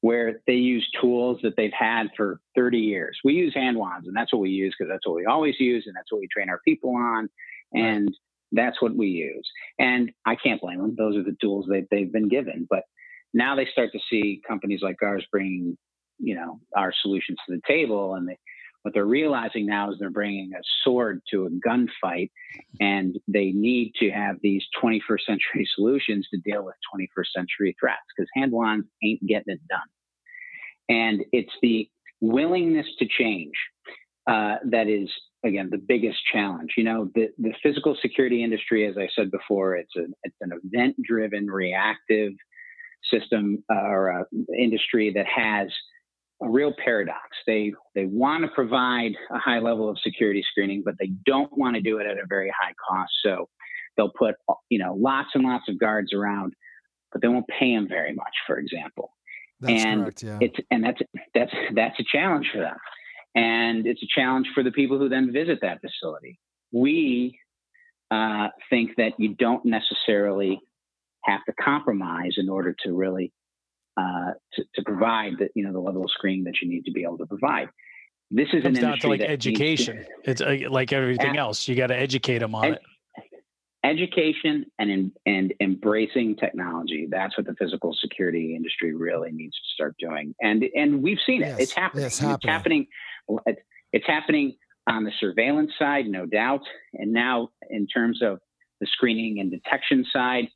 where 0.01 0.41
they 0.47 0.53
use 0.53 0.87
tools 0.99 1.39
that 1.43 1.55
they've 1.55 1.73
had 1.77 2.07
for 2.17 2.39
30 2.55 2.79
years. 2.79 3.19
We 3.23 3.33
use 3.33 3.53
hand 3.53 3.77
wands 3.77 4.07
and 4.07 4.15
that's 4.15 4.33
what 4.33 4.41
we 4.41 4.49
use 4.49 4.75
because 4.77 4.91
that's 4.91 5.07
what 5.07 5.15
we 5.15 5.25
always 5.25 5.59
use 5.59 5.83
and 5.85 5.95
that's 5.95 6.11
what 6.11 6.19
we 6.19 6.27
train 6.27 6.49
our 6.49 6.59
people 6.65 6.95
on. 6.95 7.29
And 7.73 8.07
right. 8.07 8.15
that's 8.51 8.81
what 8.81 8.95
we 8.95 9.07
use. 9.07 9.47
And 9.79 10.11
I 10.25 10.35
can't 10.35 10.59
blame 10.59 10.79
them. 10.79 10.95
Those 10.97 11.15
are 11.15 11.23
the 11.23 11.37
tools 11.39 11.67
that 11.67 11.87
they've 11.91 12.11
been 12.11 12.29
given. 12.29 12.67
But 12.67 12.83
now 13.33 13.55
they 13.55 13.67
start 13.71 13.91
to 13.93 13.99
see 14.09 14.41
companies 14.45 14.81
like 14.81 14.97
ours 15.03 15.25
bringing, 15.31 15.77
you 16.17 16.33
know, 16.33 16.59
our 16.75 16.91
solutions 17.03 17.37
to 17.47 17.55
the 17.55 17.61
table 17.67 18.15
and 18.15 18.27
they, 18.27 18.39
what 18.83 18.93
they're 18.93 19.05
realizing 19.05 19.65
now 19.65 19.91
is 19.91 19.97
they're 19.99 20.09
bringing 20.09 20.51
a 20.53 20.61
sword 20.83 21.21
to 21.31 21.45
a 21.45 21.49
gunfight, 21.49 22.31
and 22.79 23.17
they 23.27 23.51
need 23.51 23.93
to 23.99 24.09
have 24.09 24.37
these 24.41 24.63
21st 24.81 25.21
century 25.25 25.67
solutions 25.75 26.27
to 26.33 26.39
deal 26.39 26.63
with 26.63 26.75
21st 26.95 27.27
century 27.35 27.75
threats 27.79 28.01
because 28.15 28.29
hand 28.35 28.51
wands 28.51 28.87
ain't 29.03 29.25
getting 29.25 29.53
it 29.53 29.61
done. 29.69 29.79
And 30.89 31.23
it's 31.31 31.53
the 31.61 31.89
willingness 32.19 32.87
to 32.99 33.07
change 33.07 33.53
uh, 34.27 34.57
that 34.65 34.87
is, 34.87 35.09
again, 35.43 35.69
the 35.71 35.77
biggest 35.77 36.19
challenge. 36.31 36.71
You 36.77 36.83
know, 36.83 37.09
the, 37.15 37.29
the 37.37 37.53
physical 37.63 37.95
security 38.01 38.43
industry, 38.43 38.87
as 38.87 38.97
I 38.97 39.07
said 39.15 39.31
before, 39.31 39.75
it's, 39.75 39.95
a, 39.95 40.05
it's 40.23 40.35
an 40.41 40.51
event 40.63 40.95
driven, 41.03 41.47
reactive 41.47 42.33
system 43.11 43.63
uh, 43.71 43.81
or 43.81 44.21
uh, 44.21 44.23
industry 44.57 45.11
that 45.15 45.25
has 45.25 45.69
a 46.41 46.49
real 46.49 46.73
paradox. 46.83 47.19
They 47.45 47.73
they 47.95 48.05
want 48.05 48.43
to 48.43 48.49
provide 48.49 49.11
a 49.31 49.37
high 49.37 49.59
level 49.59 49.89
of 49.89 49.97
security 50.03 50.43
screening, 50.49 50.81
but 50.83 50.95
they 50.99 51.11
don't 51.25 51.55
want 51.57 51.75
to 51.75 51.81
do 51.81 51.99
it 51.99 52.07
at 52.07 52.17
a 52.17 52.25
very 52.27 52.51
high 52.59 52.73
cost. 52.87 53.11
So 53.23 53.49
they'll 53.95 54.11
put 54.17 54.35
you 54.69 54.79
know 54.79 54.95
lots 54.95 55.29
and 55.33 55.43
lots 55.43 55.65
of 55.69 55.79
guards 55.79 56.13
around, 56.13 56.53
but 57.11 57.21
they 57.21 57.27
won't 57.27 57.47
pay 57.47 57.75
them 57.75 57.87
very 57.87 58.13
much, 58.13 58.33
for 58.47 58.57
example. 58.57 59.11
That's 59.59 59.83
and 59.83 60.01
correct, 60.01 60.23
yeah. 60.23 60.37
it's 60.41 60.57
and 60.71 60.83
that's 60.83 61.01
that's 61.33 61.53
that's 61.75 61.99
a 61.99 62.03
challenge 62.11 62.47
for 62.51 62.59
them, 62.59 62.77
and 63.35 63.85
it's 63.85 64.01
a 64.03 64.07
challenge 64.19 64.47
for 64.53 64.63
the 64.63 64.71
people 64.71 64.97
who 64.97 65.09
then 65.09 65.31
visit 65.31 65.59
that 65.61 65.79
facility. 65.81 66.39
We 66.71 67.39
uh, 68.09 68.47
think 68.69 68.91
that 68.97 69.13
you 69.17 69.35
don't 69.35 69.65
necessarily 69.65 70.59
have 71.25 71.41
to 71.45 71.53
compromise 71.61 72.33
in 72.37 72.49
order 72.49 72.75
to 72.83 72.93
really 72.93 73.31
uh, 73.97 74.31
to, 74.53 74.63
to, 74.75 74.81
provide 74.83 75.33
the 75.39 75.49
you 75.55 75.63
know 75.63 75.73
the 75.73 75.79
level 75.79 76.03
of 76.03 76.11
screening 76.11 76.43
that 76.45 76.61
you 76.61 76.69
need 76.69 76.85
to 76.85 76.91
be 76.91 77.03
able 77.03 77.17
to 77.17 77.25
provide. 77.25 77.67
This 78.29 78.47
is 78.53 78.59
it 78.59 78.63
comes 78.63 78.77
an 78.77 78.83
down 78.83 78.99
to 78.99 79.07
like 79.09 79.21
education. 79.21 79.97
To, 79.97 80.31
it's 80.31 80.41
uh, 80.41 80.57
like 80.69 80.93
everything 80.93 81.37
else. 81.37 81.67
You 81.67 81.75
got 81.75 81.87
to 81.87 81.97
educate 81.97 82.39
them 82.39 82.55
on 82.55 82.65
ed, 82.65 82.71
it. 82.73 82.81
Education 83.83 84.65
and 84.79 85.11
and 85.25 85.53
embracing 85.59 86.37
technology. 86.37 87.07
That's 87.09 87.37
what 87.37 87.45
the 87.45 87.55
physical 87.55 87.95
security 87.99 88.55
industry 88.55 88.95
really 88.95 89.31
needs 89.31 89.55
to 89.55 89.73
start 89.73 89.95
doing. 89.99 90.33
And 90.41 90.63
and 90.75 91.03
we've 91.03 91.19
seen 91.25 91.43
it. 91.43 91.47
Yes, 91.47 91.59
it's 91.59 91.73
happening. 91.73 92.05
It's 92.05 92.19
happening. 92.19 92.41
It's 92.47 92.47
happening. 93.27 93.55
It's 93.91 94.07
happening 94.07 94.55
on 94.87 95.03
the 95.03 95.11
surveillance 95.19 95.71
side, 95.77 96.05
no 96.07 96.25
doubt. 96.25 96.61
And 96.93 97.11
now 97.11 97.49
in 97.69 97.87
terms 97.87 98.21
of 98.21 98.39
the 98.79 98.87
screening 98.87 99.39
and 99.39 99.51
detection 99.51 100.05
side, 100.11 100.47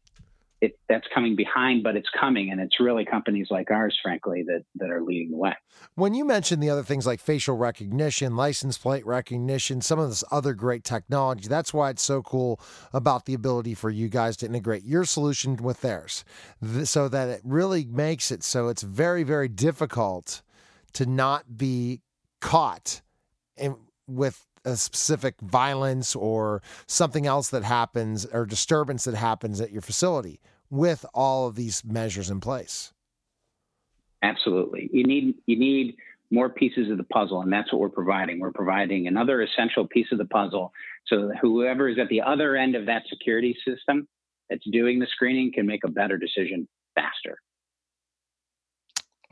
it, 0.65 0.79
that's 0.89 1.07
coming 1.13 1.35
behind, 1.35 1.83
but 1.83 1.95
it's 1.95 2.09
coming, 2.19 2.51
and 2.51 2.59
it's 2.59 2.79
really 2.79 3.05
companies 3.05 3.47
like 3.49 3.71
ours, 3.71 3.97
frankly, 4.01 4.43
that 4.47 4.63
that 4.75 4.89
are 4.91 5.01
leading 5.01 5.31
the 5.31 5.37
way. 5.37 5.53
When 5.95 6.13
you 6.13 6.25
mentioned 6.25 6.61
the 6.61 6.69
other 6.69 6.83
things 6.83 7.05
like 7.05 7.19
facial 7.19 7.55
recognition, 7.55 8.35
license 8.35 8.77
plate 8.77 9.05
recognition, 9.05 9.81
some 9.81 9.99
of 9.99 10.09
this 10.09 10.23
other 10.31 10.53
great 10.53 10.83
technology, 10.83 11.47
that's 11.47 11.73
why 11.73 11.89
it's 11.89 12.03
so 12.03 12.21
cool 12.21 12.59
about 12.93 13.25
the 13.25 13.33
ability 13.33 13.73
for 13.73 13.89
you 13.89 14.09
guys 14.09 14.37
to 14.37 14.45
integrate 14.45 14.83
your 14.83 15.05
solution 15.05 15.55
with 15.57 15.81
theirs, 15.81 16.25
so 16.83 17.07
that 17.07 17.29
it 17.29 17.41
really 17.43 17.85
makes 17.85 18.31
it 18.31 18.43
so 18.43 18.67
it's 18.67 18.83
very, 18.83 19.23
very 19.23 19.47
difficult 19.47 20.41
to 20.93 21.05
not 21.05 21.57
be 21.57 22.01
caught 22.41 23.01
in, 23.57 23.75
with 24.07 24.45
a 24.65 24.75
specific 24.75 25.35
violence 25.41 26.15
or 26.15 26.61
something 26.87 27.27
else 27.27 27.49
that 27.49 27.63
happens 27.63 28.25
or 28.25 28.45
disturbance 28.45 29.03
that 29.03 29.13
happens 29.13 29.61
at 29.61 29.71
your 29.71 29.81
facility 29.81 30.39
with 30.69 31.05
all 31.13 31.47
of 31.47 31.55
these 31.55 31.83
measures 31.85 32.29
in 32.29 32.39
place. 32.39 32.93
Absolutely. 34.21 34.89
You 34.91 35.03
need 35.03 35.35
you 35.45 35.57
need 35.57 35.97
more 36.31 36.49
pieces 36.49 36.89
of 36.89 36.97
the 36.97 37.03
puzzle 37.03 37.41
and 37.41 37.53
that's 37.53 37.71
what 37.71 37.79
we're 37.79 37.89
providing. 37.89 38.39
We're 38.39 38.51
providing 38.51 39.07
another 39.07 39.41
essential 39.41 39.87
piece 39.87 40.07
of 40.11 40.17
the 40.17 40.25
puzzle 40.25 40.73
so 41.05 41.27
that 41.27 41.37
whoever 41.37 41.87
is 41.87 41.99
at 41.99 42.09
the 42.09 42.21
other 42.21 42.55
end 42.55 42.75
of 42.75 42.87
that 42.87 43.03
security 43.07 43.55
system 43.65 44.07
that's 44.49 44.65
doing 44.71 44.99
the 44.99 45.07
screening 45.07 45.51
can 45.53 45.65
make 45.65 45.83
a 45.83 45.89
better 45.89 46.17
decision 46.17 46.67
faster. 46.95 47.37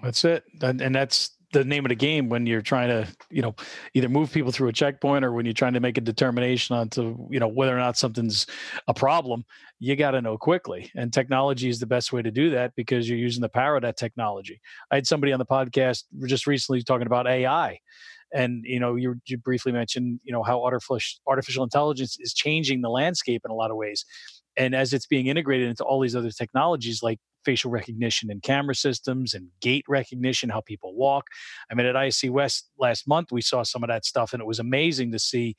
That's 0.01 0.23
it. 0.25 0.43
And 0.61 0.93
that's 0.93 1.31
the 1.53 1.63
name 1.63 1.85
of 1.85 1.89
the 1.89 1.95
game 1.95 2.29
when 2.29 2.45
you're 2.45 2.61
trying 2.61 2.89
to 2.89 3.07
you 3.29 3.41
know 3.41 3.55
either 3.93 4.09
move 4.09 4.31
people 4.31 4.51
through 4.51 4.67
a 4.67 4.73
checkpoint 4.73 5.23
or 5.23 5.31
when 5.31 5.45
you're 5.45 5.53
trying 5.53 5.73
to 5.73 5.79
make 5.79 5.97
a 5.97 6.01
determination 6.01 6.75
on 6.75 6.89
to 6.89 7.27
you 7.29 7.39
know 7.39 7.47
whether 7.47 7.75
or 7.75 7.79
not 7.79 7.97
something's 7.97 8.45
a 8.87 8.93
problem 8.93 9.45
you 9.79 9.97
got 9.97 10.11
to 10.11 10.21
know 10.21 10.37
quickly. 10.37 10.89
And 10.95 11.11
technology 11.11 11.67
is 11.67 11.79
the 11.79 11.85
best 11.85 12.13
way 12.13 12.21
to 12.21 12.31
do 12.31 12.51
that 12.51 12.73
because 12.75 13.09
you're 13.09 13.17
using 13.17 13.41
the 13.41 13.49
power 13.49 13.75
of 13.75 13.81
that 13.81 13.97
technology. 13.97 14.61
I 14.89 14.95
had 14.95 15.05
somebody 15.05 15.33
on 15.33 15.39
the 15.39 15.45
podcast 15.45 16.03
just 16.25 16.47
recently 16.47 16.83
talking 16.83 17.05
about 17.05 17.27
ai 17.27 17.79
and 18.33 18.63
you 18.65 18.79
know 18.79 18.95
you, 18.95 19.15
you 19.27 19.37
briefly 19.37 19.71
mentioned 19.71 20.19
you 20.23 20.33
know 20.33 20.43
how 20.43 20.63
artificial 20.63 21.21
artificial 21.27 21.63
intelligence 21.63 22.17
is 22.19 22.33
changing 22.33 22.81
the 22.81 22.89
landscape 22.89 23.41
in 23.45 23.51
a 23.51 23.55
lot 23.55 23.71
of 23.71 23.77
ways. 23.77 24.05
And 24.55 24.75
as 24.75 24.93
it's 24.93 25.07
being 25.07 25.27
integrated 25.27 25.67
into 25.67 25.83
all 25.83 25.99
these 25.99 26.15
other 26.15 26.31
technologies 26.31 27.01
like 27.01 27.19
facial 27.45 27.71
recognition 27.71 28.31
and 28.31 28.41
camera 28.41 28.75
systems 28.75 29.33
and 29.33 29.47
gait 29.61 29.85
recognition, 29.87 30.49
how 30.49 30.61
people 30.61 30.95
walk. 30.95 31.27
I 31.71 31.75
mean, 31.75 31.85
at 31.85 31.95
ISC 31.95 32.29
West 32.29 32.69
last 32.77 33.07
month, 33.07 33.31
we 33.31 33.41
saw 33.41 33.63
some 33.63 33.83
of 33.83 33.89
that 33.89 34.05
stuff, 34.05 34.33
and 34.33 34.41
it 34.41 34.45
was 34.45 34.59
amazing 34.59 35.11
to 35.11 35.19
see 35.19 35.55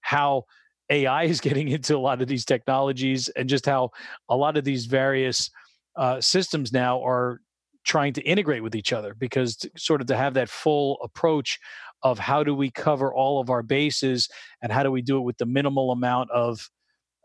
how 0.00 0.44
AI 0.90 1.24
is 1.24 1.40
getting 1.42 1.68
into 1.68 1.96
a 1.96 1.98
lot 1.98 2.22
of 2.22 2.28
these 2.28 2.44
technologies 2.44 3.28
and 3.30 3.48
just 3.48 3.66
how 3.66 3.90
a 4.28 4.36
lot 4.36 4.56
of 4.56 4.64
these 4.64 4.86
various 4.86 5.50
uh, 5.96 6.20
systems 6.20 6.72
now 6.72 7.04
are 7.04 7.40
trying 7.84 8.12
to 8.14 8.22
integrate 8.22 8.62
with 8.62 8.74
each 8.74 8.92
other 8.92 9.14
because 9.14 9.56
to, 9.56 9.70
sort 9.76 10.00
of 10.00 10.06
to 10.06 10.16
have 10.16 10.34
that 10.34 10.48
full 10.48 10.98
approach 11.02 11.58
of 12.02 12.18
how 12.18 12.42
do 12.42 12.54
we 12.54 12.70
cover 12.70 13.14
all 13.14 13.40
of 13.40 13.50
our 13.50 13.62
bases 13.62 14.28
and 14.62 14.72
how 14.72 14.82
do 14.82 14.90
we 14.90 15.02
do 15.02 15.18
it 15.18 15.22
with 15.22 15.38
the 15.38 15.46
minimal 15.46 15.90
amount 15.90 16.30
of 16.30 16.68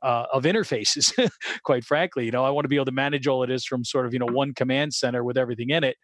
uh, 0.03 0.25
of 0.33 0.43
interfaces 0.43 1.11
quite 1.63 1.83
frankly 1.83 2.25
you 2.25 2.31
know 2.31 2.43
i 2.43 2.49
want 2.49 2.63
to 2.63 2.69
be 2.69 2.75
able 2.75 2.85
to 2.85 2.91
manage 2.91 3.27
all 3.27 3.43
of 3.43 3.49
this 3.49 3.65
from 3.65 3.83
sort 3.83 4.05
of 4.05 4.13
you 4.13 4.19
know 4.19 4.27
one 4.27 4.53
command 4.53 4.93
center 4.93 5.23
with 5.23 5.37
everything 5.37 5.69
in 5.69 5.83
it 5.83 5.97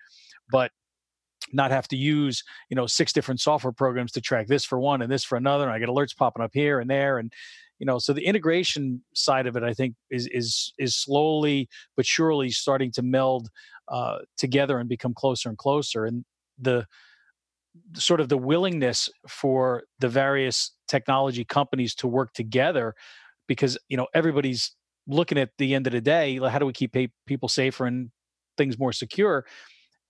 but 0.49 0.71
not 1.53 1.71
have 1.71 1.87
to 1.87 1.95
use 1.95 2.43
you 2.69 2.75
know 2.75 2.87
six 2.87 3.13
different 3.13 3.39
software 3.39 3.73
programs 3.73 4.11
to 4.11 4.21
track 4.21 4.47
this 4.47 4.65
for 4.65 4.79
one 4.79 5.01
and 5.01 5.11
this 5.11 5.23
for 5.23 5.37
another 5.37 5.65
and 5.65 5.73
i 5.73 5.79
get 5.79 5.89
alerts 5.89 6.15
popping 6.15 6.43
up 6.43 6.51
here 6.53 6.79
and 6.79 6.89
there 6.89 7.17
and 7.17 7.31
you 7.79 7.85
know 7.85 7.99
so 7.99 8.13
the 8.13 8.25
integration 8.25 9.01
side 9.13 9.47
of 9.47 9.55
it 9.55 9.63
i 9.63 9.73
think 9.73 9.95
is 10.09 10.27
is 10.31 10.73
is 10.79 10.95
slowly 10.95 11.67
but 11.95 12.05
surely 12.05 12.49
starting 12.49 12.91
to 12.91 13.01
meld 13.01 13.49
uh, 13.87 14.17
together 14.37 14.79
and 14.79 14.89
become 14.89 15.13
closer 15.13 15.47
and 15.47 15.59
closer 15.59 16.05
and 16.05 16.25
the 16.57 16.85
sort 17.93 18.19
of 18.19 18.29
the 18.29 18.37
willingness 18.37 19.09
for 19.27 19.83
the 19.99 20.09
various 20.09 20.71
technology 20.87 21.43
companies 21.43 21.93
to 21.93 22.07
work 22.07 22.33
together 22.33 22.95
because 23.47 23.77
you 23.89 23.97
know 23.97 24.07
everybody's 24.13 24.75
looking 25.07 25.37
at 25.37 25.51
the 25.57 25.75
end 25.75 25.85
of 25.87 25.93
the 25.93 26.01
day 26.01 26.39
how 26.39 26.57
do 26.57 26.65
we 26.65 26.73
keep 26.73 26.95
people 27.27 27.49
safer 27.49 27.85
and 27.85 28.09
things 28.57 28.79
more 28.79 28.93
secure? 28.93 29.45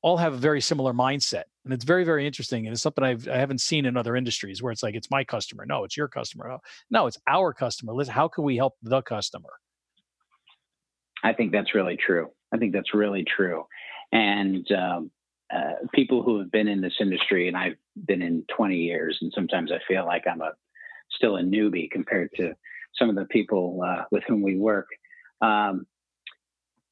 All 0.01 0.17
have 0.17 0.33
a 0.33 0.38
very 0.38 0.61
similar 0.61 0.93
mindset 0.93 1.43
and 1.63 1.73
it's 1.73 1.83
very 1.83 2.03
very 2.03 2.25
interesting 2.27 2.65
and 2.65 2.73
it's 2.73 2.81
something 2.81 3.03
I've, 3.03 3.27
i 3.27 3.38
haven't 3.38 3.61
seen 3.61 3.86
in 3.86 3.97
other 3.97 4.15
industries 4.15 4.61
where 4.61 4.71
it's 4.71 4.83
like 4.83 4.95
it's 4.95 5.09
my 5.09 5.23
customer. 5.23 5.65
No 5.65 5.83
it's 5.83 5.97
your 5.97 6.07
customer. 6.07 6.57
No 6.89 7.07
it's 7.07 7.17
our 7.27 7.53
customer. 7.53 7.93
How 8.09 8.27
can 8.27 8.43
we 8.43 8.55
help 8.55 8.73
the 8.81 9.01
customer? 9.01 9.49
I 11.23 11.33
think 11.33 11.51
that's 11.51 11.73
really 11.73 11.97
true. 11.97 12.29
I 12.53 12.57
think 12.57 12.71
that's 12.71 12.93
really 12.93 13.23
true 13.23 13.65
and 14.11 14.65
um, 14.71 15.11
uh, 15.53 15.73
people 15.93 16.23
who 16.23 16.39
have 16.39 16.51
been 16.51 16.67
in 16.67 16.81
this 16.81 16.95
industry 16.99 17.47
and 17.47 17.57
i've 17.57 17.75
been 18.05 18.21
in 18.21 18.43
20 18.55 18.75
years 18.75 19.17
and 19.21 19.31
sometimes 19.36 19.71
i 19.71 19.79
feel 19.88 20.05
like 20.05 20.23
i'm 20.31 20.41
a 20.41 20.51
still 21.11 21.38
a 21.38 21.41
newbie 21.41 21.89
compared 21.91 22.29
to 22.36 22.53
some 22.98 23.10
of 23.10 23.16
the 23.16 23.26
people 23.26 23.82
uh, 23.86 24.04
with 24.12 24.24
whom 24.28 24.41
we 24.41 24.58
work. 24.58 24.88
Um, 25.41 25.86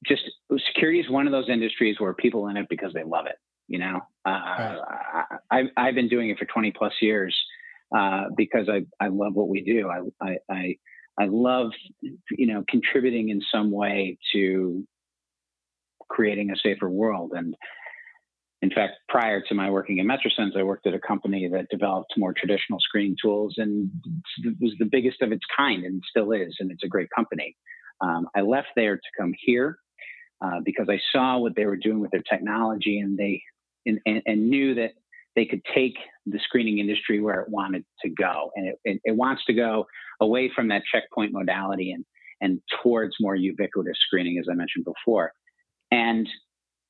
just 0.06 0.24
security 0.68 1.00
is 1.00 1.10
one 1.10 1.28
of 1.28 1.32
those 1.32 1.50
industries 1.50 2.00
where 2.00 2.14
people 2.14 2.48
in 2.48 2.58
it 2.58 2.68
because 2.70 2.94
they 2.94 3.04
love 3.04 3.26
it. 3.26 3.38
You 3.68 3.80
know, 3.80 4.02
uh, 4.26 4.30
right. 4.30 5.26
I, 5.50 5.86
have 5.86 5.96
been 5.96 6.10
doing 6.10 6.30
it 6.30 6.38
for 6.38 6.46
20 6.46 6.72
plus 6.72 6.94
years 7.02 7.36
uh, 7.96 8.26
because 8.36 8.68
I, 8.70 8.86
I 9.00 9.08
love 9.08 9.36
what 9.36 9.48
we 9.48 9.62
do. 9.62 9.90
I, 9.90 10.26
I, 10.26 10.38
I, 10.50 10.78
I 11.18 11.26
love, 11.28 11.72
you 12.02 12.48
know, 12.48 12.66
contributing 12.68 13.30
in 13.30 13.42
some 13.52 13.72
way 13.72 14.18
to 14.34 14.86
creating 16.10 16.52
a 16.52 16.58
safer 16.58 16.90
world. 16.90 17.32
And 17.34 17.56
in 18.64 18.70
fact, 18.70 18.94
prior 19.10 19.42
to 19.42 19.54
my 19.54 19.70
working 19.70 20.00
at 20.00 20.06
Metrasens, 20.06 20.58
I 20.58 20.64
worked 20.64 20.88
at 20.88 20.94
a 20.94 21.00
company 21.00 21.50
that 21.50 21.68
developed 21.70 22.14
more 22.16 22.34
traditional 22.34 22.80
screening 22.80 23.18
tools 23.22 23.56
and 23.58 23.92
was 24.62 24.74
the 24.80 24.86
biggest 24.90 25.22
of 25.22 25.34
its 25.34 25.44
kind 25.56 25.84
and 25.84 26.02
still 26.10 26.32
is, 26.32 26.56
and 26.62 26.72
it's 26.72 26.84
a 26.84 26.88
great 26.88 27.10
company. 27.14 27.58
Um, 28.00 28.26
I 28.34 28.40
left 28.40 28.70
there 28.78 28.96
to 28.96 29.10
come 29.20 29.34
here 29.38 29.80
uh, 30.42 30.62
because 30.64 30.88
I 30.90 30.98
saw 31.12 31.40
what 31.40 31.58
they 31.58 31.66
were 31.66 31.76
doing 31.76 32.00
with 32.00 32.12
their 32.12 32.24
technology 32.24 33.00
and 33.00 33.18
they 33.18 33.42
and, 33.86 34.00
and, 34.06 34.22
and, 34.26 34.50
knew 34.50 34.76
that 34.76 34.92
they 35.36 35.44
could 35.44 35.62
take 35.76 35.98
the 36.26 36.40
screening 36.42 36.80
industry 36.80 37.20
where 37.20 37.42
it 37.42 37.50
wanted 37.50 37.84
to 38.04 38.10
go, 38.10 38.50
and 38.56 38.70
it, 38.70 38.76
it, 38.86 39.02
it 39.04 39.16
wants 39.18 39.44
to 39.48 39.54
go 39.54 39.86
away 40.22 40.50
from 40.56 40.70
that 40.70 40.84
checkpoint 40.90 41.34
modality 41.34 41.92
and 41.92 42.06
and 42.40 42.62
towards 42.82 43.16
more 43.20 43.36
ubiquitous 43.36 43.98
screening, 44.08 44.38
as 44.38 44.46
I 44.50 44.54
mentioned 44.54 44.86
before. 44.86 45.34
And 45.92 46.30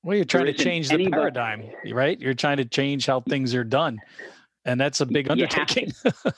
well, 0.03 0.17
you're 0.17 0.25
trying 0.25 0.45
to 0.45 0.53
change 0.53 0.89
the 0.89 1.07
paradigm, 1.09 1.69
right? 1.91 2.19
You're 2.19 2.33
trying 2.33 2.57
to 2.57 2.65
change 2.65 3.05
how 3.05 3.21
things 3.21 3.55
are 3.55 3.63
done, 3.63 4.01
and 4.65 4.79
that's 4.79 4.99
a 4.99 5.05
big 5.05 5.31
undertaking. 5.31 5.93
You 6.03 6.11
have 6.11 6.23
to, 6.23 6.33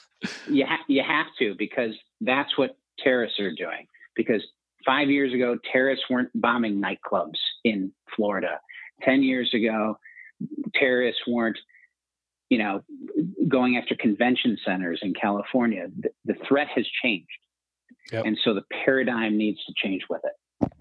you, 0.54 0.66
ha- 0.66 0.84
you 0.88 1.04
have 1.04 1.26
to 1.40 1.56
because 1.58 1.96
that's 2.22 2.58
what 2.58 2.78
terrorists 3.00 3.40
are 3.40 3.54
doing. 3.54 3.88
Because 4.16 4.44
five 4.86 5.10
years 5.10 5.34
ago, 5.34 5.58
terrorists 5.72 6.06
weren't 6.10 6.30
bombing 6.36 6.80
nightclubs 6.80 7.40
in 7.64 7.92
Florida. 8.16 8.60
Ten 9.02 9.24
years 9.24 9.52
ago, 9.54 9.98
terrorists 10.76 11.22
weren't, 11.28 11.58
you 12.50 12.60
know, 12.60 12.84
going 13.48 13.78
after 13.78 13.96
convention 13.96 14.58
centers 14.64 15.00
in 15.02 15.14
California. 15.16 15.88
The, 16.00 16.10
the 16.26 16.36
threat 16.48 16.68
has 16.76 16.86
changed, 17.04 17.28
yep. 18.12 18.26
and 18.26 18.38
so 18.44 18.54
the 18.54 18.64
paradigm 18.86 19.40
needs 19.40 19.64
to 19.66 19.74
change 19.76 20.04
with 20.08 20.22
it 20.24 20.72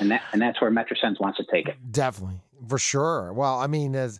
and 0.00 0.10
that 0.10 0.22
and 0.32 0.40
that's 0.40 0.60
where 0.60 0.70
Metrasens 0.70 1.20
wants 1.20 1.38
to 1.38 1.44
take 1.50 1.68
it. 1.68 1.76
Definitely, 1.90 2.40
for 2.68 2.78
sure. 2.78 3.32
Well, 3.32 3.58
I 3.58 3.66
mean, 3.66 3.94
as 3.94 4.18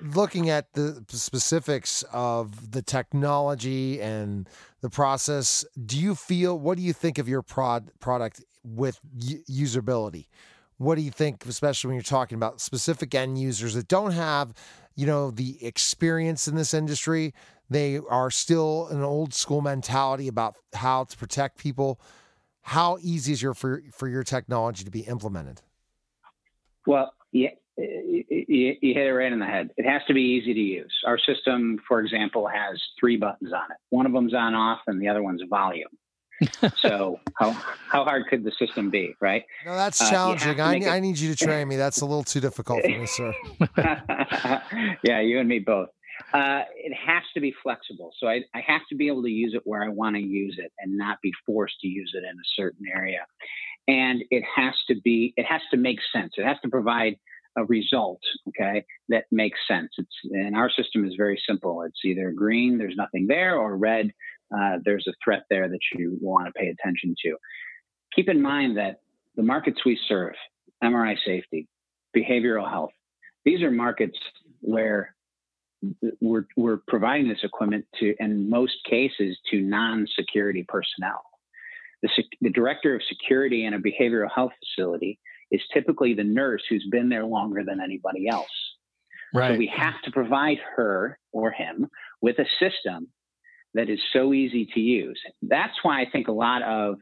looking 0.00 0.50
at 0.50 0.72
the 0.74 1.04
specifics 1.08 2.04
of 2.12 2.72
the 2.72 2.82
technology 2.82 4.00
and 4.00 4.48
the 4.80 4.90
process, 4.90 5.64
do 5.84 5.98
you 5.98 6.14
feel? 6.14 6.58
What 6.58 6.76
do 6.76 6.82
you 6.82 6.92
think 6.92 7.18
of 7.18 7.28
your 7.28 7.42
prod 7.42 7.90
product 8.00 8.42
with 8.64 8.98
usability? 9.16 10.26
What 10.78 10.96
do 10.96 11.02
you 11.02 11.10
think, 11.10 11.46
especially 11.46 11.88
when 11.88 11.96
you're 11.96 12.02
talking 12.02 12.36
about 12.36 12.60
specific 12.60 13.14
end 13.14 13.38
users 13.38 13.74
that 13.74 13.86
don't 13.86 14.10
have, 14.12 14.52
you 14.96 15.06
know, 15.06 15.30
the 15.30 15.64
experience 15.64 16.48
in 16.48 16.56
this 16.56 16.74
industry? 16.74 17.34
They 17.70 18.00
are 18.10 18.30
still 18.30 18.88
an 18.88 19.02
old 19.02 19.32
school 19.32 19.60
mentality 19.60 20.28
about 20.28 20.56
how 20.74 21.04
to 21.04 21.16
protect 21.16 21.58
people 21.58 22.00
how 22.62 22.98
easy 23.00 23.32
is 23.32 23.42
your 23.42 23.54
for 23.54 23.82
for 23.92 24.08
your 24.08 24.22
technology 24.22 24.84
to 24.84 24.90
be 24.90 25.00
implemented? 25.00 25.62
Well, 26.86 27.12
yeah, 27.30 27.50
you, 27.76 28.24
you, 28.28 28.94
hit 28.94 29.06
it 29.06 29.12
right 29.12 29.32
in 29.32 29.38
the 29.38 29.46
head. 29.46 29.70
It 29.76 29.86
has 29.86 30.02
to 30.08 30.14
be 30.14 30.22
easy 30.22 30.52
to 30.52 30.60
use. 30.60 30.92
Our 31.06 31.18
system, 31.18 31.78
for 31.86 32.00
example, 32.00 32.46
has 32.46 32.80
three 32.98 33.16
buttons 33.16 33.52
on 33.52 33.70
it. 33.70 33.76
One 33.90 34.06
of 34.06 34.12
them's 34.12 34.34
on 34.34 34.54
off, 34.54 34.80
and 34.86 35.00
the 35.00 35.08
other 35.08 35.22
one's 35.22 35.42
volume. 35.48 35.88
so 36.76 37.20
how 37.34 37.52
how 37.52 38.04
hard 38.04 38.26
could 38.28 38.44
the 38.44 38.52
system 38.58 38.90
be, 38.90 39.14
right? 39.20 39.44
No, 39.64 39.74
that's 39.74 40.00
uh, 40.00 40.10
challenging. 40.10 40.60
I, 40.60 40.96
I 40.96 41.00
need 41.00 41.18
you 41.18 41.34
to 41.34 41.44
train 41.44 41.68
me. 41.68 41.76
That's 41.76 42.00
a 42.00 42.06
little 42.06 42.24
too 42.24 42.40
difficult 42.40 42.82
for 42.82 42.88
me, 42.88 43.06
sir. 43.06 43.34
yeah, 45.04 45.20
you 45.20 45.38
and 45.38 45.48
me 45.48 45.60
both. 45.60 45.88
Uh, 46.32 46.62
it 46.76 46.94
has 46.94 47.22
to 47.34 47.40
be 47.40 47.54
flexible. 47.62 48.12
So 48.18 48.26
I, 48.26 48.40
I 48.54 48.62
have 48.66 48.82
to 48.88 48.94
be 48.94 49.06
able 49.08 49.22
to 49.22 49.30
use 49.30 49.52
it 49.54 49.62
where 49.64 49.82
I 49.82 49.88
want 49.88 50.16
to 50.16 50.22
use 50.22 50.56
it 50.58 50.72
and 50.78 50.96
not 50.96 51.18
be 51.22 51.32
forced 51.44 51.78
to 51.80 51.88
use 51.88 52.12
it 52.14 52.24
in 52.24 52.36
a 52.36 52.48
certain 52.56 52.86
area. 52.94 53.26
And 53.86 54.22
it 54.30 54.42
has 54.56 54.74
to 54.88 54.94
be, 55.02 55.34
it 55.36 55.44
has 55.44 55.60
to 55.72 55.76
make 55.76 55.98
sense. 56.14 56.32
It 56.36 56.44
has 56.44 56.56
to 56.62 56.70
provide 56.70 57.16
a 57.56 57.64
result, 57.64 58.20
okay, 58.48 58.84
that 59.10 59.24
makes 59.30 59.58
sense. 59.68 59.90
It's 59.98 60.14
and 60.30 60.56
our 60.56 60.70
system 60.70 61.04
is 61.06 61.14
very 61.16 61.40
simple. 61.46 61.82
It's 61.82 62.00
either 62.04 62.32
green, 62.32 62.78
there's 62.78 62.96
nothing 62.96 63.26
there, 63.26 63.56
or 63.56 63.76
red, 63.76 64.10
uh, 64.56 64.78
there's 64.84 65.06
a 65.06 65.12
threat 65.22 65.42
there 65.50 65.68
that 65.68 65.80
you 65.94 66.16
want 66.20 66.46
to 66.46 66.52
pay 66.52 66.68
attention 66.68 67.14
to. 67.24 67.36
Keep 68.14 68.28
in 68.28 68.40
mind 68.40 68.76
that 68.78 69.00
the 69.36 69.42
markets 69.42 69.80
we 69.84 69.98
serve, 70.08 70.34
MRI 70.82 71.16
safety, 71.24 71.68
behavioral 72.16 72.68
health, 72.68 72.90
these 73.44 73.62
are 73.62 73.70
markets 73.70 74.18
where 74.60 75.14
we're, 76.20 76.46
we're 76.56 76.80
providing 76.88 77.28
this 77.28 77.42
equipment 77.42 77.86
to, 78.00 78.14
in 78.20 78.48
most 78.48 78.76
cases, 78.88 79.36
to 79.50 79.60
non-security 79.60 80.64
personnel. 80.68 81.22
The, 82.02 82.08
the 82.40 82.50
director 82.50 82.94
of 82.94 83.02
security 83.08 83.64
in 83.64 83.74
a 83.74 83.78
behavioral 83.78 84.28
health 84.32 84.52
facility 84.60 85.18
is 85.50 85.60
typically 85.72 86.14
the 86.14 86.24
nurse 86.24 86.62
who's 86.68 86.86
been 86.90 87.08
there 87.08 87.24
longer 87.24 87.62
than 87.64 87.80
anybody 87.80 88.28
else. 88.28 88.46
Right. 89.34 89.52
So 89.52 89.58
we 89.58 89.72
have 89.74 90.00
to 90.04 90.10
provide 90.10 90.58
her 90.76 91.18
or 91.32 91.50
him 91.52 91.88
with 92.20 92.38
a 92.38 92.46
system 92.58 93.08
that 93.74 93.88
is 93.88 94.00
so 94.12 94.32
easy 94.32 94.66
to 94.74 94.80
use. 94.80 95.20
That's 95.42 95.74
why 95.82 96.02
I 96.02 96.06
think 96.10 96.28
a 96.28 96.32
lot 96.32 96.62
of 96.62 96.96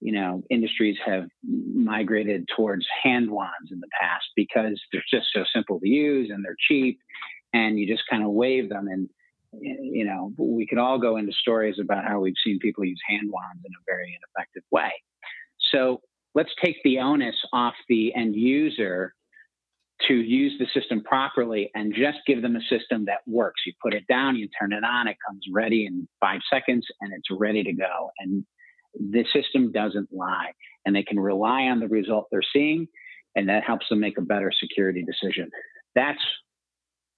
you 0.00 0.12
know 0.12 0.42
industries 0.50 0.96
have 1.04 1.24
migrated 1.44 2.48
towards 2.54 2.84
hand 3.02 3.30
wands 3.30 3.70
in 3.70 3.80
the 3.80 3.88
past 3.98 4.24
because 4.36 4.80
they're 4.92 5.02
just 5.10 5.28
so 5.32 5.44
simple 5.54 5.80
to 5.80 5.88
use 5.88 6.30
and 6.30 6.44
they're 6.44 6.56
cheap 6.68 6.98
and 7.52 7.78
you 7.78 7.86
just 7.86 8.04
kind 8.08 8.22
of 8.22 8.30
wave 8.30 8.68
them 8.68 8.88
and 8.88 9.08
you 9.60 10.04
know 10.04 10.32
we 10.38 10.66
could 10.66 10.78
all 10.78 10.98
go 10.98 11.16
into 11.16 11.32
stories 11.32 11.76
about 11.78 12.04
how 12.04 12.20
we've 12.20 12.34
seen 12.44 12.58
people 12.58 12.84
use 12.84 13.00
hand 13.06 13.28
wands 13.30 13.60
in 13.64 13.72
a 13.72 13.84
very 13.86 14.16
ineffective 14.16 14.62
way. 14.70 14.90
So 15.70 16.00
let's 16.34 16.52
take 16.62 16.76
the 16.84 16.98
onus 16.98 17.36
off 17.52 17.74
the 17.88 18.14
end 18.14 18.34
user 18.34 19.14
to 20.08 20.14
use 20.14 20.54
the 20.58 20.66
system 20.78 21.02
properly 21.04 21.70
and 21.74 21.94
just 21.94 22.18
give 22.26 22.42
them 22.42 22.56
a 22.56 22.60
system 22.62 23.04
that 23.04 23.20
works. 23.26 23.62
You 23.66 23.72
put 23.82 23.94
it 23.94 24.06
down 24.08 24.36
you 24.36 24.48
turn 24.58 24.72
it 24.72 24.84
on 24.84 25.06
it 25.06 25.16
comes 25.26 25.44
ready 25.52 25.86
in 25.86 26.08
five 26.20 26.40
seconds 26.50 26.86
and 27.00 27.12
it's 27.12 27.28
ready 27.30 27.62
to 27.62 27.72
go. 27.72 28.10
And 28.18 28.44
the 28.94 29.24
system 29.32 29.72
doesn't 29.72 30.08
lie 30.12 30.52
and 30.84 30.94
they 30.96 31.02
can 31.02 31.20
rely 31.20 31.62
on 31.62 31.80
the 31.80 31.88
result 31.88 32.28
they're 32.30 32.42
seeing 32.52 32.88
and 33.36 33.48
that 33.48 33.64
helps 33.64 33.88
them 33.88 34.00
make 34.00 34.18
a 34.18 34.22
better 34.22 34.52
security 34.58 35.04
decision. 35.04 35.50
That's 35.94 36.20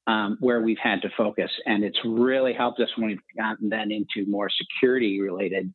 um, 0.07 0.37
where 0.41 0.61
we've 0.61 0.79
had 0.83 1.03
to 1.03 1.09
focus. 1.17 1.51
And 1.67 1.83
it's 1.85 1.99
really 2.05 2.53
helped 2.53 2.81
us 2.81 2.89
when 2.97 3.09
we've 3.09 3.19
gotten 3.37 3.69
then 3.69 3.91
into 3.91 4.29
more 4.29 4.49
security 4.51 5.21
related 5.21 5.73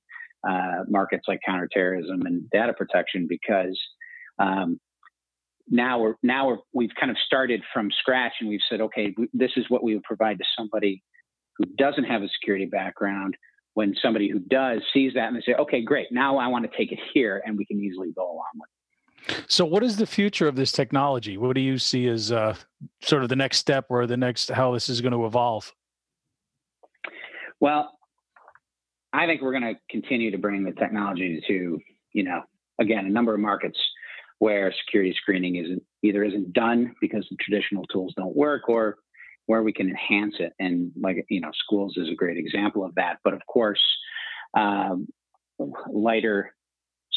uh, 0.48 0.84
markets 0.88 1.26
like 1.28 1.40
counterterrorism 1.46 2.26
and 2.26 2.50
data 2.50 2.74
protection 2.74 3.28
because 3.28 3.78
um, 4.38 4.80
now 5.70 6.00
we're 6.00 6.16
now 6.24 6.48
we're, 6.48 6.58
we've 6.74 6.96
kind 7.00 7.12
of 7.12 7.18
started 7.26 7.62
from 7.74 7.90
scratch 8.00 8.34
and 8.40 8.50
we've 8.50 8.60
said, 8.70 8.82
okay, 8.82 9.14
this 9.34 9.52
is 9.58 9.66
what 9.70 9.84
we 9.84 9.94
would 9.96 10.04
provide 10.04 10.38
to 10.38 10.46
somebody 10.58 11.04
who 11.58 11.66
doesn't 11.78 12.06
have 12.06 12.24
a 12.24 12.30
security 12.30 12.66
background. 12.66 13.36
When 13.76 13.96
somebody 14.02 14.30
who 14.30 14.40
does 14.40 14.82
sees 14.94 15.14
that 15.14 15.28
and 15.28 15.38
they 15.38 15.42
say, 15.42 15.54
okay, 15.54 15.82
great, 15.82 16.08
now 16.12 16.38
I 16.38 16.48
want 16.48 16.70
to 16.70 16.78
take 16.78 16.92
it 16.92 17.00
here, 17.14 17.42
and 17.46 17.58
we 17.58 17.66
can 17.66 17.80
easily 17.80 18.12
go 18.14 18.24
along 18.24 18.50
with. 18.56 18.70
So, 19.48 19.66
what 19.66 19.84
is 19.84 19.98
the 19.98 20.06
future 20.06 20.48
of 20.48 20.56
this 20.56 20.72
technology? 20.72 21.38
What 21.38 21.56
do 21.56 21.62
you 21.62 21.78
see 21.78 22.08
as 22.08 22.32
uh, 22.32 22.56
sort 23.02 23.24
of 23.24 23.30
the 23.30 23.36
next 23.36 23.58
step, 23.58 23.86
or 23.90 24.06
the 24.08 24.18
next 24.18 24.50
how 24.50 24.74
this 24.74 24.90
is 24.90 25.02
going 25.02 25.14
to 25.14 25.26
evolve? 25.26 25.74
Well, 27.60 27.92
I 29.12 29.26
think 29.26 29.42
we're 29.42 29.60
going 29.60 29.74
to 29.74 29.80
continue 29.90 30.32
to 30.32 30.38
bring 30.38 30.64
the 30.64 30.72
technology 30.72 31.44
to, 31.48 31.80
you 32.14 32.24
know, 32.24 32.44
again, 32.80 33.06
a 33.06 33.10
number 33.10 33.34
of 33.34 33.40
markets 33.40 33.78
where 34.38 34.74
security 34.86 35.14
screening 35.20 35.58
isn't 35.58 35.84
either 36.02 36.24
isn't 36.24 36.54
done 36.54 36.96
because 37.02 37.28
the 37.30 37.38
traditional 37.38 37.86
tools 37.88 38.14
don't 38.16 38.36
work, 38.36 38.70
or 38.70 38.98
where 39.48 39.64
we 39.64 39.74
can 39.74 39.90
enhance 39.90 40.36
it. 40.40 40.54
And 40.60 40.92
like 40.96 41.26
you 41.30 41.42
know, 41.42 41.52
schools 41.54 41.96
is 41.98 42.08
a 42.10 42.16
great 42.16 42.38
example 42.38 42.86
of 42.86 42.96
that. 42.96 43.18
But 43.24 43.34
of 43.34 43.42
course, 43.48 43.82
um, 44.54 45.08
lighter, 45.92 46.54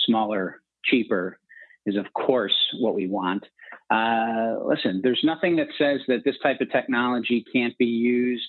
smaller, 0.06 0.62
cheaper 0.84 1.38
is, 1.86 1.96
of 1.96 2.06
course, 2.12 2.54
what 2.78 2.94
we 2.94 3.08
want. 3.08 3.44
Uh, 3.90 4.56
listen, 4.64 5.00
there's 5.02 5.20
nothing 5.22 5.56
that 5.56 5.68
says 5.76 6.00
that 6.08 6.24
this 6.24 6.36
type 6.42 6.60
of 6.60 6.70
technology 6.70 7.44
can't 7.52 7.76
be 7.78 7.86
used 7.86 8.42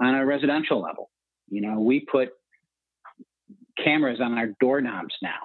on 0.00 0.14
a 0.14 0.24
residential 0.24 0.80
level. 0.80 1.10
You 1.48 1.60
know, 1.60 1.80
we 1.80 2.00
put 2.00 2.30
cameras 3.82 4.20
on 4.20 4.38
our 4.38 4.48
doorknobs 4.60 5.14
now. 5.22 5.40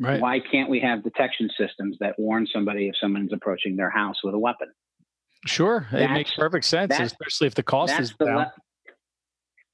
Right. 0.00 0.20
Why 0.20 0.40
can't 0.40 0.70
we 0.70 0.80
have 0.80 1.02
detection 1.02 1.50
systems 1.58 1.96
that 2.00 2.14
warn 2.18 2.46
somebody 2.52 2.88
if 2.88 2.94
someone's 3.00 3.32
approaching 3.32 3.76
their 3.76 3.90
house 3.90 4.16
with 4.22 4.34
a 4.34 4.38
weapon? 4.38 4.68
Sure, 5.46 5.86
that's, 5.90 6.04
it 6.04 6.10
makes 6.12 6.34
perfect 6.34 6.64
sense, 6.64 6.98
especially 6.98 7.46
if 7.46 7.54
the 7.54 7.62
cost 7.62 7.98
is 7.98 8.12
down. 8.12 8.36
Le- 8.36 8.52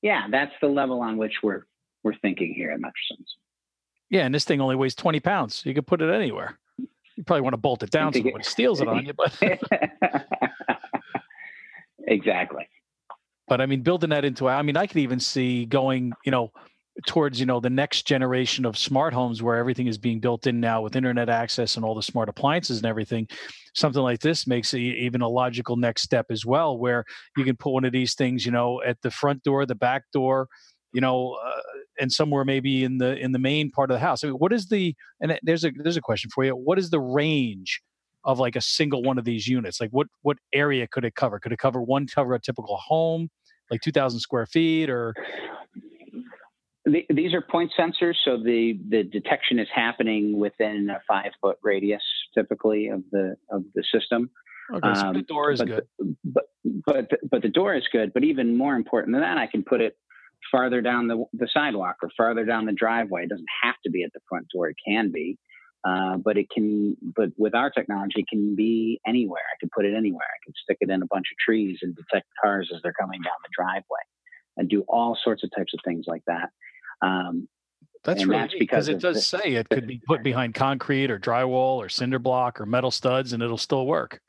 yeah, 0.02 0.26
that's 0.30 0.52
the 0.60 0.68
level 0.68 1.00
on 1.00 1.16
which 1.16 1.34
we're 1.42 1.64
we're 2.02 2.16
thinking 2.20 2.52
here 2.54 2.70
at 2.70 2.80
Metrasens. 2.80 3.26
Yeah, 4.14 4.26
and 4.26 4.32
this 4.32 4.44
thing 4.44 4.60
only 4.60 4.76
weighs 4.76 4.94
20 4.94 5.18
pounds. 5.18 5.56
So 5.56 5.68
you 5.68 5.74
could 5.74 5.88
put 5.88 6.00
it 6.00 6.08
anywhere. 6.08 6.56
You 6.78 7.24
probably 7.26 7.40
want 7.40 7.54
to 7.54 7.58
bolt 7.58 7.82
it 7.82 7.90
down 7.90 8.12
so 8.12 8.20
nobody 8.20 8.44
steals 8.44 8.80
it 8.80 8.86
on 8.86 9.04
you, 9.04 9.12
but 9.12 9.36
exactly. 12.06 12.68
But 13.48 13.60
I 13.60 13.66
mean, 13.66 13.82
building 13.82 14.10
that 14.10 14.24
into, 14.24 14.48
I 14.48 14.62
mean, 14.62 14.76
I 14.76 14.86
could 14.86 14.98
even 14.98 15.18
see 15.18 15.64
going, 15.64 16.12
you 16.24 16.30
know, 16.30 16.52
towards 17.08 17.40
you 17.40 17.46
know 17.46 17.58
the 17.58 17.68
next 17.68 18.06
generation 18.06 18.64
of 18.64 18.78
smart 18.78 19.12
homes 19.12 19.42
where 19.42 19.56
everything 19.56 19.88
is 19.88 19.98
being 19.98 20.20
built 20.20 20.46
in 20.46 20.60
now 20.60 20.80
with 20.80 20.94
internet 20.94 21.28
access 21.28 21.74
and 21.74 21.84
all 21.84 21.96
the 21.96 22.00
smart 22.00 22.28
appliances 22.28 22.76
and 22.76 22.86
everything 22.86 23.26
something 23.74 24.00
like 24.00 24.20
this 24.20 24.46
makes 24.46 24.72
it 24.74 24.78
even 24.78 25.20
a 25.20 25.28
logical 25.28 25.74
next 25.74 26.02
step 26.02 26.26
as 26.30 26.46
well 26.46 26.78
where 26.78 27.04
you 27.36 27.42
can 27.42 27.56
put 27.56 27.72
one 27.72 27.84
of 27.84 27.90
these 27.90 28.14
things 28.14 28.46
you 28.46 28.52
know 28.52 28.80
at 28.86 28.96
the 29.02 29.10
front 29.10 29.42
door 29.42 29.66
the 29.66 29.74
back 29.74 30.04
door 30.12 30.46
you 30.92 31.00
know 31.00 31.36
uh, 31.44 31.60
and 32.00 32.12
somewhere 32.12 32.44
maybe 32.44 32.84
in 32.84 32.98
the 32.98 33.16
in 33.16 33.32
the 33.32 33.38
main 33.38 33.70
part 33.70 33.90
of 33.90 33.94
the 33.94 34.00
house 34.00 34.24
I 34.24 34.28
mean, 34.28 34.36
what 34.36 34.52
is 34.52 34.68
the 34.68 34.94
and 35.20 35.38
there's 35.42 35.64
a 35.64 35.72
there's 35.76 35.96
a 35.96 36.02
question 36.02 36.30
for 36.34 36.44
you 36.44 36.52
what 36.52 36.78
is 36.78 36.90
the 36.90 37.00
range 37.00 37.80
of 38.24 38.38
like 38.38 38.56
a 38.56 38.60
single 38.60 39.02
one 39.02 39.18
of 39.18 39.24
these 39.24 39.46
units 39.46 39.80
like 39.80 39.90
what 39.90 40.06
what 40.22 40.38
area 40.52 40.86
could 40.86 41.04
it 41.04 41.14
cover 41.14 41.38
could 41.38 41.52
it 41.52 41.58
cover 41.58 41.80
one 41.82 42.06
cover 42.06 42.34
a 42.34 42.40
typical 42.40 42.76
home 42.76 43.30
like 43.70 43.80
2000 43.80 44.20
square 44.20 44.46
feet 44.46 44.90
or 44.90 45.14
the, 46.86 47.06
these 47.08 47.32
are 47.32 47.40
point 47.40 47.72
sensors, 47.78 48.14
so 48.24 48.36
the, 48.36 48.78
the 48.90 49.04
detection 49.04 49.58
is 49.58 49.68
happening 49.74 50.38
within 50.38 50.90
a 50.90 51.00
five 51.08 51.30
foot 51.40 51.56
radius, 51.62 52.02
typically 52.34 52.88
of 52.88 53.02
the 53.10 53.36
of 53.50 53.64
the 53.74 53.82
system. 53.90 54.28
Okay, 54.74 54.94
so 54.94 55.00
the 55.00 55.18
um, 55.18 55.24
door 55.26 55.50
is 55.50 55.60
but, 55.60 55.68
good. 55.68 56.16
But 56.24 56.44
but 56.84 57.10
but 57.30 57.42
the 57.42 57.48
door 57.48 57.74
is 57.74 57.84
good. 57.90 58.12
But 58.12 58.24
even 58.24 58.56
more 58.56 58.74
important 58.74 59.14
than 59.14 59.22
that, 59.22 59.38
I 59.38 59.46
can 59.46 59.62
put 59.62 59.80
it 59.80 59.96
farther 60.50 60.80
down 60.80 61.08
the 61.08 61.24
the 61.32 61.48
sidewalk 61.52 61.96
or 62.02 62.10
farther 62.16 62.44
down 62.44 62.66
the 62.66 62.72
driveway. 62.72 63.24
It 63.24 63.30
doesn't 63.30 63.46
have 63.62 63.76
to 63.84 63.90
be 63.90 64.02
at 64.02 64.12
the 64.12 64.20
front 64.28 64.46
door. 64.52 64.68
It 64.68 64.76
can 64.86 65.10
be, 65.10 65.38
uh, 65.84 66.16
but 66.16 66.36
it 66.36 66.50
can. 66.50 66.96
But 67.02 67.30
with 67.36 67.54
our 67.54 67.70
technology, 67.70 68.20
it 68.20 68.28
can 68.28 68.54
be 68.54 69.00
anywhere. 69.06 69.42
I 69.52 69.56
can 69.60 69.70
put 69.74 69.84
it 69.84 69.94
anywhere. 69.94 70.26
I 70.26 70.40
can 70.44 70.54
stick 70.62 70.78
it 70.80 70.90
in 70.90 71.02
a 71.02 71.06
bunch 71.06 71.26
of 71.32 71.38
trees 71.44 71.78
and 71.82 71.96
detect 71.96 72.26
cars 72.42 72.70
as 72.74 72.80
they're 72.82 72.92
coming 72.92 73.20
down 73.22 73.32
the 73.42 73.50
driveway, 73.56 74.02
and 74.56 74.68
do 74.68 74.84
all 74.88 75.18
sorts 75.22 75.44
of 75.44 75.50
types 75.56 75.72
of 75.74 75.80
things 75.84 76.04
like 76.06 76.22
that. 76.26 76.50
Um, 77.02 77.48
that's 78.04 78.26
really 78.26 78.40
that's 78.40 78.54
because 78.58 78.88
it 78.88 79.00
does 79.00 79.16
the, 79.16 79.22
say 79.22 79.54
it 79.54 79.68
could 79.70 79.86
be 79.86 80.00
put 80.06 80.22
behind 80.22 80.54
concrete 80.54 81.10
or 81.10 81.18
drywall 81.18 81.76
or 81.76 81.88
cinder 81.88 82.18
block 82.18 82.60
or 82.60 82.66
metal 82.66 82.90
studs 82.90 83.32
and 83.32 83.42
it'll 83.42 83.56
still 83.56 83.86
work. 83.86 84.20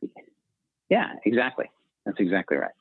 Yeah, 0.89 1.11
exactly. 1.25 1.69
That's 2.05 2.19
exactly 2.19 2.57
right. 2.57 2.71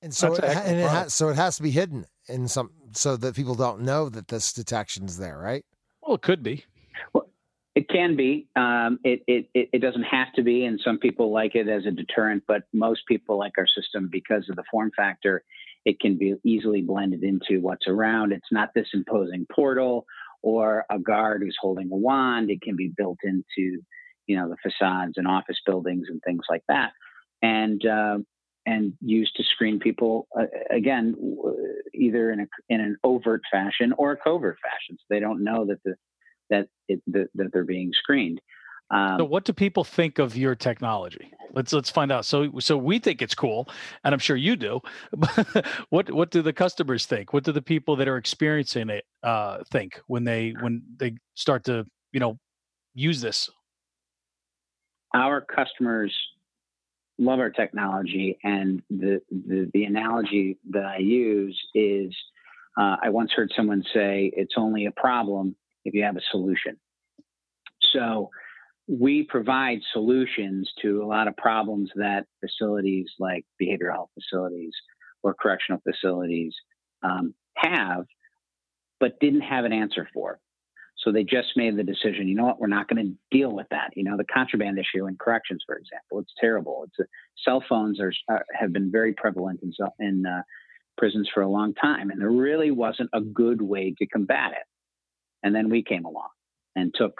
And 0.00 0.14
so, 0.14 0.34
it, 0.34 0.44
and 0.44 0.78
it 0.78 0.88
has, 0.88 1.12
so 1.12 1.28
it 1.28 1.36
has 1.36 1.56
to 1.56 1.62
be 1.62 1.70
hidden 1.70 2.06
in 2.28 2.46
some 2.46 2.70
so 2.92 3.16
that 3.16 3.34
people 3.34 3.54
don't 3.54 3.82
know 3.82 4.08
that 4.08 4.28
this 4.28 4.52
detection 4.52 5.06
is 5.06 5.18
there, 5.18 5.38
right? 5.38 5.64
Well, 6.02 6.14
it 6.14 6.22
could 6.22 6.42
be. 6.42 6.64
Well, 7.12 7.28
it 7.74 7.88
can 7.88 8.16
be. 8.16 8.48
Um, 8.54 8.98
it, 9.04 9.22
it, 9.26 9.48
it 9.54 9.70
it 9.72 9.78
doesn't 9.80 10.04
have 10.04 10.32
to 10.34 10.42
be, 10.42 10.64
and 10.64 10.80
some 10.84 10.98
people 10.98 11.32
like 11.32 11.54
it 11.54 11.68
as 11.68 11.84
a 11.84 11.90
deterrent, 11.90 12.44
but 12.46 12.62
most 12.72 13.02
people 13.08 13.38
like 13.38 13.52
our 13.58 13.66
system 13.66 14.08
because 14.10 14.48
of 14.48 14.56
the 14.56 14.64
form 14.70 14.90
factor 14.96 15.42
it 15.84 16.00
can 16.00 16.18
be 16.18 16.34
easily 16.44 16.82
blended 16.82 17.22
into 17.22 17.62
what's 17.62 17.86
around. 17.88 18.32
It's 18.32 18.52
not 18.52 18.74
this 18.74 18.88
imposing 18.92 19.46
portal 19.50 20.04
or 20.42 20.84
a 20.90 20.98
guard 20.98 21.42
who's 21.42 21.56
holding 21.58 21.90
a 21.90 21.96
wand. 21.96 22.50
It 22.50 22.60
can 22.60 22.76
be 22.76 22.92
built 22.94 23.18
into, 23.24 23.80
you 24.26 24.36
know, 24.36 24.48
the 24.48 24.56
facades 24.62 25.14
and 25.16 25.26
office 25.26 25.58
buildings 25.64 26.08
and 26.10 26.20
things 26.22 26.42
like 26.50 26.62
that, 26.68 26.92
and 27.42 27.84
uh, 27.86 28.18
and 28.68 28.92
used 29.00 29.34
to 29.36 29.42
screen 29.54 29.78
people 29.78 30.28
uh, 30.38 30.44
again, 30.70 31.14
either 31.94 32.30
in 32.30 32.40
a 32.40 32.46
in 32.68 32.80
an 32.80 32.96
overt 33.02 33.42
fashion 33.50 33.94
or 33.96 34.12
a 34.12 34.16
covert 34.16 34.58
fashion, 34.62 34.96
so 34.98 35.04
they 35.08 35.20
don't 35.20 35.42
know 35.42 35.66
that 35.66 35.82
the 35.84 35.94
that 36.50 36.68
it, 36.86 37.00
that, 37.06 37.28
that 37.34 37.52
they're 37.52 37.64
being 37.64 37.90
screened. 37.92 38.40
Um, 38.90 39.16
so 39.18 39.24
what 39.24 39.44
do 39.44 39.52
people 39.52 39.84
think 39.84 40.18
of 40.18 40.36
your 40.36 40.54
technology? 40.54 41.32
Let's 41.54 41.72
let's 41.72 41.90
find 41.90 42.12
out. 42.12 42.26
So 42.26 42.58
so 42.58 42.76
we 42.76 42.98
think 42.98 43.22
it's 43.22 43.34
cool, 43.34 43.68
and 44.04 44.12
I'm 44.12 44.18
sure 44.18 44.36
you 44.36 44.54
do. 44.54 44.80
what 45.88 46.10
what 46.10 46.30
do 46.30 46.42
the 46.42 46.52
customers 46.52 47.06
think? 47.06 47.32
What 47.32 47.44
do 47.44 47.52
the 47.52 47.62
people 47.62 47.96
that 47.96 48.08
are 48.08 48.18
experiencing 48.18 48.90
it 48.90 49.04
uh, 49.22 49.58
think 49.70 50.00
when 50.08 50.24
they 50.24 50.54
when 50.60 50.82
they 50.98 51.14
start 51.34 51.64
to 51.64 51.86
you 52.12 52.20
know 52.20 52.38
use 52.94 53.20
this? 53.20 53.48
Our 55.14 55.40
customers 55.40 56.14
love 57.18 57.40
our 57.40 57.50
technology, 57.50 58.38
and 58.42 58.82
the 58.90 59.20
the, 59.30 59.70
the 59.72 59.84
analogy 59.84 60.58
that 60.70 60.84
I 60.84 60.98
use 60.98 61.60
is 61.74 62.14
uh, 62.78 62.96
I 63.02 63.10
once 63.10 63.32
heard 63.34 63.50
someone 63.54 63.82
say 63.92 64.30
it's 64.34 64.54
only 64.56 64.86
a 64.86 64.92
problem 64.92 65.56
if 65.84 65.94
you 65.94 66.04
have 66.04 66.16
a 66.16 66.22
solution. 66.30 66.78
So 67.92 68.30
we 68.86 69.24
provide 69.24 69.80
solutions 69.92 70.70
to 70.82 71.02
a 71.02 71.06
lot 71.06 71.28
of 71.28 71.36
problems 71.36 71.90
that 71.96 72.26
facilities 72.40 73.06
like 73.18 73.44
behavioral 73.60 73.92
health 73.92 74.10
facilities 74.14 74.72
or 75.22 75.34
correctional 75.34 75.82
facilities 75.82 76.54
um, 77.02 77.34
have, 77.56 78.04
but 79.00 79.20
didn't 79.20 79.42
have 79.42 79.64
an 79.64 79.72
answer 79.72 80.08
for. 80.14 80.38
So 80.98 81.12
they 81.12 81.22
just 81.22 81.56
made 81.56 81.76
the 81.76 81.84
decision, 81.84 82.26
you 82.26 82.34
know 82.34 82.44
what, 82.44 82.60
we're 82.60 82.66
not 82.66 82.88
going 82.88 83.06
to 83.06 83.36
deal 83.36 83.52
with 83.52 83.68
that. 83.70 83.90
You 83.94 84.02
know, 84.02 84.16
the 84.16 84.24
contraband 84.24 84.78
issue 84.78 85.06
in 85.06 85.16
corrections, 85.16 85.62
for 85.64 85.76
example, 85.76 86.18
it's 86.18 86.32
terrible. 86.40 86.84
It's 86.86 86.98
a, 86.98 87.04
cell 87.44 87.62
phones 87.68 88.00
are, 88.00 88.12
are, 88.28 88.44
have 88.52 88.72
been 88.72 88.90
very 88.90 89.12
prevalent 89.12 89.60
in, 89.62 89.72
in 90.04 90.26
uh, 90.26 90.42
prisons 90.96 91.28
for 91.32 91.42
a 91.42 91.48
long 91.48 91.72
time, 91.74 92.10
and 92.10 92.20
there 92.20 92.30
really 92.30 92.72
wasn't 92.72 93.10
a 93.12 93.20
good 93.20 93.62
way 93.62 93.94
to 93.98 94.06
combat 94.06 94.52
it. 94.52 94.66
And 95.44 95.54
then 95.54 95.70
we 95.70 95.84
came 95.84 96.04
along 96.04 96.28
and 96.74 96.92
took 96.94 97.14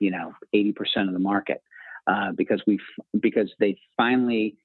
you 0.00 0.10
know 0.10 0.32
80% 0.54 0.74
of 1.06 1.12
the 1.12 1.18
market 1.18 1.62
uh, 2.06 2.32
because 2.36 2.62
we 2.66 2.78
because 3.18 3.52
they 3.58 3.78
finally 3.96 4.56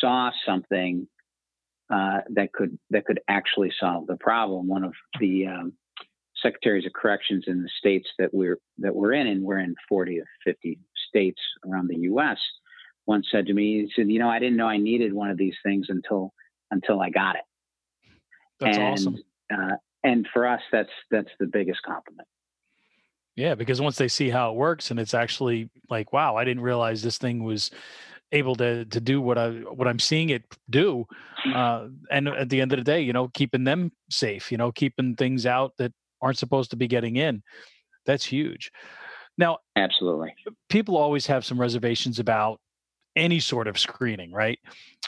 saw 0.00 0.30
something 0.44 1.08
uh, 1.92 2.18
that 2.30 2.52
could 2.52 2.78
that 2.90 3.06
could 3.06 3.20
actually 3.28 3.72
solve 3.78 4.06
the 4.06 4.16
problem. 4.16 4.68
One 4.68 4.84
of 4.84 4.92
the 5.20 5.46
um, 5.46 5.72
secretaries 6.42 6.86
of 6.86 6.92
corrections 6.92 7.44
in 7.46 7.62
the 7.62 7.70
states 7.78 8.08
that 8.18 8.32
we're 8.32 8.58
that 8.78 8.94
we're 8.94 9.12
in, 9.12 9.26
and 9.26 9.42
we're 9.42 9.58
in 9.58 9.74
40 9.88 10.20
or 10.20 10.26
50 10.44 10.78
states 11.08 11.40
around 11.66 11.88
the 11.88 11.98
U.S. 12.00 12.38
Once 13.06 13.28
said 13.30 13.46
to 13.46 13.52
me, 13.52 13.82
he 13.82 13.92
said, 13.94 14.10
"You 14.10 14.18
know, 14.18 14.28
I 14.28 14.38
didn't 14.38 14.56
know 14.56 14.66
I 14.66 14.78
needed 14.78 15.12
one 15.12 15.30
of 15.30 15.38
these 15.38 15.56
things 15.62 15.86
until 15.88 16.32
until 16.70 17.00
I 17.00 17.10
got 17.10 17.36
it." 17.36 17.42
That's 18.60 18.76
and, 18.76 18.86
awesome. 18.86 19.16
Uh, 19.52 19.76
and 20.02 20.26
for 20.32 20.46
us, 20.46 20.62
that's 20.72 20.90
that's 21.10 21.30
the 21.38 21.46
biggest 21.46 21.82
compliment. 21.82 22.28
Yeah, 23.36 23.54
because 23.54 23.80
once 23.80 23.96
they 23.96 24.08
see 24.08 24.30
how 24.30 24.50
it 24.50 24.56
works 24.56 24.90
and 24.90 24.98
it's 24.98 25.12
actually 25.12 25.68
like, 25.90 26.12
wow, 26.12 26.36
I 26.36 26.44
didn't 26.44 26.62
realize 26.62 27.02
this 27.02 27.18
thing 27.18 27.44
was 27.44 27.70
able 28.32 28.56
to 28.56 28.84
to 28.86 29.00
do 29.00 29.20
what 29.20 29.38
I 29.38 29.50
what 29.50 29.86
I'm 29.86 29.98
seeing 29.98 30.30
it 30.30 30.44
do. 30.70 31.06
Uh, 31.54 31.88
and 32.10 32.28
at 32.28 32.48
the 32.48 32.60
end 32.60 32.72
of 32.72 32.78
the 32.78 32.84
day, 32.84 33.00
you 33.00 33.12
know, 33.12 33.28
keeping 33.28 33.64
them 33.64 33.92
safe, 34.10 34.50
you 34.50 34.58
know, 34.58 34.72
keeping 34.72 35.14
things 35.14 35.46
out 35.46 35.74
that 35.78 35.92
aren't 36.22 36.38
supposed 36.38 36.70
to 36.70 36.76
be 36.76 36.88
getting 36.88 37.16
in. 37.16 37.42
That's 38.04 38.24
huge. 38.24 38.70
Now, 39.38 39.58
absolutely. 39.76 40.34
People 40.68 40.96
always 40.96 41.26
have 41.26 41.44
some 41.44 41.60
reservations 41.60 42.18
about 42.18 42.60
any 43.16 43.40
sort 43.40 43.66
of 43.66 43.78
screening, 43.78 44.30
right? 44.30 44.58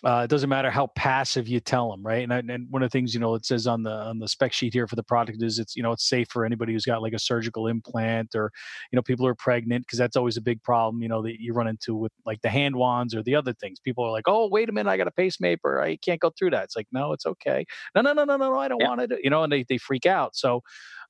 Uh, 0.03 0.23
it 0.25 0.31
doesn't 0.31 0.49
matter 0.49 0.71
how 0.71 0.87
passive 0.97 1.47
you 1.47 1.61
tell 1.61 1.91
them, 1.91 2.03
right? 2.03 2.29
And, 2.29 2.51
and 2.51 2.67
one 2.71 2.83
of 2.83 2.91
the 2.91 2.93
things 2.93 3.13
you 3.13 3.21
know 3.21 3.35
it 3.35 3.45
says 3.45 3.67
on 3.67 3.83
the 3.83 3.91
on 3.91 4.19
the 4.19 4.29
spec 4.29 4.53
sheet 4.53 4.73
here 4.73 4.87
for 4.87 4.97
the 4.97 5.03
product 5.03 5.43
is 5.43 5.59
it's 5.59 5.77
you 5.77 5.83
know 5.83 5.93
it's 5.93 6.09
safe 6.09 6.29
for 6.31 6.47
anybody 6.47 6.73
who's 6.73 6.85
got 6.85 7.03
like 7.03 7.13
a 7.13 7.19
surgical 7.19 7.67
implant 7.67 8.35
or 8.35 8.51
you 8.91 8.97
know 8.97 9.03
people 9.03 9.27
who 9.27 9.31
are 9.31 9.35
pregnant 9.35 9.85
because 9.85 9.99
that's 9.99 10.17
always 10.17 10.37
a 10.37 10.41
big 10.41 10.63
problem 10.63 11.03
you 11.03 11.09
know 11.09 11.21
that 11.21 11.41
you 11.41 11.53
run 11.53 11.67
into 11.67 11.97
with 11.97 12.13
like 12.25 12.41
the 12.43 12.49
hand 12.49 12.77
wands 12.77 13.15
or 13.15 13.23
the 13.23 13.35
other 13.35 13.53
things. 13.55 13.81
People 13.81 14.05
are 14.05 14.13
like, 14.13 14.25
oh 14.27 14.49
wait 14.49 14.69
a 14.69 14.73
minute, 14.73 14.91
I 14.91 14.97
got 14.97 15.09
a 15.09 15.13
pacemaker, 15.13 15.83
I 15.83 15.97
can't 15.97 16.21
go 16.21 16.31
through 16.39 16.51
that. 16.51 16.65
It's 16.65 16.77
like 16.77 16.87
no, 16.93 17.13
it's 17.13 17.27
okay. 17.27 17.67
No, 17.95 18.01
no, 18.01 18.13
no, 18.13 18.25
no, 18.25 18.37
no, 18.37 18.53
no 18.53 18.59
I 18.59 18.69
don't 18.69 18.81
yeah. 18.81 18.89
want 18.89 19.01
it. 19.01 19.21
You 19.23 19.31
know, 19.31 19.43
and 19.43 19.53
they 19.53 19.65
they 19.69 19.79
freak 19.79 20.07
out. 20.07 20.37
So, 20.37 20.63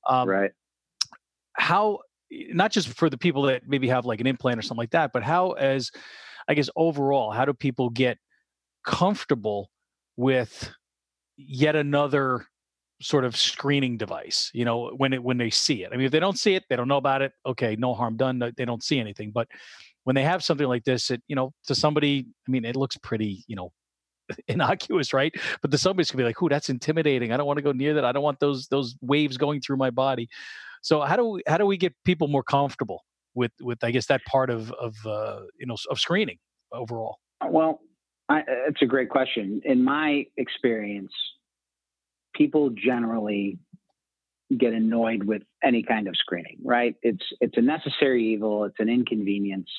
um, 0.09 0.27
right. 0.27 0.51
How 1.53 1.99
not 2.31 2.71
just 2.71 2.89
for 2.89 3.09
the 3.09 3.17
people 3.17 3.43
that 3.43 3.63
maybe 3.67 3.87
have 3.87 4.05
like 4.05 4.19
an 4.21 4.27
implant 4.27 4.59
or 4.59 4.61
something 4.61 4.81
like 4.81 4.91
that, 4.91 5.11
but 5.13 5.23
how 5.23 5.51
as 5.51 5.91
I 6.47 6.53
guess 6.55 6.69
overall, 6.75 7.31
how 7.31 7.45
do 7.45 7.53
people 7.53 7.89
get 7.89 8.17
comfortable 8.85 9.69
with 10.17 10.71
yet 11.37 11.75
another 11.75 12.45
sort 13.01 13.23
of 13.23 13.33
screening 13.35 13.97
device 13.97 14.51
you 14.53 14.65
know 14.65 14.89
when 14.97 15.13
it 15.13 15.23
when 15.23 15.37
they 15.37 15.49
see 15.49 15.83
it 15.83 15.91
i 15.93 15.95
mean 15.95 16.05
if 16.05 16.11
they 16.11 16.19
don't 16.19 16.37
see 16.37 16.55
it 16.55 16.63
they 16.69 16.75
don't 16.75 16.89
know 16.89 16.97
about 16.97 17.21
it 17.21 17.31
okay 17.45 17.77
no 17.77 17.93
harm 17.93 18.17
done 18.17 18.39
they 18.57 18.65
don't 18.65 18.83
see 18.83 18.99
anything 18.99 19.31
but 19.31 19.47
when 20.03 20.15
they 20.15 20.23
have 20.23 20.43
something 20.43 20.67
like 20.67 20.83
this 20.83 21.09
it 21.09 21.21
you 21.29 21.35
know 21.35 21.53
to 21.65 21.73
somebody 21.73 22.27
i 22.45 22.51
mean 22.51 22.65
it 22.65 22.75
looks 22.75 22.97
pretty 22.97 23.45
you 23.47 23.55
know 23.55 23.71
innocuous 24.47 25.13
right 25.13 25.33
but 25.61 25.71
the 25.71 25.77
somebody's 25.77 26.11
gonna 26.11 26.21
be 26.21 26.25
like 26.25 26.41
ooh 26.41 26.49
that's 26.49 26.69
intimidating 26.69 27.31
i 27.31 27.37
don't 27.37 27.45
want 27.47 27.57
to 27.57 27.63
go 27.63 27.71
near 27.71 27.93
that 27.93 28.05
i 28.05 28.11
don't 28.11 28.23
want 28.23 28.39
those 28.39 28.67
those 28.67 28.95
waves 29.01 29.37
going 29.37 29.61
through 29.61 29.77
my 29.77 29.89
body 29.89 30.29
so 30.81 31.01
how 31.01 31.15
do 31.15 31.25
we 31.25 31.43
how 31.47 31.57
do 31.57 31.65
we 31.65 31.77
get 31.77 31.93
people 32.05 32.27
more 32.27 32.43
comfortable 32.43 33.03
with 33.35 33.51
with 33.61 33.83
I 33.83 33.91
guess 33.91 34.07
that 34.07 34.23
part 34.25 34.49
of 34.49 34.71
of 34.73 34.95
uh, 35.05 35.41
you 35.59 35.65
know 35.65 35.75
of 35.89 35.99
screening 35.99 36.37
overall? 36.71 37.17
Well, 37.47 37.79
I, 38.27 38.43
it's 38.67 38.81
a 38.81 38.85
great 38.85 39.09
question. 39.09 39.61
In 39.65 39.83
my 39.83 40.25
experience, 40.37 41.13
people 42.35 42.69
generally 42.71 43.57
get 44.57 44.73
annoyed 44.73 45.23
with 45.23 45.43
any 45.63 45.83
kind 45.83 46.07
of 46.07 46.15
screening. 46.15 46.57
Right? 46.63 46.95
It's 47.01 47.25
it's 47.41 47.57
a 47.57 47.61
necessary 47.61 48.33
evil. 48.33 48.65
It's 48.65 48.79
an 48.79 48.89
inconvenience. 48.89 49.69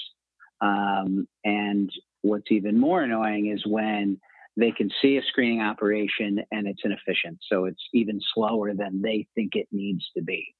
Um, 0.60 1.26
and 1.42 1.90
what's 2.20 2.50
even 2.50 2.78
more 2.78 3.02
annoying 3.02 3.46
is 3.46 3.64
when 3.66 4.20
they 4.60 4.72
can 4.72 4.90
see 5.00 5.16
a 5.16 5.22
screening 5.22 5.60
operation 5.60 6.40
and 6.50 6.66
it's 6.66 6.82
inefficient. 6.84 7.38
So 7.50 7.64
it's 7.64 7.82
even 7.94 8.20
slower 8.34 8.74
than 8.74 9.02
they 9.02 9.26
think 9.34 9.54
it 9.54 9.68
needs 9.72 10.04
to 10.16 10.22
be. 10.22 10.54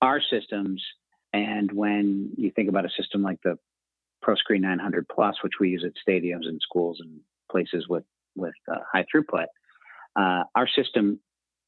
Our 0.00 0.20
systems, 0.20 0.84
and 1.32 1.70
when 1.72 2.32
you 2.36 2.52
think 2.54 2.68
about 2.68 2.84
a 2.84 2.90
system 2.90 3.22
like 3.22 3.38
the 3.42 3.58
ProScreen 4.24 4.60
900 4.60 5.06
Plus, 5.08 5.36
which 5.42 5.54
we 5.60 5.70
use 5.70 5.84
at 5.84 5.92
stadiums 6.06 6.46
and 6.46 6.60
schools 6.62 6.98
and 7.00 7.20
places 7.50 7.86
with 7.88 8.04
with 8.36 8.54
uh, 8.70 8.78
high 8.92 9.04
throughput, 9.12 9.46
uh, 10.14 10.44
our 10.54 10.68
system 10.68 11.18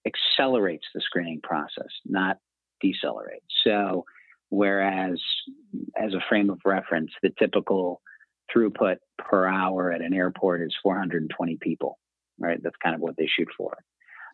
accelerates 0.07 0.87
the 0.95 1.01
screening 1.01 1.41
process, 1.43 1.89
not 2.07 2.39
decelerates. 2.85 3.51
So, 3.65 4.05
whereas 4.51 5.21
as 5.97 6.15
a 6.15 6.21
frame 6.29 6.51
of 6.51 6.61
reference, 6.65 7.11
the 7.23 7.31
typical 7.39 8.01
throughput 8.55 8.97
per 9.19 9.47
hour 9.47 9.93
at 9.93 10.01
an 10.01 10.15
airport 10.15 10.63
is 10.63 10.75
420 10.83 11.59
people, 11.61 11.99
right? 12.39 12.63
That's 12.63 12.77
kind 12.83 12.95
of 12.95 13.01
what 13.01 13.17
they 13.17 13.27
shoot 13.27 13.49
for. 13.57 13.77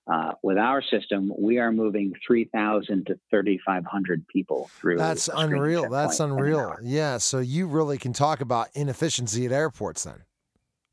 Uh, 0.09 0.33
with 0.43 0.57
our 0.57 0.83
system, 0.83 1.33
we 1.37 1.59
are 1.59 1.73
moving 1.73 2.13
3,000 2.25 3.07
to 3.07 3.19
3,500 3.31 4.27
people 4.29 4.71
through. 4.81 4.99
That's 4.99 5.29
unreal. 5.35 5.91
That's 5.91 6.21
unreal. 6.21 6.77
Yeah. 6.81 7.19
So 7.19 7.41
you 7.41 7.67
really 7.67 7.99
can 7.99 8.13
talk 8.13 8.41
about 8.41 8.69
inefficiency 8.75 9.47
at 9.47 9.53
airports 9.53 10.05
then 10.05 10.23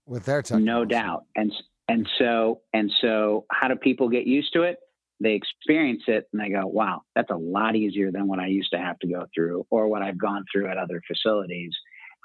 with 0.08 0.26
their 0.26 0.42
technology. 0.42 0.66
No 0.66 0.86
doubt. 0.86 1.26
And, 1.36 1.54
and 1.88 2.10
so, 2.18 2.62
and 2.74 2.92
so 3.02 3.46
how 3.52 3.68
do 3.68 3.76
people 3.76 4.10
get 4.10 4.26
used 4.26 4.52
to 4.54 4.64
it? 4.64 4.78
They 5.20 5.34
experience 5.34 6.04
it 6.08 6.28
and 6.34 6.42
they 6.42 6.50
go, 6.50 6.66
wow, 6.66 7.04
that's 7.16 7.30
a 7.30 7.36
lot 7.36 7.76
easier 7.76 8.12
than 8.12 8.28
what 8.28 8.40
I 8.40 8.48
used 8.48 8.72
to 8.74 8.80
have 8.80 8.98
to 9.00 9.08
go 9.08 9.28
through 9.34 9.68
or 9.70 9.88
what 9.88 10.02
I've 10.02 10.18
gone 10.18 10.44
through 10.52 10.70
at 10.70 10.78
other 10.78 11.02
facilities. 11.08 11.72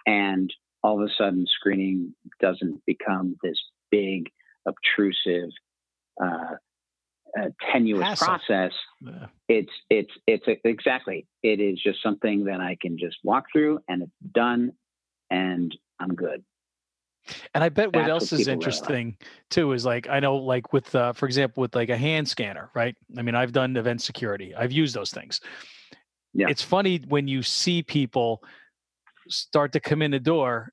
And 0.06 0.50
all 0.82 1.02
of 1.02 1.08
a 1.08 1.12
sudden 1.16 1.46
screening 1.46 2.14
doesn't 2.40 2.84
become 2.86 3.36
this 3.42 3.58
big, 3.90 4.30
obtrusive, 4.66 5.50
uh, 6.22 6.54
uh, 7.38 7.48
tenuous 7.72 8.02
Hassle. 8.02 8.26
process. 8.26 8.72
Yeah. 9.00 9.26
It's 9.48 9.72
it's 9.90 10.12
it's 10.26 10.46
a, 10.48 10.56
exactly. 10.66 11.26
It 11.42 11.60
is 11.60 11.80
just 11.82 12.02
something 12.02 12.44
that 12.44 12.60
I 12.60 12.76
can 12.80 12.98
just 12.98 13.16
walk 13.22 13.46
through, 13.52 13.80
and 13.88 14.02
it's 14.02 14.12
done, 14.32 14.72
and 15.30 15.76
I'm 16.00 16.14
good. 16.14 16.42
And 17.54 17.62
I 17.62 17.68
bet 17.68 17.92
That's 17.92 18.02
what 18.02 18.10
else 18.10 18.32
what 18.32 18.40
is 18.40 18.48
interesting 18.48 19.16
too 19.50 19.72
is 19.72 19.84
like 19.84 20.08
I 20.08 20.20
know 20.20 20.36
like 20.36 20.72
with 20.72 20.94
uh, 20.94 21.12
for 21.12 21.26
example 21.26 21.60
with 21.60 21.74
like 21.74 21.90
a 21.90 21.96
hand 21.96 22.28
scanner, 22.28 22.70
right? 22.74 22.96
I 23.16 23.22
mean 23.22 23.34
I've 23.34 23.52
done 23.52 23.76
event 23.76 24.02
security. 24.02 24.54
I've 24.54 24.72
used 24.72 24.94
those 24.94 25.10
things. 25.10 25.40
Yeah. 26.32 26.46
It's 26.48 26.62
funny 26.62 27.02
when 27.08 27.28
you 27.28 27.42
see 27.42 27.82
people 27.82 28.42
start 29.28 29.72
to 29.72 29.80
come 29.80 30.02
in 30.02 30.10
the 30.10 30.20
door 30.20 30.72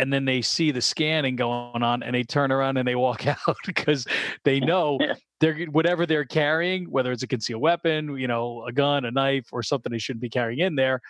and 0.00 0.10
then 0.10 0.24
they 0.24 0.40
see 0.40 0.70
the 0.70 0.80
scanning 0.80 1.36
going 1.36 1.82
on 1.82 2.02
and 2.02 2.14
they 2.14 2.22
turn 2.22 2.50
around 2.50 2.78
and 2.78 2.88
they 2.88 2.94
walk 2.94 3.26
out 3.48 3.56
because 3.66 4.06
they 4.44 4.60
know 4.60 4.98
they're 5.40 5.66
whatever 5.66 6.06
they're 6.06 6.24
carrying 6.24 6.90
whether 6.90 7.12
it's 7.12 7.22
a 7.22 7.26
concealed 7.26 7.62
weapon 7.62 8.16
you 8.16 8.26
know 8.26 8.64
a 8.66 8.72
gun 8.72 9.04
a 9.04 9.10
knife 9.10 9.46
or 9.52 9.62
something 9.62 9.92
they 9.92 9.98
shouldn't 9.98 10.22
be 10.22 10.30
carrying 10.30 10.60
in 10.60 10.74
there 10.74 11.00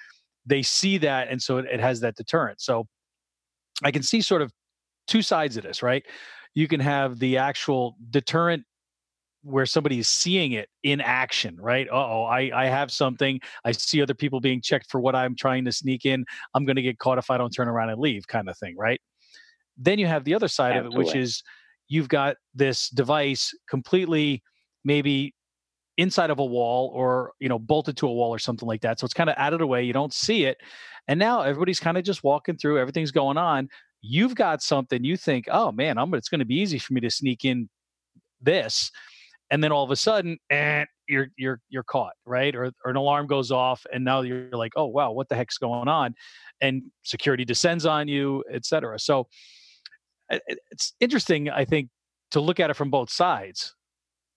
they 0.46 0.62
see 0.62 0.98
that 0.98 1.28
and 1.28 1.40
so 1.40 1.58
it, 1.58 1.66
it 1.66 1.80
has 1.80 2.00
that 2.00 2.16
deterrent. 2.16 2.60
So 2.60 2.86
i 3.84 3.90
can 3.90 4.02
see 4.02 4.20
sort 4.20 4.42
of 4.42 4.52
two 5.06 5.22
sides 5.22 5.56
of 5.56 5.62
this 5.62 5.82
right? 5.82 6.04
You 6.54 6.66
can 6.66 6.80
have 6.80 7.18
the 7.20 7.36
actual 7.36 7.96
deterrent 8.10 8.64
where 9.42 9.66
somebody 9.66 9.98
is 9.98 10.08
seeing 10.08 10.52
it 10.52 10.68
in 10.82 11.00
action, 11.00 11.56
right? 11.60 11.88
oh, 11.90 12.24
I, 12.24 12.50
I 12.54 12.66
have 12.66 12.90
something. 12.90 13.40
I 13.64 13.72
see 13.72 14.02
other 14.02 14.14
people 14.14 14.40
being 14.40 14.60
checked 14.60 14.90
for 14.90 15.00
what 15.00 15.14
I'm 15.14 15.34
trying 15.34 15.64
to 15.64 15.72
sneak 15.72 16.04
in. 16.04 16.24
I'm 16.54 16.64
going 16.64 16.76
to 16.76 16.82
get 16.82 16.98
caught 16.98 17.18
if 17.18 17.30
I 17.30 17.38
don't 17.38 17.50
turn 17.50 17.68
around 17.68 17.90
and 17.90 18.00
leave, 18.00 18.26
kind 18.26 18.48
of 18.48 18.58
thing, 18.58 18.76
right? 18.76 19.00
Then 19.78 19.98
you 19.98 20.06
have 20.06 20.24
the 20.24 20.34
other 20.34 20.48
side 20.48 20.76
Absolutely. 20.76 20.96
of 20.96 21.00
it, 21.00 21.06
which 21.06 21.16
is 21.16 21.42
you've 21.88 22.08
got 22.08 22.36
this 22.54 22.88
device 22.90 23.52
completely 23.68 24.42
maybe 24.84 25.34
inside 25.98 26.30
of 26.30 26.38
a 26.38 26.44
wall 26.44 26.90
or 26.94 27.32
you 27.40 27.48
know 27.48 27.58
bolted 27.58 27.96
to 27.98 28.06
a 28.06 28.12
wall 28.12 28.30
or 28.30 28.38
something 28.38 28.66
like 28.66 28.80
that 28.80 28.98
so 28.98 29.04
it's 29.04 29.12
kind 29.12 29.28
of 29.28 29.36
out 29.36 29.52
of 29.52 29.58
the 29.58 29.66
way 29.66 29.82
you 29.82 29.92
don't 29.92 30.14
see 30.14 30.44
it 30.44 30.56
and 31.08 31.18
now 31.18 31.42
everybody's 31.42 31.80
kind 31.80 31.98
of 31.98 32.04
just 32.04 32.24
walking 32.24 32.56
through 32.56 32.78
everything's 32.78 33.10
going 33.10 33.36
on 33.36 33.68
you've 34.00 34.34
got 34.34 34.62
something 34.62 35.04
you 35.04 35.14
think 35.14 35.46
oh 35.50 35.70
man 35.70 35.98
i'm 35.98 36.14
it's 36.14 36.30
going 36.30 36.38
to 36.38 36.46
be 36.46 36.54
easy 36.54 36.78
for 36.78 36.94
me 36.94 37.02
to 37.02 37.10
sneak 37.10 37.44
in 37.44 37.68
this 38.40 38.90
and 39.50 39.62
then 39.62 39.72
all 39.72 39.84
of 39.84 39.90
a 39.90 39.96
sudden, 39.96 40.38
and 40.48 40.82
eh, 40.82 40.86
you're 41.08 41.28
you're 41.36 41.60
you're 41.68 41.82
caught, 41.82 42.12
right? 42.24 42.54
Or 42.54 42.70
or 42.84 42.90
an 42.90 42.96
alarm 42.96 43.26
goes 43.26 43.50
off, 43.50 43.84
and 43.92 44.04
now 44.04 44.20
you're 44.20 44.50
like, 44.52 44.72
oh 44.76 44.86
wow, 44.86 45.12
what 45.12 45.28
the 45.28 45.36
heck's 45.36 45.58
going 45.58 45.88
on? 45.88 46.14
And 46.60 46.82
security 47.02 47.44
descends 47.44 47.86
on 47.86 48.08
you, 48.08 48.44
et 48.50 48.64
cetera. 48.64 48.98
So 48.98 49.26
it's 50.28 50.94
interesting, 51.00 51.50
I 51.50 51.64
think, 51.64 51.88
to 52.30 52.40
look 52.40 52.60
at 52.60 52.70
it 52.70 52.74
from 52.74 52.90
both 52.90 53.10
sides. 53.10 53.74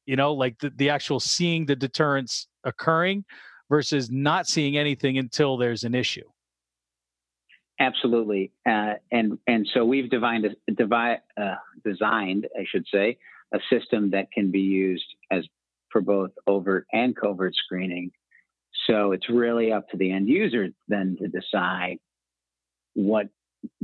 You 0.05 0.15
know, 0.15 0.33
like 0.33 0.57
the, 0.59 0.71
the 0.75 0.89
actual 0.89 1.19
seeing 1.19 1.65
the 1.65 1.75
deterrence 1.75 2.47
occurring 2.63 3.23
versus 3.69 4.09
not 4.09 4.47
seeing 4.47 4.77
anything 4.77 5.17
until 5.17 5.57
there's 5.57 5.83
an 5.83 5.95
issue. 5.95 6.27
Absolutely, 7.79 8.51
uh, 8.67 8.93
and 9.11 9.37
and 9.47 9.67
so 9.73 9.85
we've 9.85 10.09
divined, 10.09 10.55
divi- 10.75 11.17
uh, 11.37 11.55
designed, 11.85 12.47
I 12.59 12.65
should 12.67 12.85
say, 12.91 13.17
a 13.53 13.59
system 13.69 14.11
that 14.11 14.31
can 14.31 14.51
be 14.51 14.61
used 14.61 15.05
as 15.31 15.45
for 15.91 16.01
both 16.01 16.31
overt 16.47 16.85
and 16.91 17.15
covert 17.15 17.53
screening. 17.55 18.11
So 18.87 19.11
it's 19.11 19.29
really 19.29 19.71
up 19.71 19.87
to 19.89 19.97
the 19.97 20.11
end 20.11 20.27
user 20.27 20.69
then 20.87 21.15
to 21.21 21.27
decide 21.27 21.97
what 22.95 23.27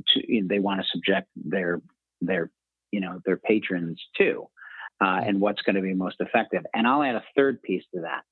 to, 0.10 0.32
you 0.34 0.42
know, 0.42 0.48
they 0.50 0.60
want 0.60 0.82
to 0.82 0.88
subject 0.92 1.28
their 1.36 1.82
their 2.22 2.52
you 2.92 3.00
know 3.00 3.22
their 3.26 3.38
patrons 3.38 4.02
to, 4.18 4.48
uh, 5.00 5.22
and 5.26 5.40
what's 5.40 5.62
going 5.62 5.76
to 5.76 5.82
be 5.82 5.94
most 5.94 6.18
effective. 6.20 6.64
And 6.74 6.88
I'll 6.88 7.04
add 7.04 7.16
a 7.16 7.24
third 7.36 7.62
piece 7.62 7.84
to 7.94 8.02
that. 8.02 8.24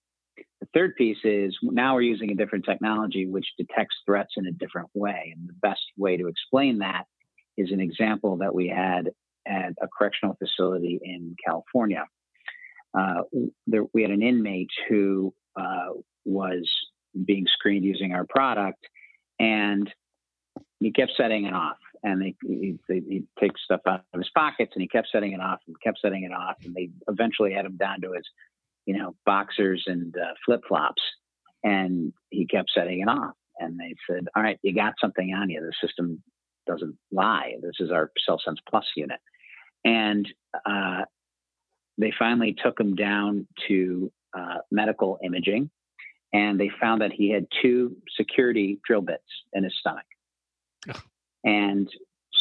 The 0.59 0.67
third 0.73 0.95
piece 0.95 1.17
is 1.23 1.55
now 1.61 1.95
we're 1.95 2.01
using 2.01 2.31
a 2.31 2.35
different 2.35 2.65
technology 2.65 3.27
which 3.27 3.47
detects 3.57 3.95
threats 4.05 4.33
in 4.37 4.47
a 4.47 4.51
different 4.51 4.89
way. 4.93 5.33
And 5.35 5.47
the 5.47 5.53
best 5.61 5.81
way 5.97 6.17
to 6.17 6.27
explain 6.27 6.79
that 6.79 7.03
is 7.57 7.71
an 7.71 7.79
example 7.79 8.37
that 8.37 8.53
we 8.53 8.67
had 8.67 9.11
at 9.47 9.73
a 9.81 9.87
correctional 9.87 10.35
facility 10.35 10.99
in 11.03 11.35
California. 11.45 12.05
Uh, 12.97 13.21
there, 13.67 13.83
we 13.93 14.01
had 14.01 14.11
an 14.11 14.23
inmate 14.23 14.71
who 14.89 15.33
uh, 15.59 15.89
was 16.25 16.69
being 17.25 17.45
screened 17.47 17.85
using 17.85 18.13
our 18.13 18.25
product, 18.25 18.87
and 19.39 19.91
he 20.79 20.91
kept 20.91 21.13
setting 21.17 21.45
it 21.45 21.53
off. 21.53 21.77
And 22.03 22.21
he, 22.21 22.77
he 22.87 23.23
take 23.39 23.53
stuff 23.57 23.81
out 23.87 24.01
of 24.13 24.19
his 24.19 24.29
pockets, 24.35 24.71
and 24.75 24.81
he 24.81 24.87
kept 24.87 25.09
setting 25.11 25.33
it 25.33 25.41
off, 25.41 25.59
and 25.67 25.75
kept 25.83 25.99
setting 25.99 26.23
it 26.23 26.31
off, 26.31 26.55
and 26.63 26.75
they 26.75 26.89
eventually 27.07 27.53
had 27.53 27.65
him 27.65 27.75
down 27.75 28.01
to 28.01 28.13
his, 28.13 28.23
you 28.85 28.97
know, 28.97 29.15
boxers 29.25 29.83
and 29.87 30.15
uh, 30.15 30.33
flip 30.45 30.61
flops, 30.67 31.01
and 31.63 32.13
he 32.29 32.45
kept 32.45 32.71
setting 32.73 33.01
it 33.01 33.09
off. 33.09 33.33
And 33.59 33.79
they 33.79 33.95
said, 34.07 34.27
"All 34.35 34.43
right, 34.43 34.59
you 34.61 34.75
got 34.75 34.93
something 35.01 35.33
on 35.33 35.49
you. 35.49 35.59
The 35.59 35.73
system 35.85 36.21
doesn't 36.67 36.95
lie. 37.11 37.53
This 37.61 37.79
is 37.79 37.91
our 37.91 38.11
CellSense 38.29 38.57
Plus 38.69 38.85
unit." 38.95 39.19
And 39.83 40.27
uh, 40.65 41.03
they 41.97 42.13
finally 42.17 42.55
took 42.61 42.79
him 42.79 42.95
down 42.95 43.47
to 43.67 44.11
uh, 44.37 44.57
medical 44.71 45.17
imaging, 45.23 45.69
and 46.33 46.59
they 46.59 46.69
found 46.79 47.01
that 47.01 47.11
he 47.11 47.31
had 47.31 47.47
two 47.61 47.95
security 48.15 48.79
drill 48.85 49.01
bits 49.01 49.23
in 49.53 49.63
his 49.63 49.73
stomach. 49.79 50.05
And 51.43 51.89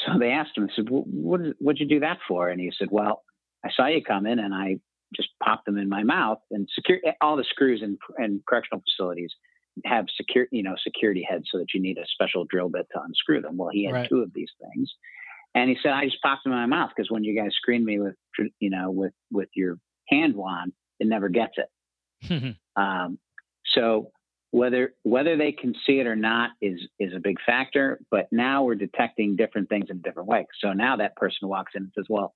so 0.05 0.19
they 0.19 0.31
asked 0.31 0.57
him, 0.57 0.69
I 0.71 0.75
said, 0.75 0.89
what 0.91 1.41
what'd 1.59 1.81
you 1.81 1.87
do 1.87 2.01
that 2.01 2.19
for? 2.27 2.49
And 2.49 2.61
he 2.61 2.73
said, 2.77 2.89
well, 2.91 3.23
I 3.65 3.71
saw 3.75 3.87
you 3.87 4.03
come 4.03 4.27
in 4.27 4.39
and 4.39 4.55
I 4.55 4.79
just 5.15 5.29
popped 5.43 5.67
them 5.67 5.79
in 5.79 5.89
my 5.89 6.03
mouth 6.03 6.39
and 6.51 6.69
secure 6.75 6.99
all 7.21 7.37
the 7.37 7.45
screws 7.45 7.83
in, 7.83 7.99
in 8.19 8.43
correctional 8.49 8.83
facilities 8.83 9.33
have 9.85 10.07
secure, 10.17 10.47
you 10.51 10.63
know, 10.63 10.75
security 10.83 11.27
heads 11.29 11.47
so 11.51 11.59
that 11.59 11.73
you 11.75 11.81
need 11.81 11.99
a 11.99 12.07
special 12.07 12.45
drill 12.45 12.69
bit 12.69 12.87
to 12.93 13.01
unscrew 13.01 13.41
them. 13.43 13.57
Well, 13.57 13.71
he 13.73 13.85
had 13.85 13.95
right. 13.95 14.09
two 14.09 14.21
of 14.21 14.33
these 14.35 14.51
things. 14.61 14.93
And 15.57 15.71
he 15.71 15.77
said, 15.83 15.93
I 15.93 16.05
just 16.05 16.21
popped 16.21 16.45
in 16.45 16.53
my 16.53 16.67
mouth 16.67 16.91
because 16.95 17.11
when 17.11 17.25
you 17.25 17.35
guys 17.35 17.53
screen 17.57 17.83
me 17.83 17.99
with, 17.99 18.15
you 18.61 18.69
know, 18.69 18.91
with, 18.91 19.15
with 19.33 19.49
your 19.55 19.79
hand 20.07 20.37
wand, 20.37 20.73
it 21.01 21.09
never 21.09 21.31
gets 21.31 21.55
it. 21.57 22.57
um, 22.77 23.19
so 23.75 24.11
whether, 24.51 24.93
whether 25.03 25.39
they 25.39 25.53
can 25.53 25.75
see 25.87 25.99
it 25.99 26.07
or 26.07 26.15
not 26.15 26.51
is, 26.61 26.79
is 27.01 27.15
a 27.17 27.21
big 27.21 27.39
factor, 27.47 27.99
but 28.11 28.27
now 28.31 28.65
we're 28.65 28.75
detecting 28.75 29.35
different 29.35 29.71
things 29.71 29.87
in 29.89 30.03
different 30.03 30.29
ways. 30.29 30.45
So 30.61 30.75
now 30.75 30.97
that 30.99 31.17
person 31.17 31.49
walks 31.49 31.73
in 31.75 31.85
and 31.85 31.93
says, 31.97 32.05
well, 32.11 32.35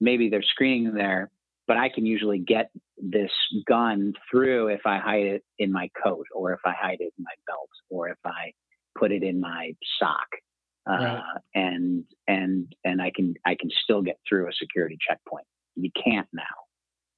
maybe 0.00 0.28
they're 0.28 0.42
screening 0.42 0.92
there, 0.92 1.30
but 1.68 1.76
I 1.76 1.88
can 1.88 2.04
usually 2.04 2.40
get 2.40 2.72
this 2.98 3.30
gun 3.68 4.12
through 4.28 4.68
if 4.68 4.80
I 4.84 4.98
hide 4.98 5.26
it 5.26 5.44
in 5.60 5.70
my 5.70 5.88
coat 6.02 6.26
or 6.34 6.52
if 6.52 6.60
I 6.64 6.72
hide 6.76 6.98
it 6.98 7.12
in 7.16 7.24
my 7.24 7.34
belt 7.46 7.70
or 7.90 8.08
if 8.08 8.18
I 8.24 8.54
put 8.98 9.12
it 9.12 9.22
in 9.22 9.40
my 9.40 9.70
sock 10.00 10.26
right. 10.86 11.16
Uh, 11.16 11.38
and 11.54 12.04
and 12.28 12.74
and 12.84 13.02
I 13.02 13.10
can 13.14 13.34
I 13.44 13.54
can 13.54 13.70
still 13.84 14.02
get 14.02 14.18
through 14.28 14.48
a 14.48 14.52
security 14.52 14.98
checkpoint. 15.06 15.46
You 15.74 15.90
can't 16.02 16.28
now 16.32 16.42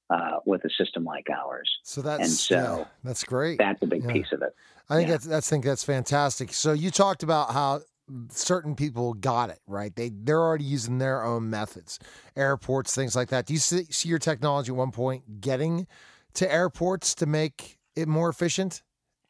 uh, 0.09 0.39
with 0.45 0.63
a 0.65 0.69
system 0.69 1.03
like 1.03 1.27
ours. 1.29 1.69
So 1.83 2.01
that's 2.01 2.21
and 2.21 2.31
so 2.31 2.55
yeah, 2.55 2.85
that's 3.03 3.23
great. 3.23 3.57
That's 3.57 3.81
a 3.81 3.87
big 3.87 4.03
yeah. 4.03 4.11
piece 4.11 4.31
of 4.31 4.41
it. 4.41 4.53
I 4.89 4.95
think 4.95 5.07
yeah. 5.07 5.15
that's 5.15 5.25
that's 5.25 5.49
think 5.49 5.65
that's 5.65 5.83
fantastic. 5.83 6.53
So 6.53 6.73
you 6.73 6.91
talked 6.91 7.23
about 7.23 7.51
how 7.51 7.81
certain 8.29 8.75
people 8.75 9.13
got 9.13 9.49
it 9.49 9.59
right. 9.67 9.95
They 9.95 10.09
they're 10.09 10.41
already 10.41 10.63
using 10.63 10.97
their 10.97 11.23
own 11.23 11.49
methods, 11.49 11.99
airports, 12.35 12.95
things 12.95 13.15
like 13.15 13.29
that. 13.29 13.45
Do 13.45 13.53
you 13.53 13.59
see, 13.59 13.85
see 13.85 14.09
your 14.09 14.19
technology 14.19 14.71
at 14.71 14.75
one 14.75 14.91
point 14.91 15.41
getting 15.41 15.87
to 16.35 16.51
airports 16.51 17.15
to 17.15 17.25
make 17.25 17.77
it 17.95 18.07
more 18.07 18.29
efficient? 18.29 18.81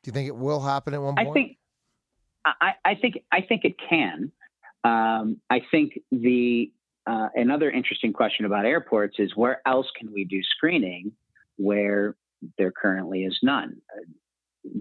Do 0.03 0.09
you 0.09 0.13
think 0.13 0.27
it 0.27 0.35
will 0.35 0.61
happen 0.61 0.93
at 0.93 1.01
one 1.01 1.15
point? 1.15 1.29
I 1.29 1.33
think 1.33 1.57
I, 2.45 2.73
I 2.85 2.95
think 2.95 3.23
I 3.31 3.41
think 3.41 3.65
it 3.65 3.75
can. 3.89 4.31
Um, 4.83 5.37
I 5.49 5.61
think 5.71 5.99
the 6.11 6.71
uh, 7.05 7.29
another 7.35 7.69
interesting 7.69 8.13
question 8.13 8.45
about 8.45 8.65
airports 8.65 9.17
is 9.19 9.35
where 9.35 9.61
else 9.65 9.87
can 9.97 10.11
we 10.13 10.25
do 10.25 10.41
screening 10.43 11.11
where 11.57 12.15
there 12.57 12.71
currently 12.71 13.23
is 13.23 13.37
none. 13.43 13.75
Uh, 13.93 14.05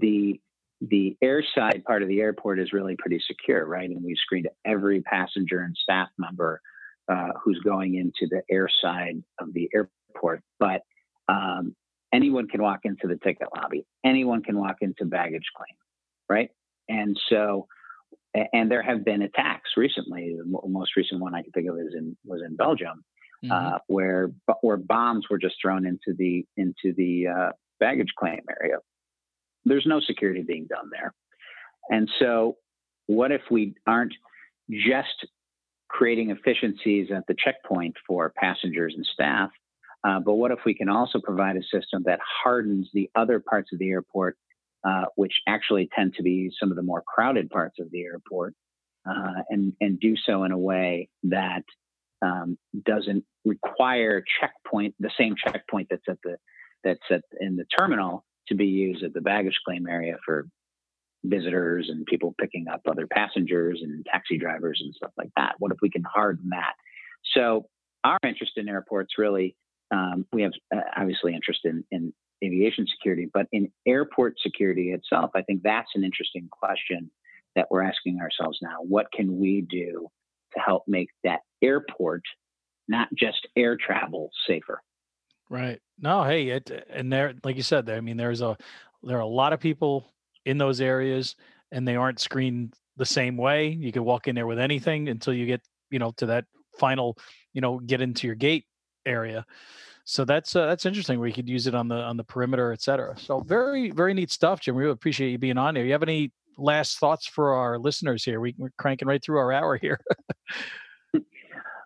the 0.00 0.40
the 0.80 1.16
airside 1.22 1.82
part 1.84 2.02
of 2.02 2.09
the 2.09 2.20
airport 2.20 2.61
is 2.61 2.72
really 2.72 2.94
pretty 2.96 3.20
secure, 3.26 3.66
right? 3.66 3.90
And 3.90 4.02
we've 4.04 4.16
screened 4.16 4.48
every 4.64 5.00
passenger 5.02 5.61
and 5.61 5.76
staff 5.76 6.09
member 6.18 6.61
uh, 7.09 7.30
who's 7.42 7.59
going 7.64 7.96
into 7.96 8.28
the 8.30 8.42
airside 8.52 9.22
of 9.40 9.52
the 9.54 9.68
airport. 9.74 10.40
But 10.61 10.82
um, 11.28 11.74
anyone 12.12 12.46
can 12.46 12.62
walk 12.62 12.80
into 12.84 13.09
the 13.09 13.16
ticket 13.16 13.48
lobby. 13.56 13.86
Anyone 14.04 14.42
can 14.42 14.56
walk 14.56 14.76
into 14.80 15.04
baggage 15.04 15.50
claim, 15.56 15.76
right? 16.28 16.50
And 16.89 17.18
so, 17.28 17.66
and 18.53 18.70
there 18.70 18.82
have 18.82 19.05
been 19.05 19.22
attacks 19.22 19.70
recently. 19.76 20.36
The 20.36 20.68
most 20.68 20.97
recent 20.97 21.20
one 21.20 21.34
I 21.34 21.43
can 21.43 21.53
think 21.53 21.68
of 21.68 21.76
is 21.78 21.95
in 21.97 22.16
was 22.24 22.41
in 22.47 22.57
Belgium, 22.57 23.05
mm-hmm. 23.45 23.53
uh, 23.53 23.78
where 23.86 24.30
where 24.61 24.76
bombs 24.76 25.26
were 25.30 25.39
just 25.39 25.57
thrown 25.61 25.86
into 25.86 26.14
the 26.16 26.45
into 26.57 26.95
the 26.97 27.26
uh, 27.26 27.53
baggage 27.80 28.12
claim 28.18 28.41
area 28.61 28.78
there's 29.68 29.86
no 29.86 30.01
security 30.01 30.43
being 30.43 30.66
done 30.66 30.91
there. 30.91 31.14
And 31.91 32.09
so, 32.18 32.57
what 33.07 33.32
if 33.32 33.43
we 33.51 33.74
aren't 33.86 34.14
just 34.70 35.26
creating 35.89 36.30
efficiencies 36.30 37.09
at 37.14 37.26
the 37.26 37.34
checkpoint 37.43 37.95
for 38.07 38.32
passengers 38.36 38.95
and 38.95 39.07
staff, 39.07 39.51
uh, 40.05 40.20
but 40.20 40.34
what 40.34 40.51
if 40.51 40.59
we 40.66 40.74
can 40.74 40.89
also 40.89 41.18
provide 41.18 41.57
a 41.57 41.62
system 41.62 42.03
that 42.05 42.20
hardens 42.43 42.89
the 42.93 43.09
other 43.14 43.41
parts 43.41 43.70
of 43.72 43.78
the 43.78 43.89
airport, 43.89 44.36
uh, 44.87 45.05
which 45.16 45.35
actually 45.47 45.89
tend 45.95 46.14
to 46.14 46.22
be 46.22 46.51
some 46.59 46.70
of 46.70 46.76
the 46.76 46.83
more 46.83 47.03
crowded 47.07 47.51
parts 47.51 47.76
of 47.81 47.91
the 47.91 48.03
airport, 48.03 48.55
uh, 49.09 49.43
and 49.49 49.72
and 49.81 50.01
do 50.01 50.14
so 50.16 50.45
in 50.45 50.53
a 50.53 50.59
way 50.59 51.09
that 51.24 51.64
um, 52.22 52.59
doesn't 52.85 53.24
require 53.45 54.22
checkpoint 54.41 54.95
the 54.99 55.11
same 55.18 55.35
checkpoint 55.37 55.89
that's 55.91 56.09
at 56.09 56.18
the 56.22 56.37
that's 56.85 57.01
at 57.11 57.22
in 57.41 57.57
the 57.57 57.64
terminal 57.79 58.24
to 58.49 58.55
be 58.55 58.66
used 58.66 59.05
at 59.05 59.12
the 59.12 59.20
baggage 59.20 59.59
claim 59.64 59.87
area 59.87 60.16
for 60.24 60.47
visitors 61.24 61.89
and 61.91 62.07
people 62.07 62.35
picking 62.41 62.66
up 62.68 62.81
other 62.89 63.07
passengers 63.07 63.81
and 63.83 64.07
taxi 64.07 64.39
drivers 64.39 64.81
and 64.83 64.95
stuff 64.95 65.12
like 65.16 65.31
that? 65.37 65.55
What 65.59 65.72
if 65.72 65.79
we 65.83 65.91
can 65.91 66.05
harden 66.05 66.51
that? 66.51 66.74
So 67.35 67.66
our 68.05 68.18
interest 68.24 68.53
in 68.57 68.68
airports 68.68 69.14
really, 69.18 69.57
um, 69.91 70.26
we 70.33 70.43
have 70.43 70.53
uh, 70.74 70.81
obviously 70.97 71.35
interest 71.35 71.61
in, 71.64 71.85
in 71.91 72.12
aviation 72.45 72.86
security, 72.86 73.28
but 73.32 73.47
in 73.53 73.70
airport 73.86 74.34
security 74.41 74.93
itself, 74.93 75.30
I 75.34 75.43
think 75.43 75.62
that's 75.62 75.91
an 75.95 76.05
interesting 76.05 76.49
question 76.51 77.11
that 77.57 77.66
we're 77.70 77.82
asking 77.82 78.20
ourselves 78.20 78.59
now. 78.62 78.76
What 78.80 79.11
can 79.12 79.39
we 79.39 79.62
do 79.62 80.09
to 80.55 80.61
help 80.61 80.84
make 80.86 81.09
that 81.24 81.41
airport, 81.62 82.22
not 82.86 83.09
just 83.14 83.49
air 83.57 83.76
travel, 83.76 84.30
safer? 84.47 84.80
Right. 85.51 85.80
No, 85.99 86.24
hey, 86.24 86.49
it 86.49 86.86
and 86.91 87.12
there, 87.12 87.34
like 87.43 87.57
you 87.57 87.62
said, 87.62 87.86
there. 87.86 87.97
I 87.97 88.01
mean, 88.01 88.16
there's 88.16 88.43
a 88.43 88.57
there 89.03 89.16
are 89.16 89.20
a 89.20 89.26
lot 89.26 89.53
of 89.53 89.61
people 89.61 90.12
in 90.45 90.59
those 90.59 90.80
areas, 90.80 91.36
and 91.72 91.86
they 91.86 91.97
aren't 91.97 92.20
screened 92.20 92.74
the 92.97 93.07
same 93.07 93.36
way. 93.36 93.68
You 93.68 93.93
can 93.93 94.05
walk 94.05 94.28
in 94.28 94.34
there 94.34 94.47
with 94.47 94.59
anything 94.59 95.09
until 95.09 95.32
you 95.32 95.47
get, 95.47 95.62
you 95.91 95.99
know, 95.99 96.12
to 96.18 96.26
that 96.26 96.45
final, 96.78 97.16
you 97.53 97.61
know, 97.61 97.78
get 97.78 98.01
into 98.01 98.26
your 98.26 98.36
gate 98.36 98.66
area. 99.07 99.47
So 100.11 100.24
that's 100.24 100.56
uh, 100.56 100.64
that's 100.64 100.86
interesting. 100.86 101.22
You 101.22 101.32
could 101.34 101.50
use 101.50 101.66
it 101.66 101.74
on 101.74 101.88
the 101.88 101.96
on 101.96 102.16
the 102.16 102.24
perimeter, 102.24 102.72
et 102.72 102.80
cetera. 102.80 103.14
So 103.18 103.40
very 103.40 103.90
very 103.90 104.14
neat 104.14 104.30
stuff, 104.30 104.59
Jim. 104.59 104.74
We 104.74 104.84
really 104.84 104.94
appreciate 104.94 105.30
you 105.32 105.36
being 105.36 105.59
on 105.59 105.76
here. 105.76 105.84
You 105.84 105.92
have 105.92 106.02
any 106.02 106.32
last 106.56 106.98
thoughts 106.98 107.26
for 107.26 107.52
our 107.52 107.78
listeners 107.78 108.24
here? 108.24 108.40
We, 108.40 108.54
we're 108.56 108.72
cranking 108.78 109.06
right 109.06 109.22
through 109.22 109.36
our 109.38 109.52
hour 109.52 109.76
here. 109.76 110.00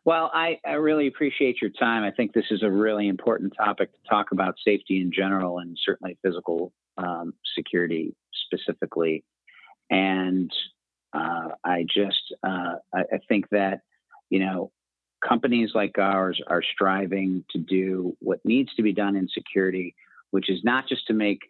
Well, 0.05 0.33
I, 0.35 0.59
I, 0.67 0.73
really 0.73 1.07
appreciate 1.07 1.61
your 1.63 1.71
time. 1.71 2.03
I 2.03 2.11
think 2.11 2.33
this 2.33 2.47
is 2.51 2.65
a 2.65 2.69
really 2.69 3.07
important 3.07 3.55
topic 3.57 3.93
to 3.93 3.99
talk 4.11 4.33
about 4.33 4.57
safety 4.65 5.01
in 5.01 5.13
general 5.13 5.61
and 5.61 5.79
certainly 5.81 6.19
physical 6.25 6.73
um, 6.99 7.35
security 7.57 8.13
specifically. 8.35 9.23
And 9.91 10.51
uh, 11.13 11.51
I 11.63 11.85
just 11.85 12.35
uh, 12.43 12.79
I, 12.93 13.01
I, 13.13 13.19
think 13.29 13.49
that 13.51 13.83
you 14.29 14.41
know 14.41 14.73
companies 15.27 15.71
like 15.75 15.99
ours 15.99 16.41
are 16.47 16.63
striving 16.63 17.45
to 17.51 17.59
do 17.59 18.17
what 18.21 18.41
needs 18.45 18.75
to 18.75 18.83
be 18.83 18.93
done 18.93 19.17
in 19.17 19.29
security, 19.29 19.95
which 20.31 20.51
is 20.51 20.61
not 20.65 20.89
just 20.89 21.07
to 21.07 21.13
make 21.13 21.41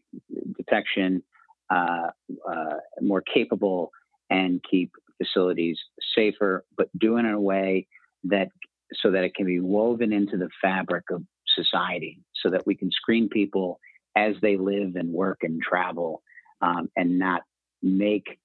detection 0.56 1.22
uh, 1.70 2.10
uh 2.48 2.74
more 3.00 3.22
capable 3.22 3.90
and 4.28 4.62
keep 4.68 4.92
facilities 5.18 5.78
safer, 6.14 6.64
but 6.76 6.88
do 6.98 7.16
it 7.16 7.20
in 7.20 7.26
a 7.26 7.40
way 7.40 7.86
that 8.24 8.48
so 8.94 9.10
that 9.10 9.24
it 9.24 9.34
can 9.34 9.46
be 9.46 9.60
woven 9.60 10.12
into 10.12 10.36
the 10.36 10.50
fabric 10.60 11.04
of 11.10 11.22
society 11.46 12.20
so 12.42 12.50
that 12.50 12.66
we 12.66 12.74
can 12.74 12.90
screen 12.90 13.28
people 13.28 13.80
as 14.16 14.34
they 14.42 14.56
live 14.56 14.96
and 14.96 15.10
work 15.10 15.38
and 15.42 15.62
travel 15.62 16.22
um, 16.60 16.90
and 16.96 17.18
not 17.18 17.42
make 17.82 18.38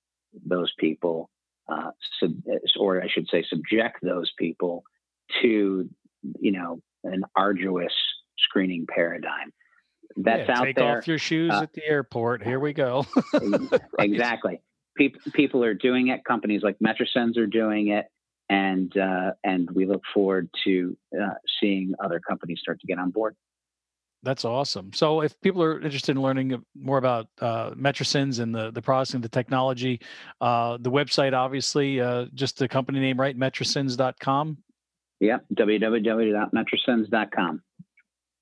those 0.46 0.72
people 0.80 1.30
uh, 1.70 1.92
sub- 2.20 2.44
or 2.80 3.04
I 3.04 3.08
should 3.10 3.28
say 3.30 3.44
subject 3.50 3.98
those 4.02 4.32
people 4.38 4.84
to 5.42 5.90
you 6.40 6.52
know 6.52 6.82
an 7.04 7.24
arduous 7.36 7.94
screening 8.38 8.86
paradigm 8.88 9.52
that's 10.16 10.48
yeah, 10.48 10.58
out 10.58 10.64
take 10.64 10.76
there. 10.76 10.96
Take 10.96 10.98
off 10.98 11.08
your 11.08 11.20
shoes 11.20 11.52
uh, 11.52 11.62
at 11.64 11.74
the 11.74 11.86
airport. 11.86 12.44
Here 12.44 12.60
we 12.60 12.74
go. 12.74 13.06
exactly. 14.00 14.62
People 14.96 15.22
people 15.34 15.64
are 15.64 15.76
doing 15.76 16.08
it. 16.08 16.24
Companies 16.26 16.64
like 16.64 16.78
Metrasens 16.80 17.38
are 17.38 17.48
doing 17.48 17.90
it 17.90 18.08
and 18.50 18.96
uh, 18.98 19.32
and 19.44 19.70
we 19.72 19.86
look 19.86 20.02
forward 20.14 20.50
to 20.64 20.98
uh, 21.20 21.34
seeing 21.60 21.94
other 22.04 22.20
companies 22.20 22.60
start 22.62 22.80
to 22.82 22.88
get 22.88 23.00
on 23.00 23.12
board. 23.12 23.36
That's 24.24 24.46
awesome. 24.46 24.92
So, 24.94 25.22
if 25.22 25.40
people 25.42 25.62
are 25.62 25.80
interested 25.80 26.16
in 26.16 26.22
learning 26.22 26.64
more 26.76 26.98
about 26.98 27.28
uh, 27.40 27.72
Metrasens 27.72 28.40
and 28.40 28.54
the 28.54 28.72
the 28.72 28.82
processing, 28.82 29.22
the 29.22 29.30
technology, 29.30 30.02
uh, 30.42 30.78
the 30.80 30.92
website, 30.92 31.34
obviously, 31.34 32.02
uh, 32.02 32.26
just 32.34 32.58
the 32.58 32.68
company 32.68 33.00
name, 33.00 33.20
right? 33.20 33.38
Metrasens.com. 33.38 34.58
Yeah, 35.20 35.40
www.metrasens.com. 35.54 37.62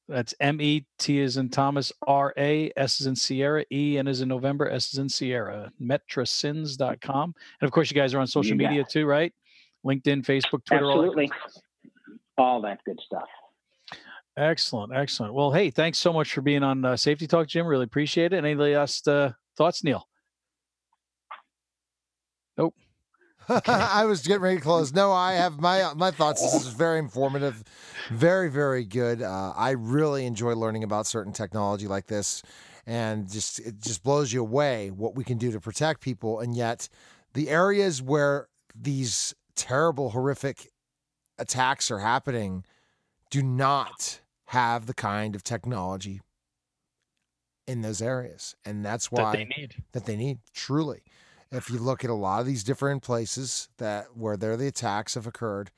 That's 0.08 0.36
M 0.40 0.62
E 0.62 0.86
T 1.00 1.20
is 1.20 1.38
in 1.38 1.50
Thomas, 1.50 1.92
R 2.06 2.32
A, 2.38 2.72
S 2.78 3.02
is 3.02 3.08
in 3.08 3.16
Sierra, 3.16 3.66
E 3.72 3.98
N 3.98 4.08
is 4.08 4.22
in 4.22 4.28
November, 4.28 4.70
S 4.70 4.94
is 4.94 5.00
in 5.00 5.10
Sierra, 5.10 5.72
metrasens.com. 5.82 7.34
And 7.62 7.68
of 7.68 7.72
course, 7.72 7.90
you 7.90 7.96
guys 7.96 8.14
are 8.14 8.20
on 8.20 8.28
social 8.28 8.56
media 8.56 8.84
too, 8.88 9.08
right? 9.08 9.34
LinkedIn, 9.86 10.24
Facebook, 10.24 10.64
Twitter, 10.66 10.86
absolutely, 10.86 11.32
all, 12.38 12.46
all 12.46 12.62
that 12.62 12.84
good 12.86 13.00
stuff. 13.04 13.28
Excellent, 14.38 14.94
excellent. 14.94 15.34
Well, 15.34 15.52
hey, 15.52 15.72
thanks 15.72 15.98
so 15.98 16.12
much 16.12 16.34
for 16.34 16.42
being 16.42 16.62
on 16.62 16.86
uh, 16.86 16.98
Safety 16.98 17.26
Talk, 17.26 17.48
Jim. 17.48 17.66
Really 17.66 17.86
appreciate 17.86 18.34
it. 18.34 18.44
Any 18.44 18.54
last 18.54 19.08
uh, 19.08 19.32
thoughts, 19.58 19.82
Neil? 19.84 20.06
Okay. 23.50 23.72
I 23.72 24.06
was 24.06 24.26
getting 24.26 24.42
ready 24.42 24.58
to 24.58 24.62
close. 24.62 24.94
No, 24.94 25.12
I 25.12 25.34
have 25.34 25.60
my 25.60 25.94
my 25.96 26.12
thoughts. 26.12 26.42
This 26.42 26.54
is 26.54 26.68
very 26.68 27.00
informative, 27.00 27.64
very 28.10 28.50
very 28.50 28.84
good. 28.86 29.22
Uh, 29.22 29.54
I 29.56 29.72
really 29.72 30.26
enjoy 30.26 30.56
learning 30.56 30.84
about 30.84 31.08
certain 31.08 31.34
technology 31.34 31.88
like 31.88 32.08
this, 32.08 32.42
and 32.86 33.32
just 33.32 33.60
it 33.60 33.80
just 33.80 34.04
blows 34.04 34.34
you 34.34 34.42
away 34.42 34.92
what 34.92 35.16
we 35.16 35.24
can 35.24 35.38
do 35.38 35.52
to 35.52 35.60
protect 35.60 36.02
people, 36.02 36.40
and 36.40 36.56
yet 36.56 36.90
the 37.34 37.50
areas 37.50 38.02
where 38.02 38.48
these 38.74 39.34
terrible, 39.56 40.12
horrific 40.12 40.72
attacks 41.38 41.92
are 41.92 42.00
happening 42.00 42.64
do 43.30 43.42
not 43.42 44.22
have 44.48 44.86
the 44.86 44.94
kind 44.94 45.36
of 45.36 45.44
technology 45.44 46.22
in 47.68 47.82
those 47.82 48.02
areas. 48.02 48.56
And 48.66 48.86
that's 48.86 49.12
why 49.12 49.32
that 49.32 49.38
they 49.38 49.46
need. 49.46 49.76
That 49.94 50.06
they 50.06 50.16
need, 50.16 50.40
truly. 50.54 51.04
If 51.52 51.70
you 51.70 51.78
look 51.78 52.04
at 52.04 52.10
a 52.10 52.16
lot 52.16 52.42
of 52.42 52.46
these 52.46 52.64
different 52.64 53.04
places 53.04 53.70
that 53.78 54.08
where 54.16 54.36
there 54.38 54.58
the 54.58 54.68
attacks 54.68 55.14
have 55.16 55.28
occurred, 55.28 55.72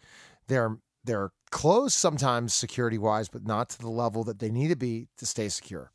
they're 0.47 0.78
they're 1.03 1.32
closed 1.51 1.93
sometimes 1.93 2.53
security 2.53 2.97
wise, 2.97 3.30
but 3.30 3.45
not 3.45 3.70
to 3.70 3.80
the 3.80 3.89
level 3.89 4.24
that 4.26 4.39
they 4.39 4.49
need 4.49 4.70
to 4.70 4.76
be 4.76 5.07
to 5.18 5.26
stay 5.26 5.49
secure. 5.49 5.91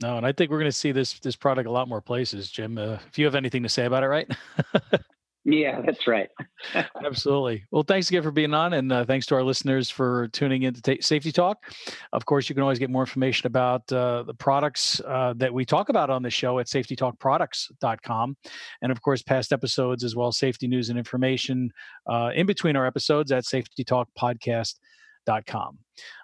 No, 0.00 0.16
and 0.16 0.26
I 0.26 0.32
think 0.32 0.50
we're 0.50 0.58
going 0.58 0.70
to 0.70 0.76
see 0.76 0.92
this 0.92 1.18
this 1.20 1.36
product 1.36 1.68
a 1.68 1.72
lot 1.72 1.88
more 1.88 2.00
places, 2.00 2.50
Jim. 2.50 2.76
Uh, 2.78 2.98
if 3.08 3.18
you 3.18 3.24
have 3.24 3.34
anything 3.34 3.62
to 3.62 3.68
say 3.68 3.84
about 3.84 4.02
it, 4.02 4.08
right? 4.08 4.30
Yeah, 5.44 5.80
that's 5.84 6.06
right. 6.06 6.28
Absolutely. 7.04 7.64
Well, 7.72 7.82
thanks 7.82 8.08
again 8.08 8.22
for 8.22 8.30
being 8.30 8.54
on, 8.54 8.74
and 8.74 8.92
uh, 8.92 9.04
thanks 9.04 9.26
to 9.26 9.34
our 9.34 9.42
listeners 9.42 9.90
for 9.90 10.28
tuning 10.28 10.62
in 10.62 10.72
to 10.74 10.80
ta- 10.80 11.00
Safety 11.00 11.32
Talk. 11.32 11.64
Of 12.12 12.24
course, 12.26 12.48
you 12.48 12.54
can 12.54 12.62
always 12.62 12.78
get 12.78 12.90
more 12.90 13.02
information 13.02 13.48
about 13.48 13.92
uh, 13.92 14.22
the 14.22 14.34
products 14.34 15.00
uh, 15.00 15.34
that 15.38 15.52
we 15.52 15.64
talk 15.64 15.88
about 15.88 16.10
on 16.10 16.22
the 16.22 16.30
show 16.30 16.60
at 16.60 16.66
safetytalkproducts.com. 16.66 18.36
And 18.82 18.92
of 18.92 19.02
course, 19.02 19.20
past 19.22 19.52
episodes 19.52 20.04
as 20.04 20.14
well 20.14 20.28
as 20.28 20.38
safety 20.38 20.68
news 20.68 20.90
and 20.90 20.98
information 20.98 21.72
uh, 22.06 22.30
in 22.34 22.46
between 22.46 22.76
our 22.76 22.86
episodes 22.86 23.32
at 23.32 23.42
safetytalkpodcast.com. 23.44 25.78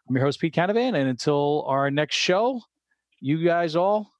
I'm 0.08 0.14
your 0.14 0.24
host, 0.24 0.40
Pete 0.40 0.54
Canavan, 0.54 0.96
and 0.96 1.08
until 1.08 1.64
our 1.66 1.90
next 1.90 2.14
show, 2.14 2.60
you 3.20 3.44
guys 3.44 3.74
all 3.74 4.12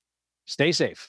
stay 0.44 0.72
safe. 0.72 1.09